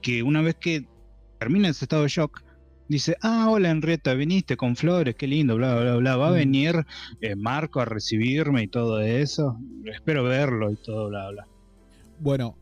[0.01, 0.85] que una vez que
[1.39, 2.41] termina ese estado de shock,
[2.89, 6.35] dice, ah, hola Henrietta, viniste con flores, qué lindo, bla, bla, bla, va a Mm.
[6.35, 6.85] venir
[7.21, 11.47] eh, Marco a recibirme y todo eso, espero verlo y todo, bla, bla.
[12.19, 12.57] Bueno,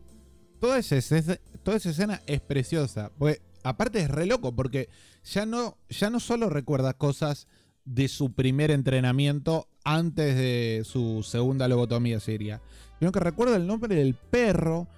[0.60, 3.10] toda esa, escena- toda esa escena es preciosa.
[3.18, 4.88] Porque, aparte es re loco, porque
[5.24, 7.46] ya no, ya no solo recuerda cosas
[7.84, 12.60] de su primer entrenamiento antes de su segunda lobotomía siria,
[12.98, 14.88] sino que recuerda el nombre del perro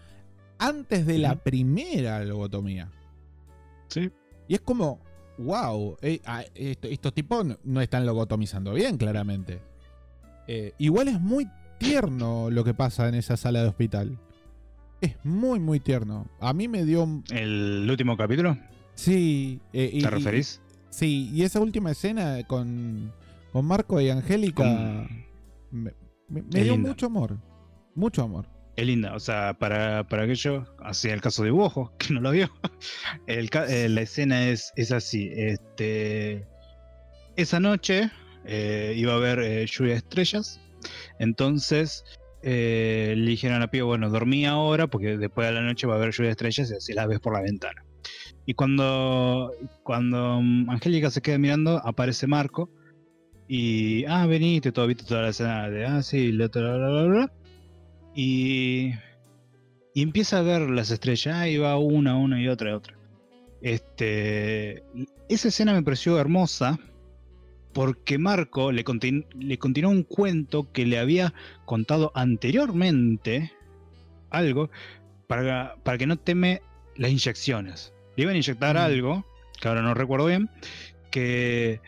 [0.59, 2.91] antes de la primera lobotomía.
[3.89, 4.11] Sí.
[4.49, 5.01] Y es como,
[5.39, 6.21] wow, eh,
[6.55, 9.61] esto- estos tipos no, no están lobotomizando bien, claramente.
[10.47, 11.47] Eh, igual es muy
[11.79, 14.19] tierno lo que pasa en esa sala de hospital.
[15.01, 16.27] Es muy, muy tierno.
[16.41, 17.05] A mí me dio...
[17.05, 18.57] un- ¿El último capítulo?
[18.95, 19.61] Sí.
[19.73, 20.61] eh, y- ¿Te y- referís?
[20.91, 23.13] sí, y esa última escena con,
[23.53, 25.25] con Marco y Angélica Con-
[25.71, 25.93] me,
[26.29, 26.89] me- me Es dio linda.
[26.91, 27.39] mucho amor.
[27.95, 28.47] Mucho amor.
[28.77, 32.31] Es linda, o sea, para, para aquello, así el caso de Bojo, que no lo
[32.33, 32.49] vio,
[33.27, 35.31] el eh, la escena es, es así.
[35.35, 36.47] Este,
[37.37, 38.11] esa noche
[38.45, 40.61] eh, iba a haber lluvia de estrellas,
[41.19, 42.05] entonces
[42.43, 45.97] eh, le dijeron a Pío, bueno, dormí ahora porque después de la noche va a
[45.97, 47.85] haber lluvia de estrellas y así las ves por la ventana.
[48.47, 49.53] Y cuando,
[49.83, 52.71] cuando Angélica se queda mirando, aparece Marco
[53.47, 57.33] y, ah, veniste, todo, viste toda la escena de, ah, sí, bla, bla, bla, bla.
[58.15, 58.93] Y,
[59.95, 62.99] y empieza a ver las estrellas, ahí va una, una y otra y otra.
[63.61, 64.85] Este,
[65.29, 66.79] esa escena me pareció hermosa
[67.73, 71.33] porque Marco le, contin- le continuó un cuento que le había
[71.65, 73.53] contado anteriormente,
[74.31, 74.71] algo,
[75.27, 76.63] para, para que no teme
[76.97, 77.93] las inyecciones.
[78.17, 78.79] Le iban a inyectar Mm.
[78.79, 79.27] algo,
[79.61, 80.51] que ahora no recuerdo bien,
[81.11, 81.81] que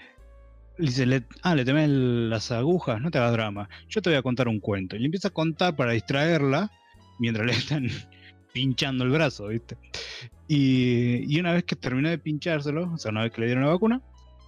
[0.78, 4.22] dice, le, ah, le temes las agujas, no te hagas drama, yo te voy a
[4.22, 4.96] contar un cuento.
[4.96, 6.70] Y le empieza a contar para distraerla
[7.18, 7.88] mientras le están
[8.52, 9.76] pinchando el brazo, ¿viste?
[10.48, 13.64] Y, y una vez que terminó de pinchárselo, o sea, una vez que le dieron
[13.64, 14.00] la vacuna,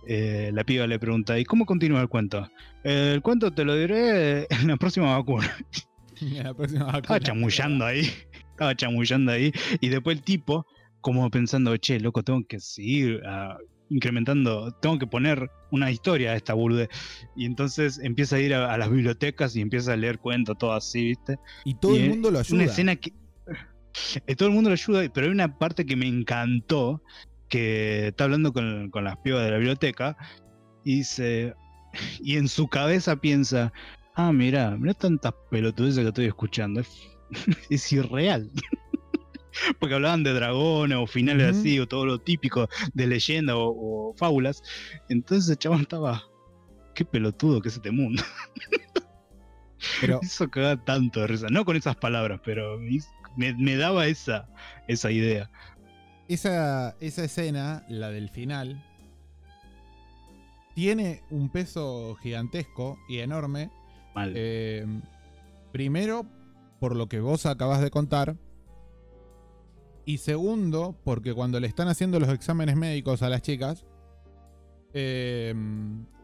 [0.07, 2.49] eh, la piba le pregunta, ¿y cómo continúa el cuento?
[2.85, 5.55] El cuento te lo diré en la próxima vacuna.
[6.21, 8.09] La próxima Estaba chamullando ahí.
[8.53, 9.51] Estaba chamullando ahí.
[9.81, 10.67] Y después el tipo,
[11.01, 13.57] como pensando, che, loco, tengo que seguir ah,
[13.91, 16.89] incrementando, tengo que poner una historia a esta burde.
[17.35, 20.75] Y entonces empieza a ir a, a las bibliotecas y empieza a leer cuentos, todo
[20.75, 21.39] así, ¿viste?
[21.65, 22.55] Y todo Y, el mundo lo ayuda.
[22.55, 23.13] Una escena que.
[24.27, 27.03] eh, Todo el mundo lo ayuda, pero hay una parte que me encantó.
[27.53, 30.17] Que está hablando con, con las pibas de la biblioteca.
[30.85, 31.55] Y dice.
[32.21, 33.71] Y en su cabeza piensa.
[34.15, 36.81] Ah, mira, mira tantas pelotudeces que estoy escuchando.
[36.81, 36.89] Es,
[37.71, 38.51] es irreal.
[39.79, 43.69] Porque hablaban de dragones o finales así, o todo lo típico de leyenda o,
[44.11, 44.63] o fábulas.
[45.11, 46.23] Entonces el chabón estaba.
[46.95, 48.23] Qué pelotudo que es este mundo.
[50.01, 51.49] Pero Me hizo cagar tanto de risa.
[51.51, 52.79] No con esas palabras, pero
[53.37, 54.49] me- me daba esa,
[54.89, 55.51] esa idea.
[56.29, 58.83] Esa, esa escena, la del final,
[60.75, 63.71] tiene un peso gigantesco y enorme.
[64.15, 64.33] Mal.
[64.35, 64.87] Eh,
[65.73, 66.27] primero,
[66.81, 68.37] por lo que vos acabas de contar.
[70.05, 73.85] Y segundo, porque cuando le están haciendo los exámenes médicos a las chicas,
[74.95, 75.55] eh,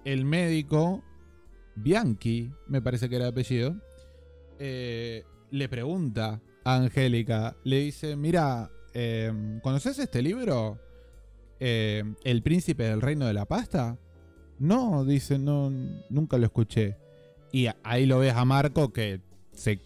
[0.05, 1.05] el médico,
[1.77, 3.77] Bianchi, me parece que era el apellido,
[4.59, 10.78] eh, le pregunta a Angélica, le dice, mira, eh, ¿conoces este libro?
[11.60, 13.98] Eh, ¿El príncipe del reino de la pasta?
[14.59, 15.70] No, dice, no,
[16.10, 16.97] nunca lo escuché.
[17.52, 19.20] Y ahí lo ves a Marco que
[19.52, 19.81] se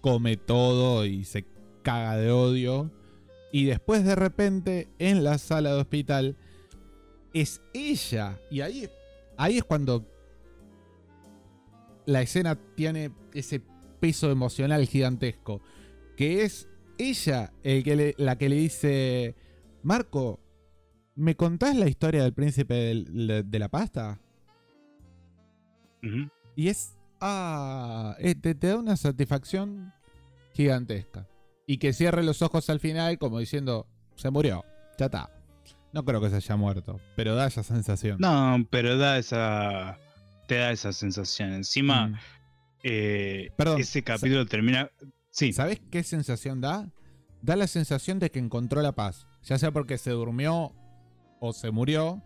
[0.00, 1.44] come todo y se
[1.82, 2.90] caga de odio.
[3.52, 6.36] Y después de repente, en la sala de hospital,
[7.32, 8.40] es ella.
[8.50, 8.88] Y ahí,
[9.36, 10.04] ahí es cuando
[12.06, 13.62] la escena tiene ese
[14.00, 15.60] peso emocional gigantesco.
[16.16, 16.68] Que es
[16.98, 19.34] ella el que le- la que le dice,
[19.82, 20.40] Marco,
[21.14, 24.18] ¿me contás la historia del príncipe de la pasta?
[26.56, 26.96] Y es.
[27.20, 29.92] Ah, eh, te, te da una satisfacción
[30.52, 31.26] gigantesca.
[31.66, 34.64] Y que cierre los ojos al final, como diciendo: Se murió,
[34.98, 35.30] ya está.
[35.92, 38.18] No creo que se haya muerto, pero da esa sensación.
[38.20, 39.98] No, pero da esa.
[40.46, 41.52] Te da esa sensación.
[41.54, 42.14] Encima, Mm.
[42.82, 44.90] eh, Perdón, ese capítulo termina.
[45.34, 46.88] Sí, ¿Sabes qué sensación da?
[47.42, 49.26] Da la sensación de que encontró la paz.
[49.42, 50.72] Ya sea porque se durmió
[51.40, 52.22] o se murió,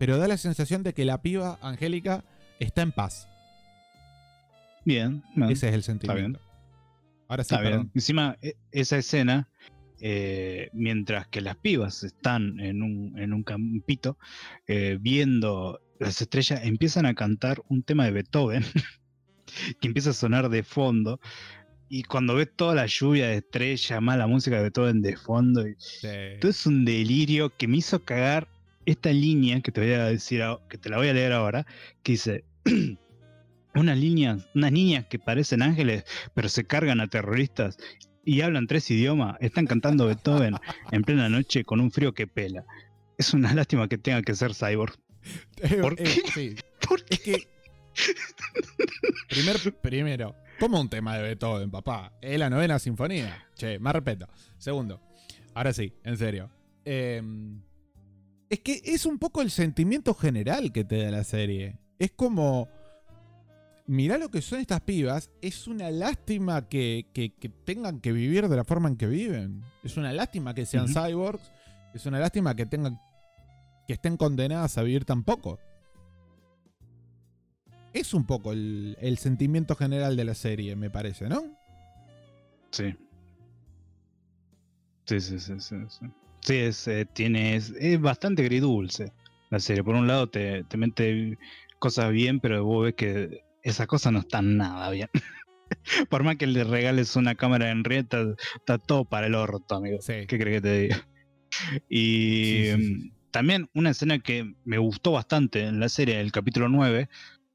[0.00, 2.24] pero da la sensación de que la piba Angélica
[2.58, 3.28] está en paz.
[4.84, 5.22] bien.
[5.48, 6.40] Ese es el sentimiento.
[7.28, 7.72] Ahora sí, está bien.
[7.74, 7.90] perdón.
[7.94, 9.48] Encima, e- esa escena,
[10.00, 14.18] eh, mientras que las pibas están en un, en un campito
[14.66, 18.64] eh, viendo las estrellas, empiezan a cantar un tema de Beethoven
[19.80, 21.20] que empieza a sonar de fondo.
[21.88, 25.66] Y cuando ves toda la lluvia de estrellas, más la música de Beethoven de fondo,
[25.66, 26.08] y Sí.
[26.40, 28.48] todo es un delirio que me hizo cagar
[28.84, 31.66] esta línea que te voy a decir, que te la voy a leer ahora,
[32.02, 32.44] que dice
[33.74, 36.04] unas líneas, unas niñas que parecen ángeles,
[36.34, 37.76] pero se cargan a terroristas
[38.24, 40.56] y hablan tres idiomas, están cantando Beethoven
[40.92, 42.64] en plena noche con un frío que pela.
[43.16, 44.94] Es una lástima que tenga que ser cyborg.
[45.80, 46.22] ¿Por Eh, qué?
[46.34, 46.54] sí.
[46.88, 47.48] ¿Por Es que.
[49.28, 52.12] Primer, primero, como un tema de Beethoven, papá.
[52.20, 53.46] Es la novena sinfonía.
[53.54, 54.26] Che, más respeto.
[54.58, 55.00] Segundo,
[55.54, 56.50] ahora sí, en serio.
[56.84, 57.22] Eh,
[58.50, 61.78] es que es un poco el sentimiento general que te da la serie.
[61.98, 62.68] Es como.
[63.86, 65.30] Mirá lo que son estas pibas.
[65.40, 69.62] Es una lástima que, que- que tengan que vivir de la forma en que viven.
[69.82, 71.50] Es una lástima que sean cyborgs.
[71.94, 73.00] Es una lástima que tengan.
[73.86, 75.58] que estén condenadas a vivir tan poco
[77.92, 81.42] es un poco el, el sentimiento general de la serie, me parece, ¿no?
[82.70, 82.94] Sí.
[85.06, 85.76] Sí, sí, sí, sí.
[85.88, 86.06] Sí,
[86.40, 89.12] Sí, es, eh, tiene, es, es bastante agridulce
[89.50, 89.82] la serie.
[89.82, 91.36] Por un lado te, te mete
[91.78, 95.08] cosas bien, pero vos ves que esas cosas no están nada bien.
[96.08, 98.24] Por más que le regales una cámara de Henrietta,
[98.56, 99.98] está todo para el orto, amigo.
[100.00, 100.26] Sí.
[100.26, 101.08] ¿Qué crees que te diga?
[101.88, 102.94] Y Sí, sí, sí.
[102.94, 107.08] mm, también una escena que me gustó bastante en la serie, el capítulo 9,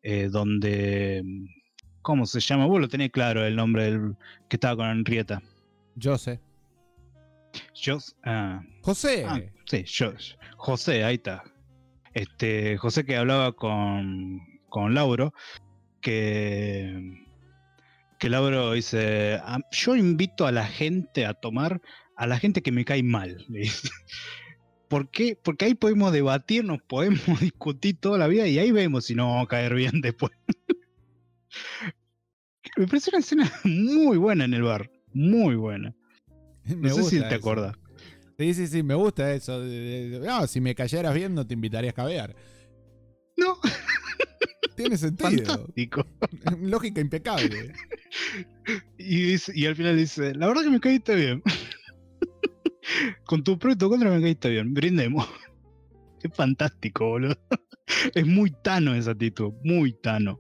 [0.04, 1.22] eh, donde...
[1.24, 1.46] mm,
[2.02, 2.66] ¿Cómo se llama?
[2.66, 4.16] Vos lo tenés claro el nombre del
[4.50, 5.42] que estaba con Henrietta.
[5.96, 6.40] Yo sé.
[7.74, 9.26] Jos- ah, José.
[9.28, 11.44] ah, sí, Jos- José, ahí está.
[12.14, 15.34] Este, José que hablaba con, con Lauro,
[16.02, 17.24] que,
[18.20, 21.82] que Lauro dice, "Ah, yo invito a la gente a tomar,
[22.18, 23.46] a la gente que me cae mal.
[24.94, 25.36] ¿Por qué?
[25.42, 29.26] Porque ahí podemos debatir, nos podemos discutir toda la vida y ahí vemos si nos
[29.26, 30.32] vamos a caer bien después.
[32.78, 35.96] Me parece una escena muy buena en el bar, muy buena.
[36.66, 37.36] Me No sé si te eso.
[37.36, 37.76] acuerdas.
[38.38, 39.64] Sí, sí, sí, me gusta eso.
[39.64, 42.36] No, si me cayeras bien no te invitaría a caviar.
[43.36, 43.58] No,
[44.76, 45.44] Tiene sentido.
[45.46, 46.06] fantástico.
[46.62, 47.74] Lógica impecable.
[49.00, 51.42] Y, dice- y al final dice, la verdad que me caíste bien.
[53.26, 54.74] Con tu pro y tu contra me caíste bien.
[54.74, 55.28] Brindemos.
[56.24, 57.36] Es fantástico, boludo.
[58.16, 60.40] Es muy tano esa actitud, muy tano.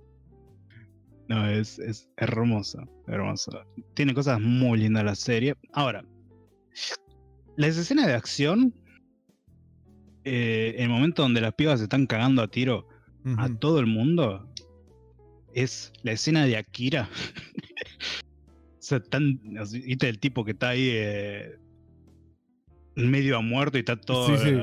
[1.28, 3.66] No, es, es hermosa, hermosa.
[3.94, 5.56] Tiene cosas muy lindas la serie.
[5.74, 6.06] Ahora,
[7.58, 8.74] las escenas de acción,
[10.24, 12.88] eh, el momento donde las pibas se están cagando a tiro
[13.38, 14.50] a todo el mundo
[15.54, 17.10] es la escena de Akira.
[18.80, 19.40] o sea, tan,
[19.72, 21.56] viste el tipo que está ahí eh,
[22.96, 24.56] medio a muerto y está todo, Sí, sí.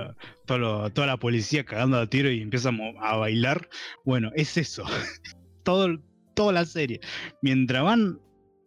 [0.47, 2.71] todo lo- toda la policía cagando a tiro y empieza
[3.01, 3.69] a, bailar.
[4.05, 4.85] Bueno, es eso.
[5.65, 5.99] todo,
[6.35, 7.01] toda la serie.
[7.43, 8.19] Mientras van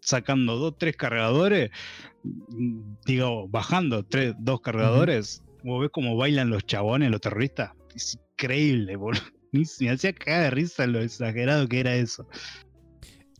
[0.01, 1.69] sacando dos, tres cargadores,
[3.05, 7.71] digo, bajando tres, dos cargadores, vos ves cómo bailan los chabones, los terroristas.
[7.95, 9.21] Es increíble, boludo.
[9.79, 12.27] Me hacía cagar de risa lo exagerado que era eso.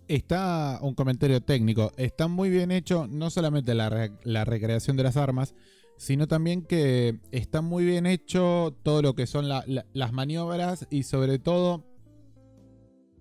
[0.08, 1.92] Está un comentario técnico.
[1.98, 5.56] Está muy bien hecho no solamente la, re- la recreación de las armas,
[6.04, 10.86] sino también que está muy bien hecho todo lo que son la- la- las maniobras
[10.90, 11.86] y sobre todo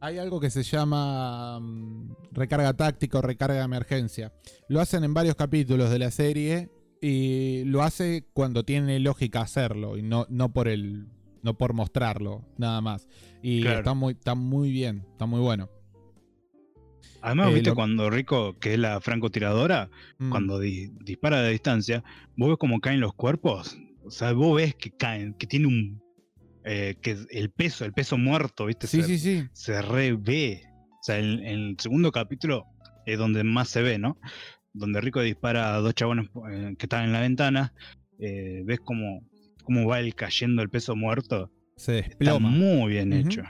[0.00, 4.32] hay algo que se llama mm, recarga táctica o recarga de emergencia.
[4.68, 9.96] Lo hacen en varios capítulos de la serie y lo hace cuando tiene lógica hacerlo
[9.96, 11.06] y no, no por el
[11.44, 13.06] no por mostrarlo nada más.
[13.42, 13.78] Y Claro.
[13.78, 15.68] está muy está muy bien, está muy bueno.
[17.22, 19.88] Además, Eh, viste, lo- cuando Rico, que es la francotiradora,
[20.18, 20.30] Mm.
[20.30, 22.02] cuando di- dispara de distancia,
[22.36, 23.78] vos ves cómo caen los cuerpos.
[24.04, 26.02] O sea, vos ves que caen, que tiene un.
[26.64, 28.86] eh, que el peso, el peso muerto, ¿viste?
[28.86, 29.48] Sí, se, sí, sí.
[29.52, 30.62] se revé.
[31.00, 32.66] O sea, en, en el segundo capítulo
[33.04, 34.16] es donde más se ve, ¿no?
[34.72, 37.72] Donde Rico dispara a dos chabones eh, que están en la ventana.
[38.18, 39.22] ves cómo,
[39.64, 41.50] cómo va el cayendo el peso muerto.
[41.76, 42.48] Se Está desploma.
[42.50, 43.42] muy bien hecho.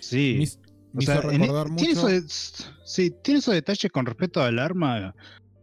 [0.00, 0.46] Sí.
[0.92, 2.08] Me O sea, hizo en- e, recordar tiene mucho.
[2.08, 5.14] esos, sí, tiene esos detalles con respecto al arma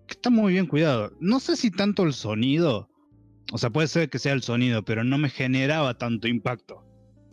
[0.07, 1.11] que está muy bien cuidado.
[1.19, 2.89] No sé si tanto el sonido,
[3.51, 6.75] o sea, puede ser que sea el sonido, pero no me generaba tanto impacto.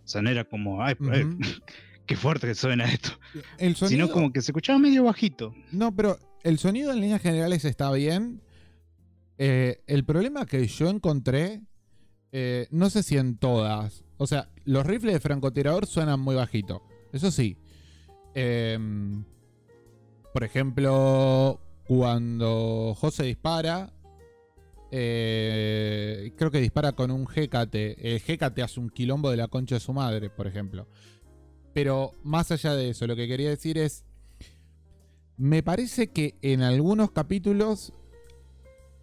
[0.04, 1.38] O sea, no era como, ay, ay, Ujú.
[2.06, 3.10] qué fuerte que suena esto.
[3.58, 4.06] El sonido.
[4.06, 5.54] Sino como que se escuchaba medio bajito.
[5.72, 8.42] No, pero el sonido en líneas generales está bien.
[9.38, 11.62] Eh, el problema que yo encontré,
[12.32, 14.04] eh, no sé si en todas.
[14.16, 16.82] O sea, los rifles de francotirador suenan muy bajito.
[17.12, 17.56] Eso sí.
[18.35, 19.24] Em,
[20.32, 23.93] por ejemplo, cuando José dispara,
[24.90, 27.74] eh, creo que dispara con un GKT.
[27.98, 30.86] El GKT hace un quilombo de la concha de su madre, por ejemplo.
[31.73, 34.05] Pero más allá de eso, lo que quería decir es.
[35.36, 37.93] Me parece que en algunos capítulos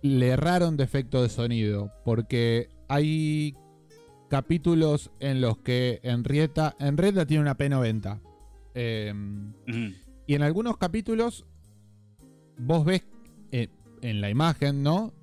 [0.02, 1.92] le erraron de efecto de sonido.
[2.06, 3.58] Porque hay
[4.30, 6.76] capítulos en los que Henrietta.
[6.80, 8.22] Henrietta tiene una P90.
[8.74, 9.54] Em,
[10.28, 11.46] y en algunos capítulos
[12.58, 13.04] vos ves,
[13.52, 13.68] eh,
[14.02, 15.14] en la imagen, ¿no?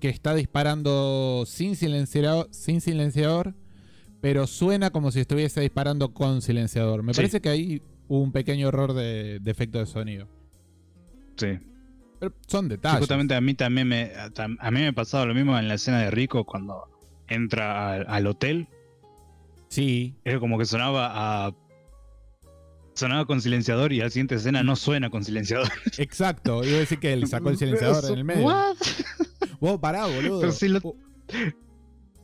[0.00, 3.54] Que está disparando sin silenciador, sin silenciador,
[4.20, 7.02] pero suena como si estuviese disparando con silenciador.
[7.02, 7.18] Me Sí.
[7.18, 10.28] parece que ahí hubo un pequeño error de, de efecto de sonido.
[11.36, 11.58] Sí.
[12.18, 12.98] Pero son Sí, detalles.
[12.98, 15.74] justamente a mí también me, a, a mí me ha pasado lo mismo en la
[15.74, 16.84] escena de Rico cuando
[17.28, 18.68] entra al, al hotel.
[19.68, 21.54] Sí, Era como que sonaba a.
[23.00, 25.68] Sonaba con silenciador y a la siguiente escena no suena con silenciador.
[25.98, 26.62] exacto.
[26.64, 28.44] Iba a decir que él sacó el silenciador en el medio.
[28.46, 28.76] What?
[29.60, 30.40] Vos pará, boludo.
[30.40, 30.96] Pero si lo- U-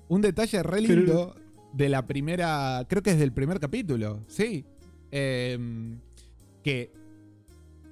[0.09, 1.35] Un detalle re Pero- lindo
[1.73, 2.85] de la primera.
[2.89, 4.65] Creo que es del primer capítulo, sí.
[5.11, 5.99] Em,
[6.63, 6.93] que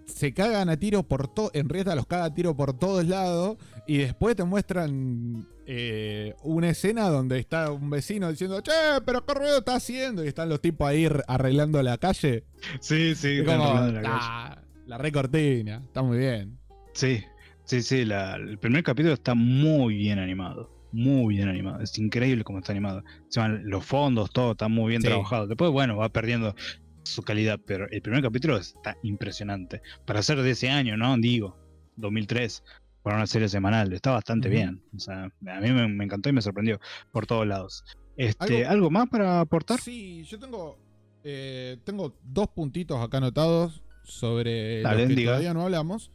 [0.07, 1.51] se cagan a tiro por todo.
[1.55, 3.57] En realidad los caga a tiro por todos lados.
[3.87, 8.73] Y después te muestran eh, una escena donde está un vecino diciendo, che,
[9.05, 10.25] pero qué ruido está haciendo.
[10.25, 12.45] Y están los tipos ahí arreglando la calle.
[12.81, 14.07] Sí, sí, Y como, la calle.
[14.07, 15.83] "Ah, la recortina.
[15.87, 16.59] Está muy bien.
[16.93, 17.23] Sí,
[17.65, 18.05] sí, sí.
[18.05, 20.71] la- el primer capítulo está muy bien animado.
[20.93, 21.81] Muy bien animado.
[21.81, 23.03] Es increíble cómo está animado.
[23.25, 25.09] Encima, los fondos, todo está muy bien Sí.
[25.09, 25.47] trabajado.
[25.49, 26.55] Después, bueno, va perdiendo
[27.03, 29.83] su calidad, pero el primer capítulo está impresionante.
[30.07, 31.17] Para ser de ese año, ¿no?
[31.19, 31.59] Digo,
[31.97, 32.63] 2003,
[33.05, 33.93] para una serie semanal.
[33.93, 34.83] Está bastante bien.
[34.97, 36.81] O sea, a mí me, me encantó y me sorprendió
[37.13, 37.85] por todos lados.
[38.17, 39.79] Este, Algo- ¿Algo, más para aportar?
[39.79, 40.79] Sí, yo tengo,
[41.23, 45.31] eh, tengo dos puntitos acá anotados sobre Dale, los que diga.
[45.33, 46.11] todavía no hablamos.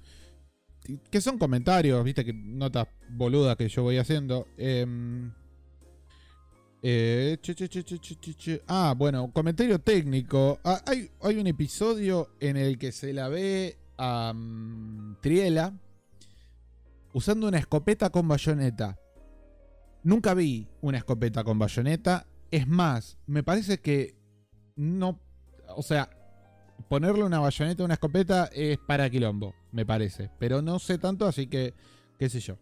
[1.11, 4.47] Que son comentarios, viste, que notas boludas que yo voy haciendo.
[4.57, 5.31] Em,
[6.81, 8.63] eh, che, che, che.
[8.67, 10.59] Ah, bueno, comentario técnico.
[10.63, 15.73] Ah, hay, hay un episodio en el que se la ve a mm, Triela
[17.13, 18.97] usando una escopeta con bayoneta.
[20.03, 22.25] Nunca vi una escopeta con bayoneta.
[22.51, 24.15] Es más, me parece que
[24.75, 25.19] no.
[25.75, 26.09] O sea,
[26.87, 30.31] ponerle una bayoneta a una escopeta es para quilombo, me parece.
[30.39, 31.73] Pero no sé tanto, así que.
[32.17, 32.57] qué sé yo.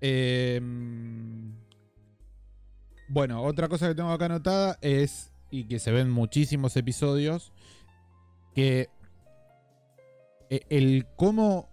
[0.00, 1.54] Em,
[3.08, 5.32] bueno, otra cosa que tengo acá anotada es.
[5.52, 7.52] Y que se ven muchísimos episodios.
[8.54, 8.88] Que.
[10.48, 11.69] e- El cómo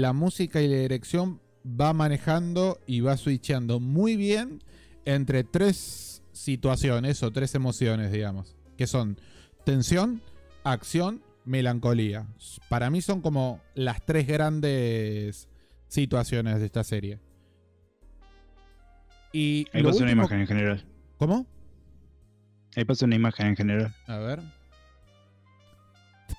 [0.00, 4.62] la música y la dirección va manejando y va switchando muy bien
[5.04, 8.56] entre tres situaciones o tres emociones, digamos.
[8.76, 9.18] Que son
[9.64, 10.20] tensión,
[10.64, 12.26] acción, melancolía.
[12.68, 15.48] Para mí son como las tres grandes
[15.86, 17.20] situaciones de esta serie.
[19.32, 20.84] Y Ahí pasa una imagen en general.
[21.18, 21.46] ¿Cómo?
[22.76, 23.94] Ahí pasa una imagen en general.
[24.08, 24.40] A ver.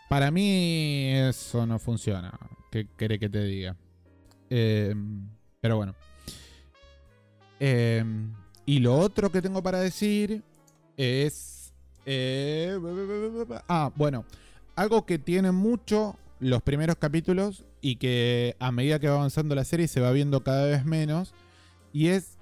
[0.10, 2.38] Para mí eso no funciona.
[2.72, 3.76] ¿Qué querés que te diga?
[4.50, 4.94] Eh,
[5.62, 5.96] pero bueno.
[7.60, 8.04] Eh,
[8.66, 10.44] y lo otro que tengo para decir
[10.98, 11.74] es...
[12.06, 12.78] eh,
[13.68, 14.26] ah, bueno.
[14.76, 19.64] Algo que tiene mucho los primeros capítulos y que a medida que va avanzando la
[19.64, 21.34] serie se va viendo cada vez menos.
[21.94, 22.38] Y es...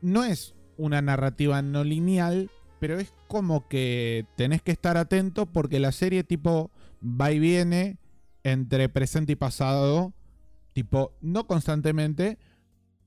[0.00, 2.50] No es una narrativa no lineal,
[2.80, 6.70] pero es como que tenés que estar atento porque la serie tipo
[7.02, 7.96] va y viene
[8.52, 10.12] entre presente y pasado,
[10.72, 12.38] tipo no constantemente,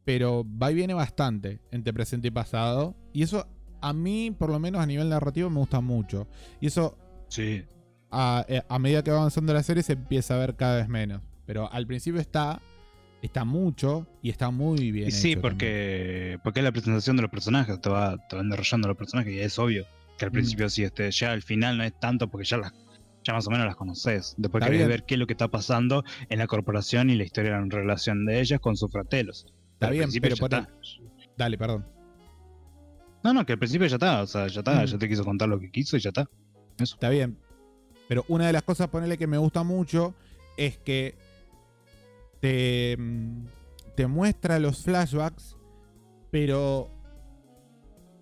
[0.04, 2.96] pero va y viene bastante entre presente y pasado.
[3.14, 3.48] Y eso
[3.82, 6.28] a mí, por lo menos a nivel narrativo, me gusta mucho.
[6.60, 6.98] Y eso
[7.30, 7.64] Sí.
[8.12, 10.90] a, eh, a medida que va avanzando la serie se empieza a ver cada vez
[10.90, 11.22] menos.
[11.46, 12.60] Pero al principio está,
[13.22, 15.08] está mucho y está muy bien.
[15.08, 18.50] Y sí, hecho porque, porque es la presentación de los personajes, te, va, te van
[18.50, 19.86] desarrollando los personajes y es obvio
[20.18, 20.34] que al Mm.
[20.34, 22.74] principio sí, este, ya al final no es tanto porque ya las
[23.24, 24.34] ya más o menos las conoces.
[24.38, 24.90] Después Está querés bien.
[24.90, 28.26] ver qué es lo que está pasando en la corporación y la historia en relación
[28.26, 29.46] de ellas con sus fratelos.
[29.74, 30.70] Está al bien, pero por está.
[31.38, 31.86] Dale, perdón.
[33.24, 34.86] No, no, que al principio ya está, o sea, ya está, Mm.
[34.86, 36.30] ya te quiso contar lo que quiso y ya está.
[36.78, 36.96] Eso.
[36.96, 37.38] Está bien.
[38.08, 40.16] Pero una de las cosas, ponerle que me gusta mucho,
[40.58, 41.16] es que
[42.40, 43.46] te, mm,
[43.96, 45.58] te muestra los flashbacks,
[46.32, 46.90] pero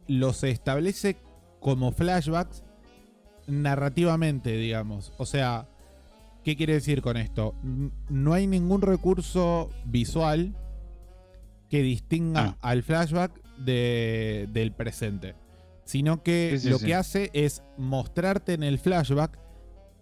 [0.08, 1.18] los establece
[1.60, 2.64] como flashbacks
[3.48, 5.14] narrativamente, digamos.
[5.18, 5.68] O sea,
[6.44, 7.56] ¿qué quiere decir con esto?
[8.10, 10.54] No hay ningún recurso visual
[11.70, 12.58] que distinga Ah.
[12.62, 15.36] al flashback de- del presente.
[15.86, 16.86] Sino que Sí, sí, lo sí.
[16.86, 19.38] que hace es mostrarte en el flashback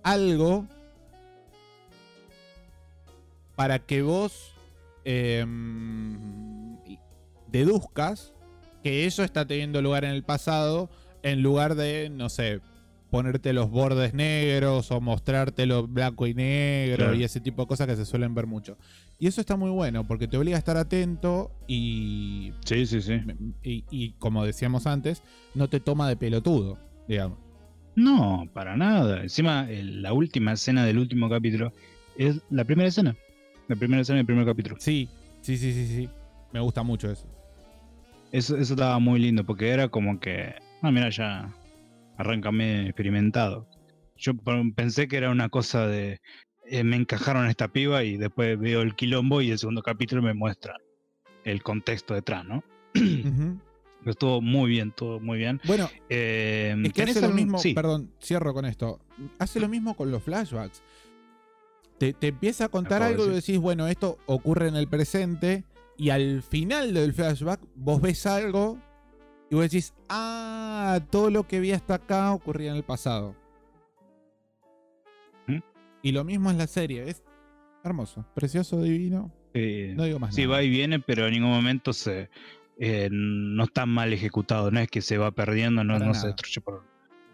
[0.03, 0.67] algo
[3.55, 4.51] para que vos
[5.07, 6.77] em,
[7.47, 8.33] deduzcas
[8.83, 10.89] que eso está teniendo lugar en el pasado
[11.23, 12.59] en lugar de, no sé,
[13.15, 17.15] ponerte los bordes negros o mostrártelo blanco y negro Claro.
[17.15, 18.77] y ese tipo de cosas que se suelen ver mucho.
[19.19, 23.21] Y eso está muy bueno porque te obliga a estar atento y, Sí, sí, sí.
[23.63, 25.23] y, y como decíamos antes,
[25.53, 26.77] no te toma de pelotudo,
[27.07, 27.37] digamos.
[27.95, 29.21] No, para nada.
[29.21, 31.71] Encima, la última escena del último capítulo
[32.17, 33.15] es la primera escena.
[33.69, 34.75] La primera escena del primer capítulo.
[34.79, 35.07] Sí,
[35.41, 36.09] sí, sí, sí, sí.
[36.51, 37.25] Me gusta mucho eso.
[38.33, 41.53] Eso, eso estaba muy lindo porque era como que, ah, mira, ya
[42.17, 43.67] arráncame experimentado.
[44.17, 44.33] Yo
[44.75, 46.19] pensé que era una cosa de,
[46.67, 50.21] eh, me encajaron a esta piba y después veo el quilombo y el segundo capítulo
[50.21, 50.77] me muestra
[51.43, 52.63] el contexto detrás, ¿no?
[52.93, 55.59] Pero estuvo muy bien, todo muy bien.
[55.65, 57.57] Bueno, Eh, es que ¿tenés hace lo mismo.
[57.57, 57.73] sí.
[57.73, 58.99] Perdón, cierro con esto.
[59.39, 60.81] Hace lo mismo con los flashbacks.
[61.97, 65.63] Te, te empieza a contar algo y decís, bueno, esto ocurre en el presente.
[65.97, 68.77] Y al final del flashback, vos ves algo
[69.49, 73.35] y vos decís, ah, todo lo que vi hasta acá ocurría en el pasado.
[75.47, 75.59] ¿Mm?
[76.01, 77.07] Y lo mismo es la serie.
[77.09, 77.23] Es
[77.83, 79.31] hermoso, precioso, divino.
[79.53, 80.55] Eh, No digo más sí, nada.
[80.55, 82.29] va y viene, pero en ningún momento se
[82.79, 84.71] eh, no está mal ejecutado.
[84.71, 86.83] No es que se va perdiendo, no, se destruye por,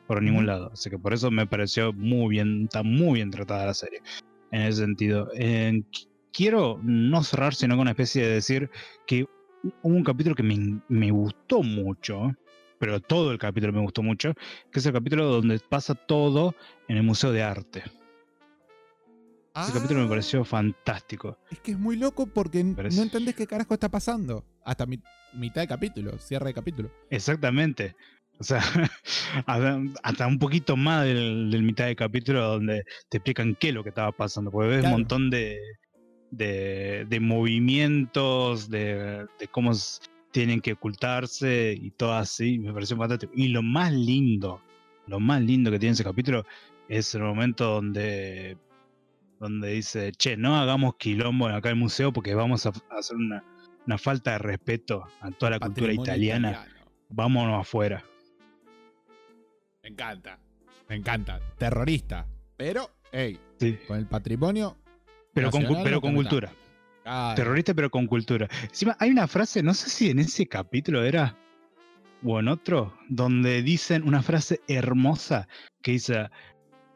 [0.08, 0.70] por ningún lado.
[0.74, 4.02] Así que por eso me pareció muy bien, está muy bien tratada la serie.
[4.52, 5.30] En ese sentido.
[5.36, 8.70] Eh, qu- quiero no cerrar, sino con una especie de decir
[9.08, 9.26] que
[9.64, 12.36] hubo un capítulo que me, me gustó mucho.
[12.80, 14.34] Pero todo el capítulo me gustó mucho,
[14.72, 16.56] que es el capítulo donde pasa todo
[16.88, 17.84] en el Museo de Arte.
[19.56, 21.38] Ese capítulo me Ah, pareció fantástico.
[21.52, 24.46] Es que es muy loco porque Parece- no entendés qué carajo está pasando.
[24.64, 25.00] Hasta mi-
[25.34, 26.90] mitad de capítulo, cierre de capítulo.
[27.10, 27.96] Exactamente.
[28.40, 28.62] O sea,
[29.46, 33.74] hasta hasta un poquito más del, del mitad del capítulo donde te explican qué es
[33.76, 34.50] lo que estaba pasando.
[34.52, 34.96] Porque ves Claro.
[34.96, 35.60] un montón de,
[36.32, 39.72] de, de movimientos, de, de cómo
[40.32, 42.58] tienen que ocultarse y todo así.
[42.60, 43.32] Me pareció fantástico.
[43.36, 44.62] Y lo más lindo,
[45.08, 46.46] lo más lindo que tiene ese capítulo
[46.88, 48.58] es el momento donde,
[49.40, 53.18] donde dice, che, no hagamos quilombo acá en el museo porque vamos a, a hacer
[53.18, 53.44] una,
[53.86, 56.86] una falta de respeto a toda la cultura italiana italiano.
[57.10, 58.04] vámonos afuera.
[59.84, 60.40] Me encanta.
[60.88, 61.40] Me encanta.
[61.58, 62.28] Terrorista.
[62.58, 63.78] Pero, hey, Sí.
[63.88, 64.78] con el patrimonio.
[65.34, 66.52] Pero con, pero con cultura.
[67.36, 68.48] Terrorista, pero con cultura.
[68.64, 71.36] Encima, hay una frase, no sé si en ese capítulo era
[72.24, 75.48] o en otro, donde dicen una frase hermosa
[75.82, 76.30] que dice: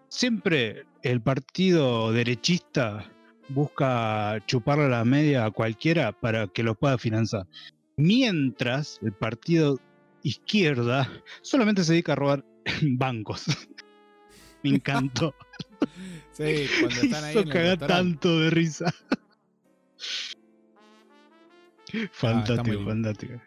[0.10, 3.12] Siempre el partido derechista
[3.50, 7.48] busca chuparle la media a cualquiera para que lo pueda financiar.
[7.98, 9.80] Mientras el partido
[10.24, 11.10] izquierda
[11.42, 12.46] solamente se dedica a robar
[12.82, 13.46] bancos.
[14.64, 15.34] Me encantó.
[16.38, 17.88] Sí, cuando están ahí cagar restaurante.
[17.88, 18.94] tanto de risa.
[22.12, 22.90] fantástico, muy lindo.
[22.92, 23.42] fantástico.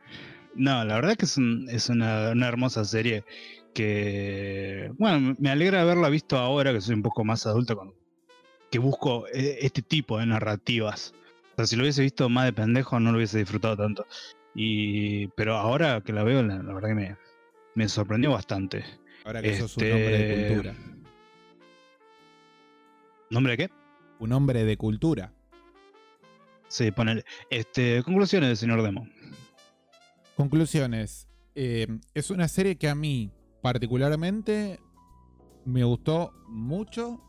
[0.54, 3.24] No, la verdad que es, un- es una, una hermosa serie
[3.74, 7.94] que, bueno, me alegra haberla visto ahora que soy un poco más adulto, con,
[8.70, 11.12] que busco eh, este tipo de narrativas.
[11.52, 14.06] O sea, si lo hubiese visto más de pendejo no lo hubiese disfrutado tanto.
[14.54, 17.16] Y, pero ahora que la veo, la, la verdad que me,
[17.74, 18.84] me sorprendió bastante.
[19.24, 20.74] Ahora que sos un hombre de Este- cultura.
[23.30, 23.72] ¿Nombre de qué?
[24.20, 25.32] Un hombre de cultura.
[26.68, 27.24] Sí, ponele.
[27.50, 29.06] Este, conclusiones, señor Demo.
[30.36, 31.28] Conclusiones.
[31.54, 33.30] Eh, es una serie que a mí
[33.60, 34.80] particularmente
[35.64, 37.22] me gustó mucho.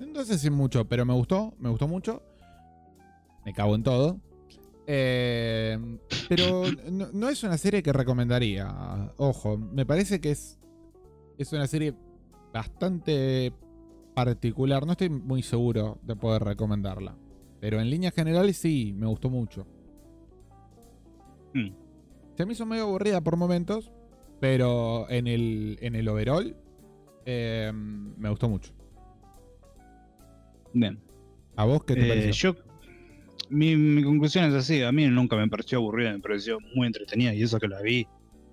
[0.00, 2.22] No sé si mucho, pero me gustó, me gustó mucho.
[3.44, 4.20] Me cago en todo.
[4.86, 5.78] Eh,
[6.28, 9.12] pero no, no es una serie que recomendaría.
[9.16, 10.58] Ojo, me parece que es,
[11.36, 11.94] es una serie
[12.52, 13.52] bastante
[14.24, 14.84] particular.
[14.84, 17.16] No estoy muy seguro de poder recomendarla.
[17.60, 19.66] Pero en líneas generales sí, me gustó mucho.
[21.54, 21.70] Mm.
[22.36, 23.90] Se me hizo medio aburrida por momentos,
[24.40, 26.56] pero en el, en el overall
[27.26, 28.72] eh, me gustó mucho.
[30.72, 30.98] Bien.
[31.56, 32.54] ¿A vos qué te Eh, pareció?
[32.54, 32.60] yo,
[33.50, 34.82] mi, mi conclusión es así.
[34.82, 37.34] A mí nunca me pareció aburrida, me pareció muy entretenida.
[37.34, 38.06] Y eso que la vi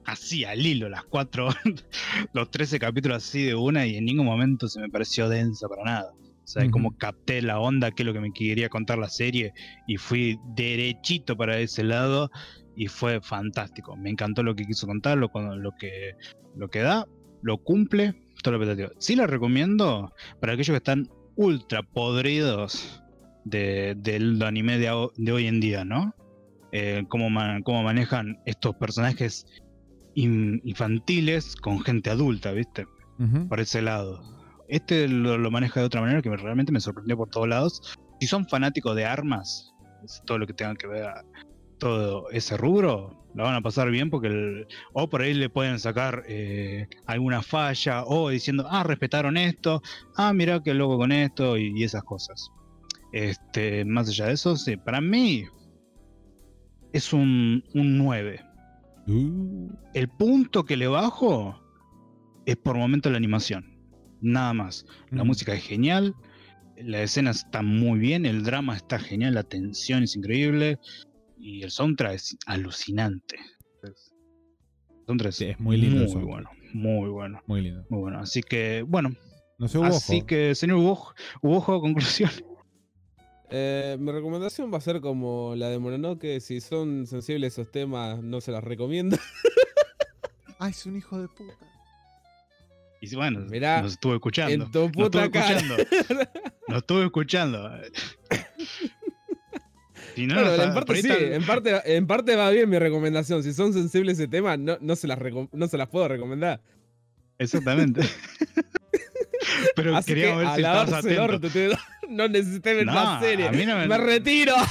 [0.06, 1.49] así al hilo, las cuatro,
[2.34, 3.86] los 13 capítulos así de una.
[3.86, 6.11] Y en ningún momento se me pareció densa para nada.
[6.44, 6.72] O sea, Ujú.
[6.72, 9.53] como capté la onda, qué es lo que me quería contar la serie.
[9.88, 12.30] Y fui derechito para ese lado.
[12.77, 13.95] Y fue fantástico.
[13.95, 16.11] Me encantó lo que quiso contar, lo, lo, que,
[16.56, 17.06] lo que da,
[17.41, 18.14] lo cumple.
[18.44, 18.94] Todo lo expectativa.
[18.99, 20.11] Sí la recomiendo
[20.41, 21.07] para aquellos que están
[21.38, 23.02] ultra podridos
[23.45, 26.14] de, del anime de, ho- de hoy en día, ¿no?
[26.73, 27.30] Eh, cómo,
[27.64, 29.45] cómo manejan estos personajes
[30.16, 32.88] in- infantiles con gente adulta, ¿viste?
[33.48, 34.22] Por ese lado.
[34.68, 37.82] Este lo, lo maneja de otra manera que me- realmente me sorprendió por todos lados.
[38.20, 39.72] Si son fanáticos de armas,
[40.04, 41.22] es todo lo que tenga que ver a
[41.78, 45.78] todo ese rubro, la van a pasar bien porque el- o por ahí le pueden
[45.80, 49.82] sacar eh, alguna falla o diciendo, ah, respetaron esto,
[50.16, 52.50] ah, mira qué loco con esto y, y esas cosas.
[53.12, 55.44] Este, más allá de eso, sí, para mí
[56.94, 58.42] es un, un 9.
[59.07, 61.61] Uh, El punto que le bajo
[62.45, 63.77] es por momento la animación.
[64.22, 64.86] Nada más.
[65.11, 65.27] La mm.
[65.27, 66.15] música es genial.
[66.77, 70.77] la escena está muy bien, el drama está genial, la tensión es increíble
[71.38, 73.38] y el soundtrack es alucinante.
[73.84, 73.94] El
[75.06, 77.86] soundtrack es, Sí, es muy lindo Muy bueno, muy bueno, Muy lindo.
[77.90, 78.19] muy bueno.
[78.19, 79.10] Así que, bueno,
[79.57, 82.32] No sé, hubo así que, señor Ubojo, Ubojo, conclusión.
[83.51, 86.39] Eh, mi recomendación va a ser como la de Mononoke.
[86.41, 89.17] Si son sensibles esos temas, no se las recomiendo.
[90.59, 91.53] Ay, es un hijo de puta.
[93.01, 94.65] Y bueno, Mirá, nos estuve escuchando.
[94.65, 95.57] en tu Nos puta cara.
[95.57, 95.84] escuchando.
[96.67, 97.69] Nos estuve escuchando.
[100.15, 103.43] Si no, en parte ahí sí, está- en parte, en parte va bien mi recomendación.
[103.43, 105.19] Si son sensibles a ese tema, no, no, se, las
[105.51, 106.61] no se las puedo recomendar.
[107.38, 108.01] Exactamente.
[109.76, 111.23] Pero Así que ver si estabas atento.
[111.23, 111.77] orto, te-
[112.09, 113.51] no necesité ver No, más serie.
[113.65, 113.97] no me- me...
[113.97, 114.55] retiro.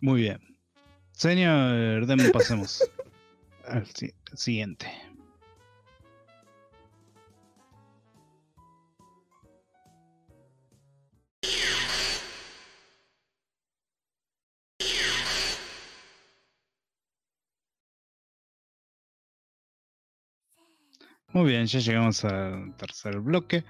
[0.00, 0.38] Muy bien.
[1.12, 2.82] Señor, deme pasemos
[3.66, 4.90] al si- siguiente.
[21.32, 23.64] Muy bien, ya llegamos al tercer bloque.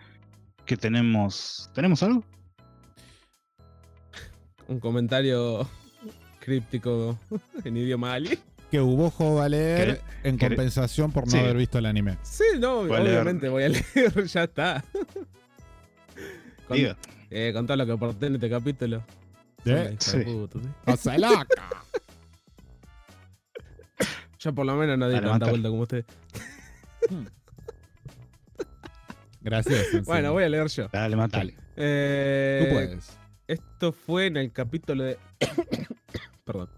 [0.66, 1.70] Que tenemos.
[1.74, 2.24] ¿Tenemos algo?
[4.68, 5.68] Un comentario
[6.40, 7.18] críptico
[7.64, 8.39] en idioma ali.
[8.70, 11.39] Que Ubojo va a leer en compensación por no Sí.
[11.39, 12.16] haber visto el anime.
[12.22, 13.14] Sí, no, Voy a leer.
[13.16, 13.84] obviamente voy a leer,
[14.26, 14.84] ya está.
[16.66, 16.78] Con,
[17.30, 19.02] eh, con todo lo que aporté en este capítulo.
[19.64, 19.94] ¿Eh?
[19.98, 20.22] Sí.
[20.24, 20.48] ¿sí?
[20.86, 21.47] ¡O sea, loca!
[24.39, 26.05] Yo por lo menos no di tanta vuelta como usted.
[29.43, 30.05] Gracias.
[30.05, 30.89] Bueno, voy a leer yo.
[30.93, 31.56] Dale, mátale.
[31.77, 33.19] Eh, Tú puedes.
[33.48, 35.19] Esto fue en el capítulo de.
[36.44, 36.69] Perdón.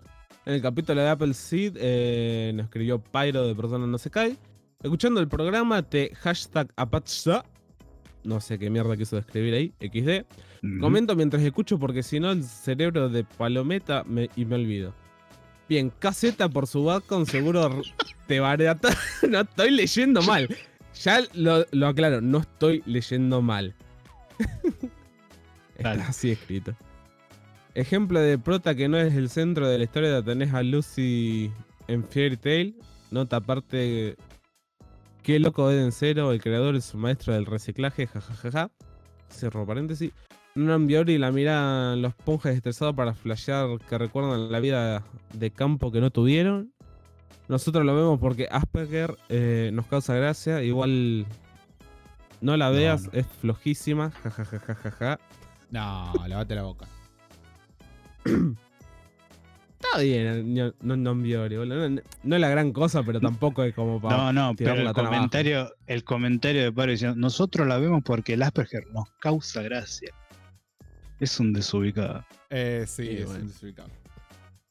[0.46, 4.36] En el capítulo de Apple Seed eh, nos escribió Pyro de Persona No Se Cae.
[4.82, 7.44] Escuchando el programa de hashtag Apacha.
[8.24, 9.74] No sé qué mierda quiso escribir ahí.
[9.80, 10.26] XD.
[10.80, 14.94] Comento mientras escucho porque si no el cerebro de palometa me- y me olvido.
[15.68, 17.82] Bien, caseta por su con seguro
[18.26, 18.90] te barata.
[19.28, 20.48] no estoy leyendo mal.
[21.02, 23.74] Ya lo, lo aclaro, no estoy leyendo mal.
[25.76, 26.74] Está así escrito.
[27.74, 31.50] Ejemplo de prota que no es el centro de la historia, tenés a Lucy
[31.88, 32.76] en Fairy Tail.
[33.10, 34.16] Nota aparte.
[35.22, 38.70] Qué loco Eden Zero, el creador es su maestro del reciclaje, jajajaja.
[39.28, 40.12] Cerro paréntesis.
[40.54, 45.02] Nunan Biori la miran los ponjas estresados para flashear que recuerdan la vida
[45.32, 46.73] de campo que no tuvieron.
[47.48, 50.62] Nosotros lo vemos porque Asperger eh, nos causa gracia.
[50.62, 51.26] Igual
[52.40, 53.18] no la veas, no.
[53.18, 54.10] es flojísima.
[54.10, 55.18] Jajajajaja.
[55.70, 56.86] No, lavate la boca.
[58.24, 60.96] Está bien, no, no.
[60.96, 64.16] No, no es la gran cosa, pero tampoco es como para.
[64.16, 65.04] No, no, pero el abajo.
[65.04, 70.10] comentario, el comentario de Pablo diciendo, nosotros la vemos porque el Asperger nos causa gracia.
[71.20, 72.24] Es un desubicado.
[72.50, 73.40] Eh, sí, Sí, es bueno.
[73.42, 73.88] un desubicado.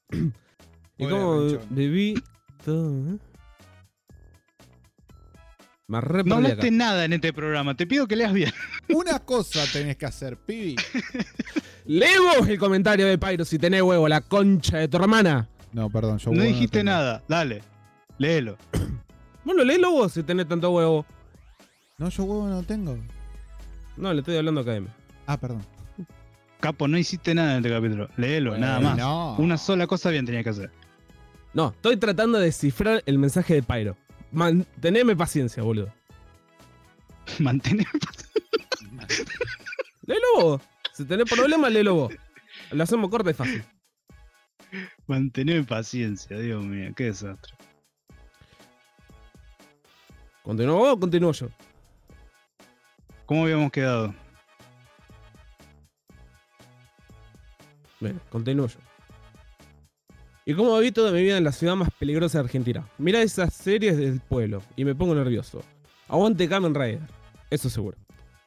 [0.95, 1.59] Y Rinchón.
[1.71, 2.23] viví
[2.63, 3.15] todo.
[3.15, 3.17] ¿eh?
[5.87, 6.71] No hablaste acá.
[6.71, 8.51] nada en este programa, te pido que leas bien.
[8.89, 10.75] Una cosa tenés que hacer, pibi.
[11.85, 15.49] Leemos el comentario de Pyro si tenés huevo, la concha de tu hermana.
[15.73, 17.61] No, perdón, yo No huevo dijiste nada, dale,
[18.17, 18.57] léelo.
[19.45, 21.05] Bueno, léelo vos si tenés tanto huevo.
[21.97, 22.97] No, yo huevo no tengo.
[23.97, 24.87] No, le estoy hablando a KM.
[25.27, 25.65] Ah, perdón.
[26.61, 28.97] Capo, no hiciste nada en este capítulo, léelo, nada más.
[28.97, 29.35] No.
[29.35, 30.71] Una sola cosa bien tenía que hacer.
[31.53, 33.95] No, estoy tratando de descifrar el mensaje de Pyro.
[34.31, 35.93] Man, teneme paciencia, boludo.
[37.39, 37.85] Mantener.
[40.05, 40.61] Léelo vos.
[40.93, 42.13] Si tenés problemas, léelo vos.
[42.71, 43.63] Lo hacemos corto y fácil.
[45.05, 47.53] Mantener paciencia, Dios mío, qué desastre.
[50.41, 51.47] ¿Continúo vos o continúo yo?
[53.25, 54.13] ¿Cómo habíamos quedado?
[57.99, 58.79] Bueno, continúo yo.
[60.45, 62.87] Y como viví toda mi vida en la ciudad más peligrosa de Argentina.
[62.97, 65.61] Mirá esas series del pueblo y me pongo nervioso.
[66.09, 67.07] Aguante Kamen Rider.
[67.49, 67.97] Eso seguro.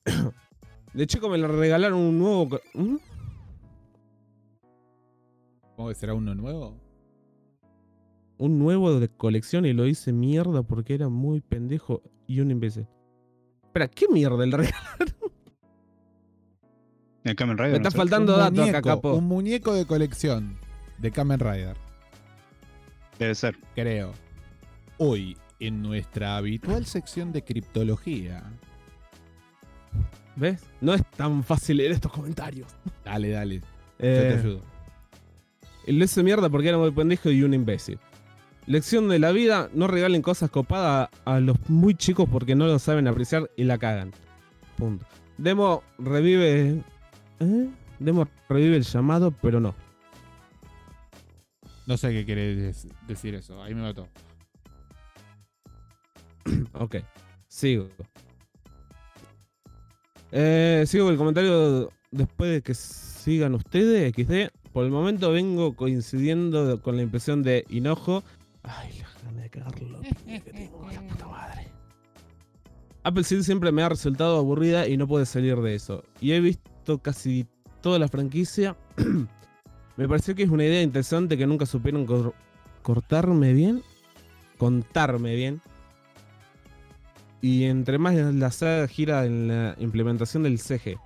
[0.92, 2.60] De chico me le regalaron un nuevo...
[2.74, 2.96] ¿Mm?
[5.76, 6.74] ¿Cómo que será uno nuevo?
[8.38, 12.86] Un nuevo de colección y lo hice mierda porque era muy pendejo y un imbécil.
[13.64, 15.32] Espera, ¿qué mierda el regalo?
[17.24, 17.72] El Kamen Rider.
[17.72, 19.14] Me ¿no está faltando un datos acá, muñeco, capo.
[19.14, 20.56] un muñeco de colección
[20.98, 21.76] de Kamen Rider,
[23.18, 23.56] Debe ser.
[23.74, 24.12] creo.
[24.98, 28.42] Hoy, en nuestra habitual sección de criptología.
[30.36, 30.62] ¿Ves?
[30.80, 32.68] No es tan fácil leer estos comentarios.
[33.04, 33.66] Dale, dale, yo
[33.98, 34.60] Eh, te ayudo.
[35.86, 37.98] y lo hice mierda porque era muy pendejo y un imbécil.
[38.66, 42.78] Lección de la vida, no regalen cosas copadas a los muy chicos porque no lo
[42.78, 44.12] saben apreciar y la cagan.
[44.76, 45.06] Punto.
[45.38, 46.82] Demo revive...
[47.40, 47.68] ¿eh?
[47.98, 49.74] Demo revive el llamado, pero no.
[51.86, 52.72] No sé qué quiere
[53.06, 53.62] decir eso.
[53.62, 54.08] Ahí me mató.
[56.74, 56.96] Ok,
[57.48, 57.88] sigo.
[60.30, 64.52] Eh, sigo con el comentario después de que sigan ustedes, XD.
[64.72, 68.22] Por el momento vengo coincidiendo con la impresión de enojo.
[68.62, 70.00] Ay, la gana de cagarlo.
[70.26, 71.68] que tengo, la puta madre.
[73.02, 76.04] Apple Seed siempre me ha resultado aburrida y no puede salir de eso.
[76.20, 77.46] Y he visto casi
[77.80, 78.76] toda la franquicia.
[79.96, 82.34] me pareció que es una idea interesante que nunca supieron cor-
[82.82, 83.82] cortarme bien.
[84.58, 85.60] Contarme bien.
[87.42, 90.98] Y entre más la saga gira en la implementación del CG.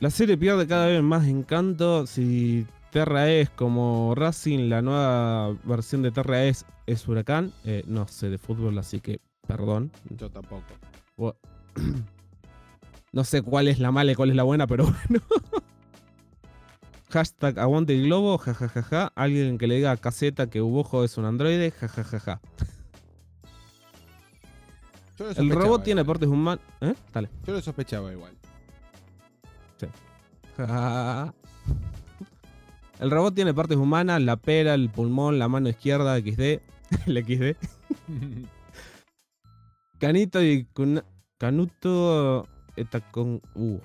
[0.00, 2.06] La serie pierde cada vez más encanto.
[2.06, 7.52] Si Terra es como Racing, la nueva versión de Terra es, es Huracán.
[7.64, 9.90] Eh, no sé de fútbol, así que perdón.
[10.16, 10.64] Yo tampoco.
[13.12, 15.24] No sé cuál es la mala y cuál es la buena, pero bueno.
[17.14, 19.12] Hashtag aguante el globo, jajajaja.
[19.14, 22.40] Alguien que le diga a Caseta que Ubojo es un androide, jajajaja.
[25.16, 26.64] Yo lo El robot tiene partes humanas.
[26.80, 26.92] ¿Eh?
[27.12, 27.30] Dale.
[27.46, 28.32] Yo lo sospechaba igual.
[32.98, 36.40] El robot tiene partes humanas, la pera, el pulmón, la mano izquierda, XD,
[37.06, 37.56] el XD.
[40.00, 40.66] Canito y
[41.38, 43.40] Canuto está con...
[43.54, 43.78] Uh,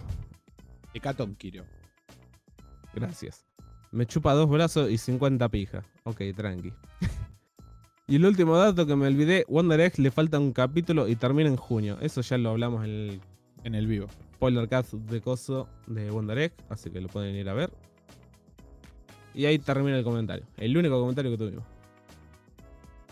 [0.96, 1.64] Hecaton Kiro.
[3.00, 3.46] Gracias.
[3.92, 5.84] Me chupa dos brazos y 50 pijas.
[6.04, 6.74] Ok, tranqui.
[8.08, 11.50] y el último dato que me olvidé, Wonder Egg le falta un capítulo y termina
[11.50, 11.98] en junio.
[12.02, 13.22] Eso ya lo hablamos en el
[13.64, 14.08] En el vivo.
[14.36, 17.72] spoiler cast de coso de Wonder Egg, así que lo pueden ir a ver.
[19.34, 20.46] Y ahí termina el comentario.
[20.58, 21.64] El único comentario que tuvimos.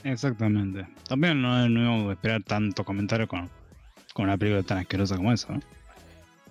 [0.03, 0.87] Exactamente.
[1.07, 3.49] También no, no íbamos a esperar tanto comentario con,
[4.13, 5.59] con una película tan asquerosa como esa, ¿no?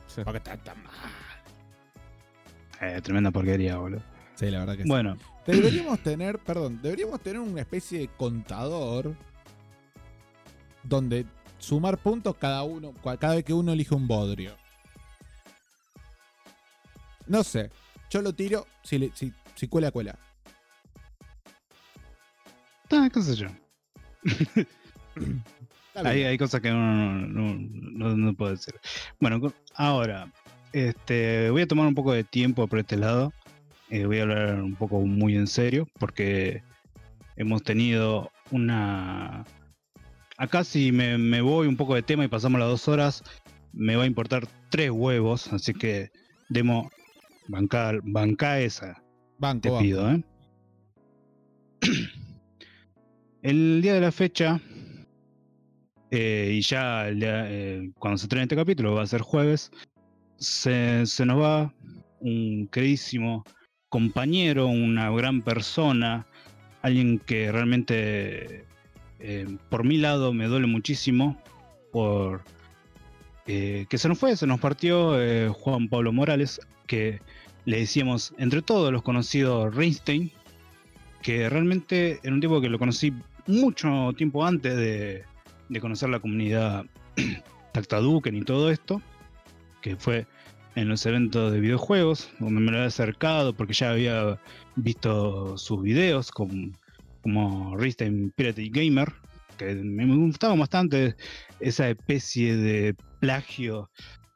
[0.08, 0.22] Sí.
[0.24, 0.92] Porque está tan mal.
[2.80, 4.02] Eh, tremenda porquería, boludo.
[4.34, 4.88] Sí, la verdad que sí.
[4.88, 5.16] Bueno,
[5.46, 9.14] Deberíamos tener, perdón, deberíamos tener una especie de contador
[10.82, 11.24] donde
[11.58, 14.56] sumar puntos cada uno, cada vez que uno elige un bodrio.
[17.28, 17.70] No sé,
[18.10, 20.18] yo lo tiro, si, si, si cuela, cuela.
[22.90, 23.46] ah, qué sé yo.
[25.94, 26.82] Hay, hay cosas que uno
[27.26, 28.74] no, no, no- no puede decir.
[29.18, 29.40] Bueno,
[29.76, 30.30] ahora,
[30.76, 33.32] este, voy a tomar un poco de tiempo por este lado.
[33.88, 36.62] Eh, voy a hablar un poco muy en serio porque
[37.36, 39.44] hemos tenido una...
[40.36, 43.22] Acá si me, me voy un poco de tema y pasamos las dos horas,
[43.72, 46.10] me va a importar tres huevos, así que
[46.50, 46.90] demo,
[47.48, 49.02] banca, banca esa
[49.38, 49.82] Banco, te banco.
[49.82, 50.22] pido, ¿eh?
[53.40, 54.60] El día de la fecha,
[56.10, 59.70] eh, y ya el día- eh, cuando se trae este capítulo, va a ser jueves,
[60.38, 61.72] se, nos va
[62.20, 63.44] un queridísimo
[63.88, 66.26] compañero, una gran persona,
[66.82, 68.64] alguien que realmente
[69.18, 71.40] eh, por mi lado me duele muchísimo
[71.92, 72.42] por
[73.46, 77.20] eh, que se nos fue, se nos partió eh, Juan Pablo Morales, que
[77.64, 80.30] le decíamos entre todos los conocidos Reinstein,
[81.22, 83.12] que realmente era un tipo que lo conocí
[83.46, 85.24] mucho tiempo antes de,
[85.68, 86.84] de conocer la comunidad
[87.72, 89.00] Tactaduken y todo esto,
[89.86, 90.26] que fue
[90.74, 94.36] en los eventos de videojuegos, donde me lo había acercado porque ya había
[94.74, 96.72] visto sus videos como,
[97.22, 99.12] como Reinstein Pirate Gamer,
[99.56, 101.14] que me gustaba bastante
[101.60, 103.88] esa especie de plagio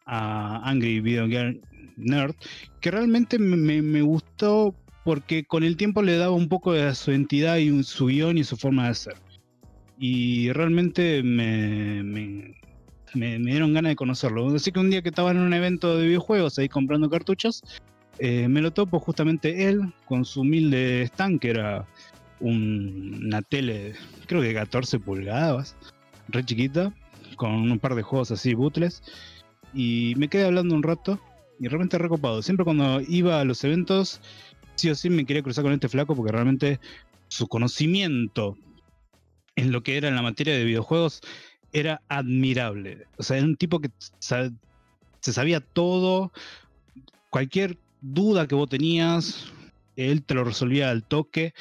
[0.07, 1.61] a Angry Video Game
[1.97, 2.37] Nerd,
[2.81, 7.57] que realmente me, gustó porque con el tiempo le daba un poco de su entidad
[7.57, 9.17] y su guion y su forma de ser.
[9.99, 12.60] Y realmente me, me,
[13.15, 14.55] me- dieron ganas de conocerlo.
[14.55, 17.63] Así que un día que estaba en un evento de videojuegos ahí comprando cartuchos,
[18.19, 21.87] eh, me lo topo justamente él con su humilde stand, que era
[22.41, 23.95] un- una tele,
[24.27, 25.77] creo que 14 pulgadas,
[26.29, 26.93] re chiquita,
[27.37, 29.03] con un par de juegos así, bootles.
[29.73, 31.21] Y me quedé hablando un rato
[31.59, 32.43] y realmente recopado.
[32.43, 34.21] Siempre cuando iba a los eventos,
[34.75, 36.81] sí o sí me quería cruzar con este flaco porque realmente
[37.29, 38.57] su conocimiento
[39.57, 41.21] en lo que era en la materia de videojuegos
[41.73, 43.07] era admirable.
[43.19, 43.91] O sea, era un tipo que
[44.21, 46.33] se sabía todo,
[47.31, 49.47] cualquier duda que vos tenías,
[49.97, 51.53] él te lo resolvía al toque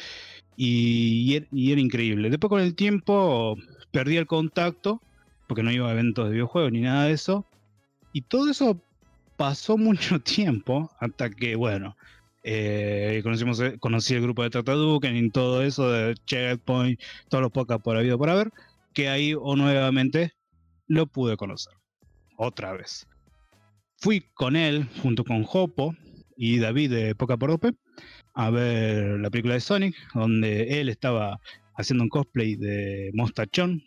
[0.55, 2.29] y, y er- era increíble.
[2.29, 3.55] Después con el tiempo
[3.91, 5.01] perdí el contacto
[5.47, 7.45] porque no iba a eventos de videojuegos ni nada de eso.
[8.13, 8.81] Y todo eso
[9.37, 11.95] pasó mucho tiempo hasta que, bueno,
[12.41, 17.83] Eh, conocimos, conocí el grupo de Tataduken y todo eso de Checkpoint, todos los podcasts
[17.83, 18.49] por habido por haber,
[18.99, 20.33] que ahí o nuevamente
[20.87, 21.71] lo pude conocer.
[22.35, 23.07] Otra vez.
[23.95, 25.95] Fui con él, junto con Jopo
[26.35, 27.71] y David de Poca por Ope,
[28.33, 31.39] a ver la película de Sonic, donde él estaba
[31.75, 33.81] haciendo un cosplay de Mostachón,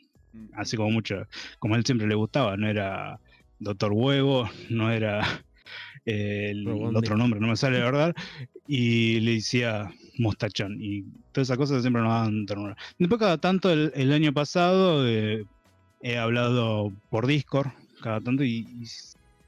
[0.54, 1.26] así como mucho,
[1.58, 3.20] como a él siempre le gustaba, no era
[3.58, 5.44] Doctor Huevo, no era
[6.06, 6.96] el Robondi.
[6.96, 8.14] otro nombre, no me sale la verdad,
[8.66, 11.02] y le decía Mostachón, y
[11.32, 12.76] todas esas cosas siempre nos dan ternura.
[12.98, 15.44] Después cada tanto, el, año pasado, eh,
[16.02, 17.68] he hablado por Discord,
[18.02, 18.86] cada tanto, y, y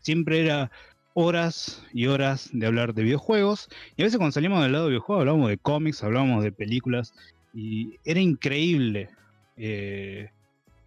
[0.01, 0.71] siempre era
[1.15, 4.91] horas y horas de hablar de videojuegos, y a veces cuando salimos del lado de
[4.91, 7.15] videojuegos hablábamos de cómics, hablábamos de películas,
[7.55, 9.11] y era increíble
[9.57, 10.31] eh,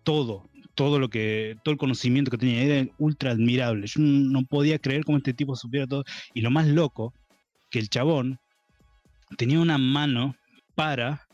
[0.04, 3.88] todo, todo lo que, todo el conocimiento que tenía, era ultra admirable.
[3.88, 6.04] Yo no podía creer cómo este tipo supiera todo.
[6.34, 7.14] Y lo más loco,
[7.70, 8.40] que el chabón
[9.36, 10.36] tenía una mano
[10.76, 11.28] para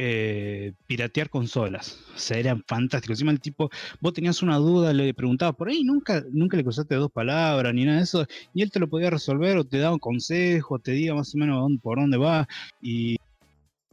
[0.00, 1.98] eh, piratear consolas.
[2.14, 3.16] O sea, eran fantásticos.
[3.16, 3.68] Encima el tipo,
[4.00, 7.84] vos tenías una duda, le preguntabas por ahí, nunca, nunca le cruzaste dos palabras ni
[7.84, 8.24] nada de eso,
[8.54, 11.38] y él te lo podía resolver o te daba un consejo, te diga más o
[11.38, 12.46] menos por dónde va.
[12.80, 13.16] Y,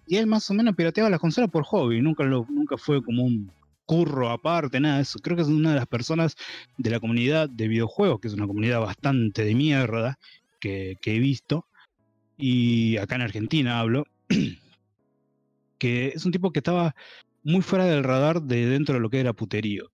[0.08, 3.52] él más o menos pirateaba las consolas por hobby, nunca, lo, nunca fue como un
[3.88, 5.18] curro aparte, nada de eso.
[5.20, 6.36] Creo que es una de las personas
[6.78, 10.20] de la comunidad de videojuegos, que es una comunidad bastante de mierda
[10.60, 11.66] que he visto,
[12.38, 14.06] y acá en Argentina hablo,
[15.78, 16.95] que es un tipo que estaba
[17.44, 19.91] muy fuera del radar de dentro de lo que era puterío.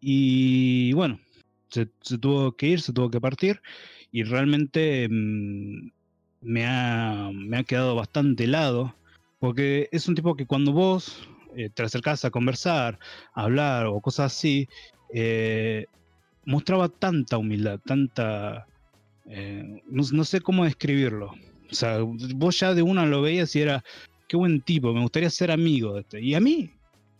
[0.00, 1.20] Y bueno,
[1.68, 1.86] se,
[2.18, 3.60] tuvo que ir, se tuvo que partir,
[4.12, 5.90] y realmente mm,
[6.42, 8.94] me, ha, me ha quedado bastante helado,
[9.38, 12.98] porque es un tipo que cuando vos eh, te acercás a conversar,
[13.34, 14.68] a hablar o cosas así,
[15.14, 15.86] eh,
[16.44, 18.66] mostraba tanta humildad, tanta...
[19.26, 21.32] eh, no sé cómo describirlo.
[21.70, 23.84] O sea, vos ya de una lo veías y era,
[24.28, 26.20] qué buen tipo, me gustaría ser amigo de este.
[26.20, 26.70] Y a mí,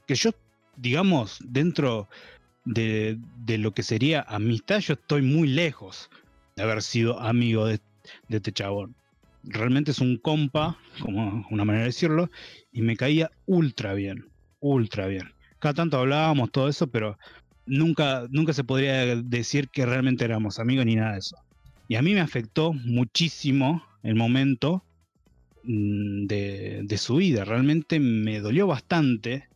[0.07, 0.31] que yo,
[0.77, 2.09] digamos, dentro
[2.65, 6.11] de, de lo que sería amistad, yo estoy muy lejos
[6.57, 7.81] de haber sido amigo de,
[8.29, 8.95] de este chabón.
[9.45, 12.31] Realmente es un compa, como una manera de decirlo,
[12.73, 14.27] y me caía ultra bien,
[14.61, 15.33] ultra bien.
[15.59, 17.19] Cada tanto hablábamos todo eso, pero
[17.67, 21.37] nunca, nunca se podría decir que realmente éramos amigos ni nada de eso.
[21.91, 24.85] Y a mí me afectó muchísimo el momento
[25.65, 27.45] mm, de, su vida.
[27.45, 29.49] Realmente me dolió bastante.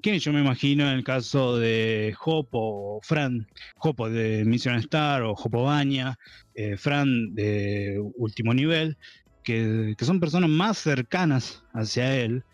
[0.00, 5.24] Que yo me imagino en el caso de Jopo o Fran, Jopo de Mission Star
[5.24, 6.16] o Jopo Baña,
[6.54, 8.96] eh, Fran de Último Nivel,
[9.42, 12.44] que, que son personas más cercanas hacia él,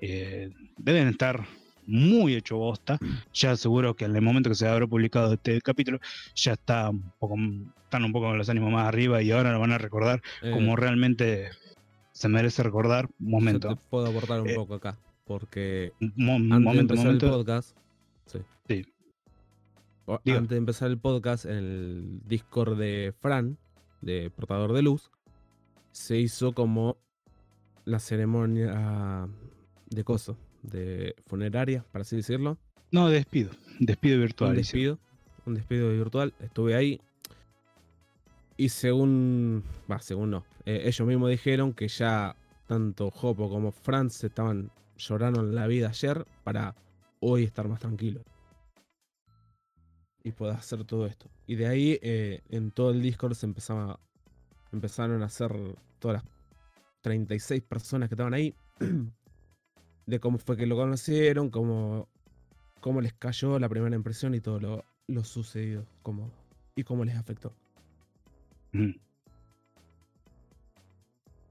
[0.00, 1.46] eh, deben estar
[1.90, 2.98] muy hecho bosta.
[3.34, 5.98] Ya seguro que en el momento que se habrá publicado este capítulo,
[6.34, 7.36] ya está un poco,
[7.84, 10.50] están un poco con los ánimos más arriba y ahora lo van a recordar Eh,
[10.52, 11.50] como realmente
[12.12, 13.06] se merece recordar.
[13.08, 14.96] Yo momento, te puedo aportar un Eh, poco acá,
[15.26, 17.26] porque mo- antes de momento, empezar momento.
[17.26, 17.76] el podcast,
[18.26, 18.38] sí.
[18.68, 18.86] Sí.
[20.06, 23.56] Antes de empezar el podcast, en el Discord de Fran,
[24.00, 25.10] de Portador de Luz,
[25.92, 26.96] se hizo como
[27.84, 29.28] la ceremonia
[29.88, 32.58] de coso, de funeraria, para así decirlo.
[32.92, 34.50] No, despido, despido virtual.
[34.50, 34.98] un despido,
[35.46, 36.34] un despido virtual.
[36.40, 37.00] Estuve ahí.
[38.56, 44.22] Y según, va, según no, eh, ellos mismos dijeron que ya tanto Jopo como Franz
[44.22, 46.74] estaban llorando en la vida ayer para
[47.20, 48.22] hoy estar más tranquilos.
[50.22, 51.30] Y poder hacer todo esto.
[51.46, 53.98] Y de ahí eh, en todo el Discord se empezaba,
[54.70, 55.50] empezaron a hacer
[55.98, 56.32] todas las
[57.00, 58.54] 36 personas que estaban ahí.
[60.06, 62.08] de cómo fue que lo conocieron, cómo
[62.80, 66.30] cómo les cayó la primera impresión y todo lo, lo sucedido cómo,
[66.74, 67.52] y cómo les afectó.
[68.74, 68.94] Ujú.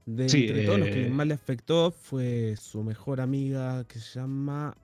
[0.06, 4.00] De Sí, entre todos los que eh, más le afectó fue su mejor amiga que
[4.00, 4.74] se llama.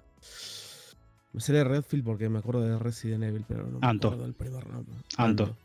[1.32, 4.08] Me sale Redfield porque me acuerdo de Resident Evil, pero no me Anto.
[4.08, 4.94] acuerdo del primer nombre.
[5.16, 5.56] Anto.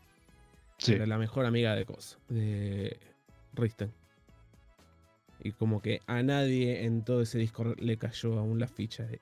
[0.78, 0.94] Sí.
[0.94, 2.98] Era la mejor amiga de Cos, de
[3.54, 3.92] Risten.
[5.44, 9.20] Y como que a nadie en todo ese Discord le cayó aún la ficha de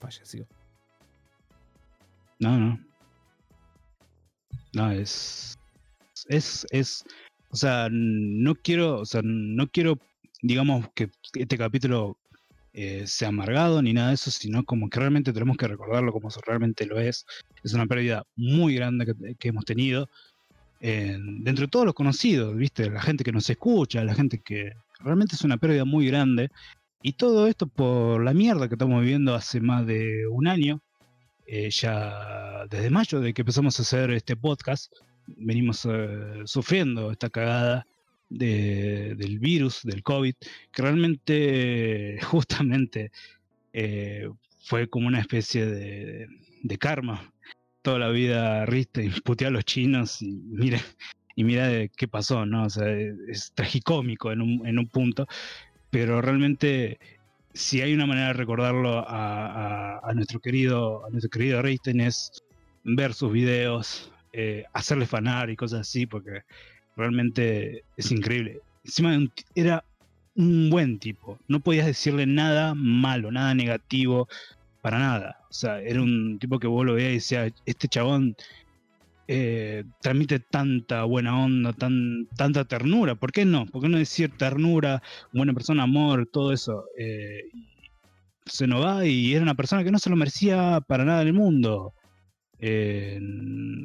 [0.00, 0.46] falleció.
[2.38, 2.78] No, no.
[4.72, 5.58] No, es.
[6.28, 6.66] Es.
[6.70, 7.04] es
[7.50, 9.00] o sea, no quiero.
[9.00, 9.98] O sea, no quiero,
[10.42, 12.16] digamos, que este capítulo
[12.72, 16.28] eh, sea amargado ni nada de eso, sino como que realmente tenemos que recordarlo como
[16.46, 17.26] realmente lo es.
[17.62, 20.08] Es una pérdida muy grande que hemos tenido.
[20.80, 22.90] Eh, dentro de todos los conocidos, ¿viste?
[22.90, 24.72] La gente que nos escucha, la gente que.
[25.00, 26.50] Realmente es una pérdida muy grande.
[27.02, 30.80] Y todo esto por la mierda que estamos viviendo hace más de un año
[31.46, 34.90] eh, ya desde mayo de que empezamos a hacer este podcast,
[35.26, 37.86] venimos eh, sufriendo esta cagada
[38.30, 40.34] de- del virus, del COVID,
[40.72, 43.10] que realmente justamente
[43.74, 44.30] eh,
[44.64, 46.28] fue como una especie de,
[46.62, 47.30] de karma.
[47.84, 50.80] Toda la vida Riste puteó a los chinos y mira,
[51.36, 52.64] y mira de qué pasó, ¿no?
[52.64, 52.90] O sea,
[53.28, 55.26] es, tragicómico en un, en un punto,
[55.90, 56.98] pero realmente
[57.52, 62.32] si hay una manera de recordarlo a, a- nuestro querido a nuestro querido Risten es
[62.84, 66.40] ver sus videos, eh, hacerle fanar y cosas así, porque
[66.96, 68.60] realmente es increíble.
[68.82, 69.18] Encima
[69.54, 69.84] era
[70.36, 74.26] un buen tipo, no podías decirle nada malo, nada negativo,
[74.84, 75.38] para nada.
[75.48, 78.36] O sea, era un tipo que vos lo veías y decía, este chabón
[79.26, 83.14] eh, transmite tanta buena onda, tan, tanta ternura.
[83.14, 83.64] ¿Por qué no?
[83.64, 85.02] ¿Por qué no decir ternura,
[85.32, 86.84] buena persona, amor, todo eso?
[86.98, 87.44] Eh,
[88.44, 91.28] se nos va y era una persona que no se lo merecía para nada en
[91.28, 91.94] el mundo.
[92.58, 93.18] Eh,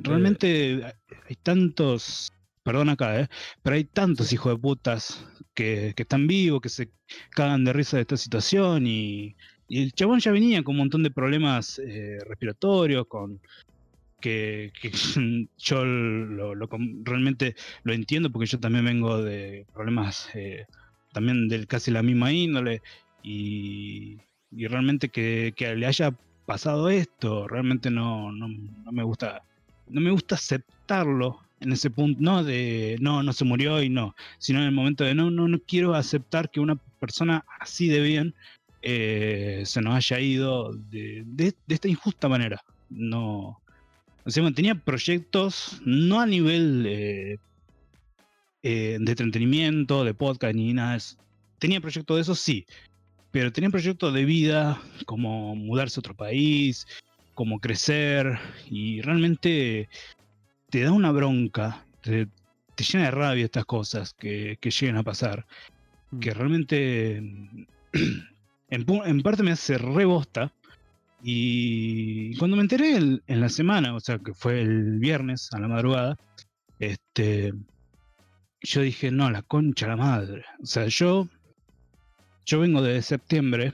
[0.04, 0.84] realmente
[1.30, 3.30] hay tantos, perdón acá, eh,
[3.64, 6.92] pero hay tantos hijos de putas que, que están vivos, que se
[7.30, 9.38] cagan de risa de esta situación y,
[9.70, 13.40] y el chabón ya venía con un montón de problemas eh, respiratorios, con
[14.20, 14.72] que,
[15.58, 16.56] yo lo,
[17.04, 20.66] realmente lo entiendo porque yo también vengo de problemas eh,
[21.14, 22.82] también del casi la misma índole
[23.24, 24.18] y,
[24.52, 26.16] realmente que, le haya
[26.46, 29.44] pasado esto realmente no, no, no me gusta
[29.88, 34.16] no me gusta aceptarlo en ese punto no de no no se murió y no
[34.40, 38.02] sino en el momento de no no no quiero aceptar que una persona así de
[38.02, 38.34] bien
[38.82, 43.60] eh, se nos haya ido de, de- de esta injusta manera no
[44.26, 47.38] o sea, tenía proyectos no a nivel eh,
[48.62, 51.00] eh, de entretenimiento, de podcast ni nada.
[51.58, 52.66] Tenía proyectos de eso, sí.
[53.32, 56.86] Pero tenía proyectos de vida, como mudarse a otro país,
[57.34, 58.38] como crecer.
[58.70, 59.90] Y realmente
[60.70, 62.28] te da una bronca, te,
[62.76, 65.48] te llena de rabia estas cosas que, que llegan a pasar.
[66.20, 67.24] Que realmente
[68.70, 70.54] en, parte me hace rebosta.
[71.22, 75.68] Y cuando me enteré en la semana, o sea, que fue el viernes a la
[75.68, 76.18] madrugada,
[76.80, 77.54] este,
[78.62, 80.46] yo dije, no, la concha la madre.
[80.62, 81.28] O sea, yo,
[82.46, 83.74] yo vengo de septiembre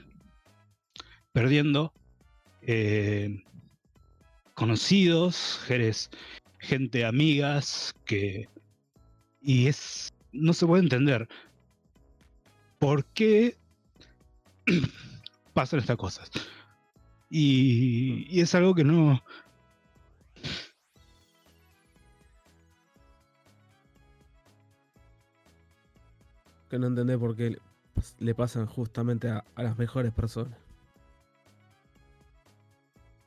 [1.32, 1.92] perdiendo
[2.62, 3.42] eh,
[4.54, 6.10] conocidos, Jerez,
[6.58, 8.48] gente, amigas, que...
[9.40, 10.12] Y es...
[10.32, 11.28] No se puede entender
[12.78, 13.56] por qué
[15.54, 16.30] pasan estas cosas.
[17.30, 19.22] Y, y es algo que no...
[26.68, 27.58] Que no entendés por qué le,
[28.18, 30.58] le pasan justamente a, a las mejores personas.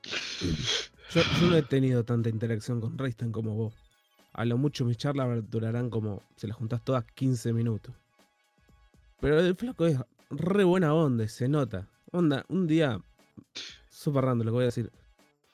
[1.12, 3.74] Yo, yo no he tenido tanta interacción con Reisten como vos.
[4.34, 7.96] A lo mucho mis charlas durarán como, si las juntás todas, 15 minutos.
[9.20, 9.98] Pero el flaco es
[10.30, 11.88] re buena onda, se nota.
[12.12, 13.02] Onda, un día,
[13.90, 14.92] súper random lo que voy a decir.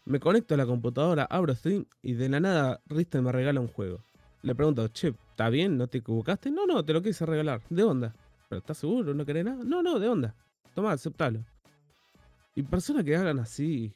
[0.06, 3.68] Me conecto a la computadora, abro Steam y de la nada Risten me regala un
[3.68, 4.04] juego.
[4.44, 5.78] Le pregunto, che, ¿está bien?
[5.78, 6.52] ¿No te equivocaste?
[6.52, 7.64] No, no, te lo quise regalar.
[7.70, 8.16] ¿De onda?
[8.48, 9.14] ¿Pero estás seguro?
[9.14, 9.64] ¿No querés nada?
[9.64, 10.36] No, no, de onda.
[10.76, 11.44] Toma, aceptalo.
[12.54, 13.96] Y personas que hagan así,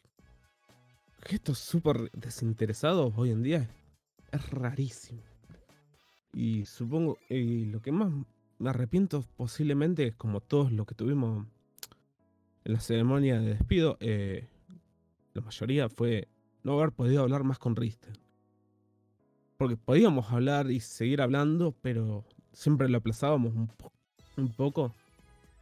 [1.24, 3.70] gestos súper desinteresados hoy en día,
[4.32, 5.22] es rarísimo.
[6.34, 8.12] Y supongo, y lo que más
[8.60, 11.46] me arrepiento posiblemente como todos los que tuvimos
[12.66, 14.48] en la ceremonia de despido, eh,
[15.34, 16.28] la mayoría fue
[16.64, 18.14] no haber podido hablar más con Richter.
[19.58, 22.24] Porque podíamos hablar y seguir hablando, pero
[22.54, 23.92] siempre lo aplazábamos un, po-
[24.38, 24.94] un poco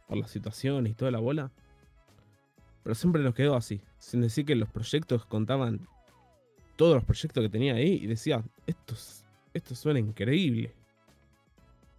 [0.08, 1.50] por la situación y toda la bola.
[2.82, 5.86] Pero siempre nos quedó así, sin decir que los proyectos contaban
[6.76, 10.74] todos los proyectos que tenía ahí y decía, esto, es- esto suena increíble.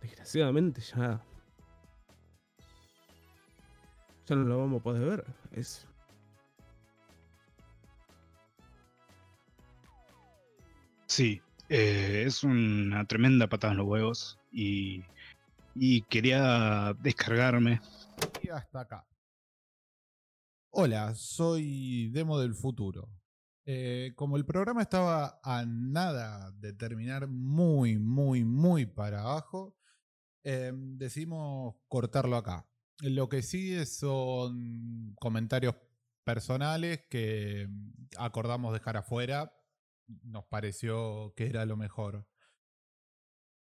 [0.01, 1.23] Desgraciadamente ya...
[4.27, 5.25] Ya no lo vamos a poder ver.
[5.51, 5.87] Es,
[11.09, 15.03] Sí, eh, es una tremenda patada en los huevos y,
[15.73, 17.81] y quería descargarme.
[18.43, 19.07] Y hasta acá.
[20.69, 23.09] Hola, soy Demo del Futuro.
[23.65, 29.75] Eh, como el programa estaba a nada de terminar muy, muy, muy para abajo,
[30.43, 32.67] eh, decidimos cortarlo acá.
[33.01, 35.75] Lo que sigue son comentarios
[36.23, 37.67] personales que
[38.17, 39.53] acordamos dejar afuera.
[40.23, 42.27] Nos pareció que era lo mejor.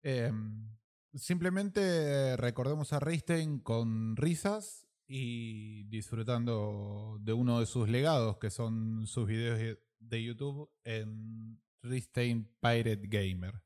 [0.03, 0.69] Em,
[1.13, 9.07] simplemente recordemos a Reistein con risas y disfrutando de uno de sus legados, que son
[9.07, 9.59] sus videos
[9.99, 13.63] de- YouTube en Reistein Pirate Gamer.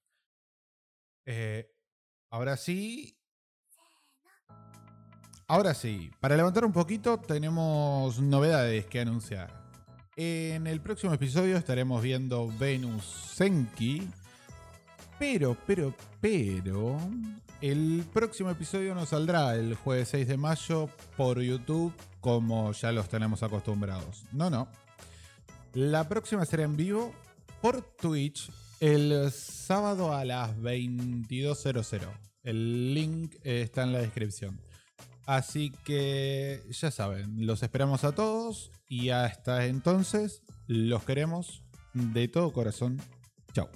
[1.26, 1.69] Eh,
[2.31, 3.15] Ahora sí.
[5.47, 9.60] Ahora sí, para levantar un poquito tenemos novedades que anunciar.
[10.15, 13.03] En el próximo episodio estaremos viendo Venus
[13.34, 14.07] Senki.
[15.18, 16.99] Pero, pero, pero...
[17.61, 20.88] El próximo episodio nos saldrá el jueves 6 de mayo
[21.18, 24.23] por YouTube como ya los tenemos acostumbrados.
[24.31, 24.68] No, no.
[25.73, 27.14] La próxima será en vivo
[27.61, 28.49] por Twitch
[28.80, 32.07] el sábado a las 22.00.
[32.43, 34.60] El link eh, está en la descripción.
[35.26, 42.51] Así que ya saben, los esperamos a todos y hasta entonces los queremos de todo
[42.51, 42.99] corazón.
[43.53, 43.69] Chao.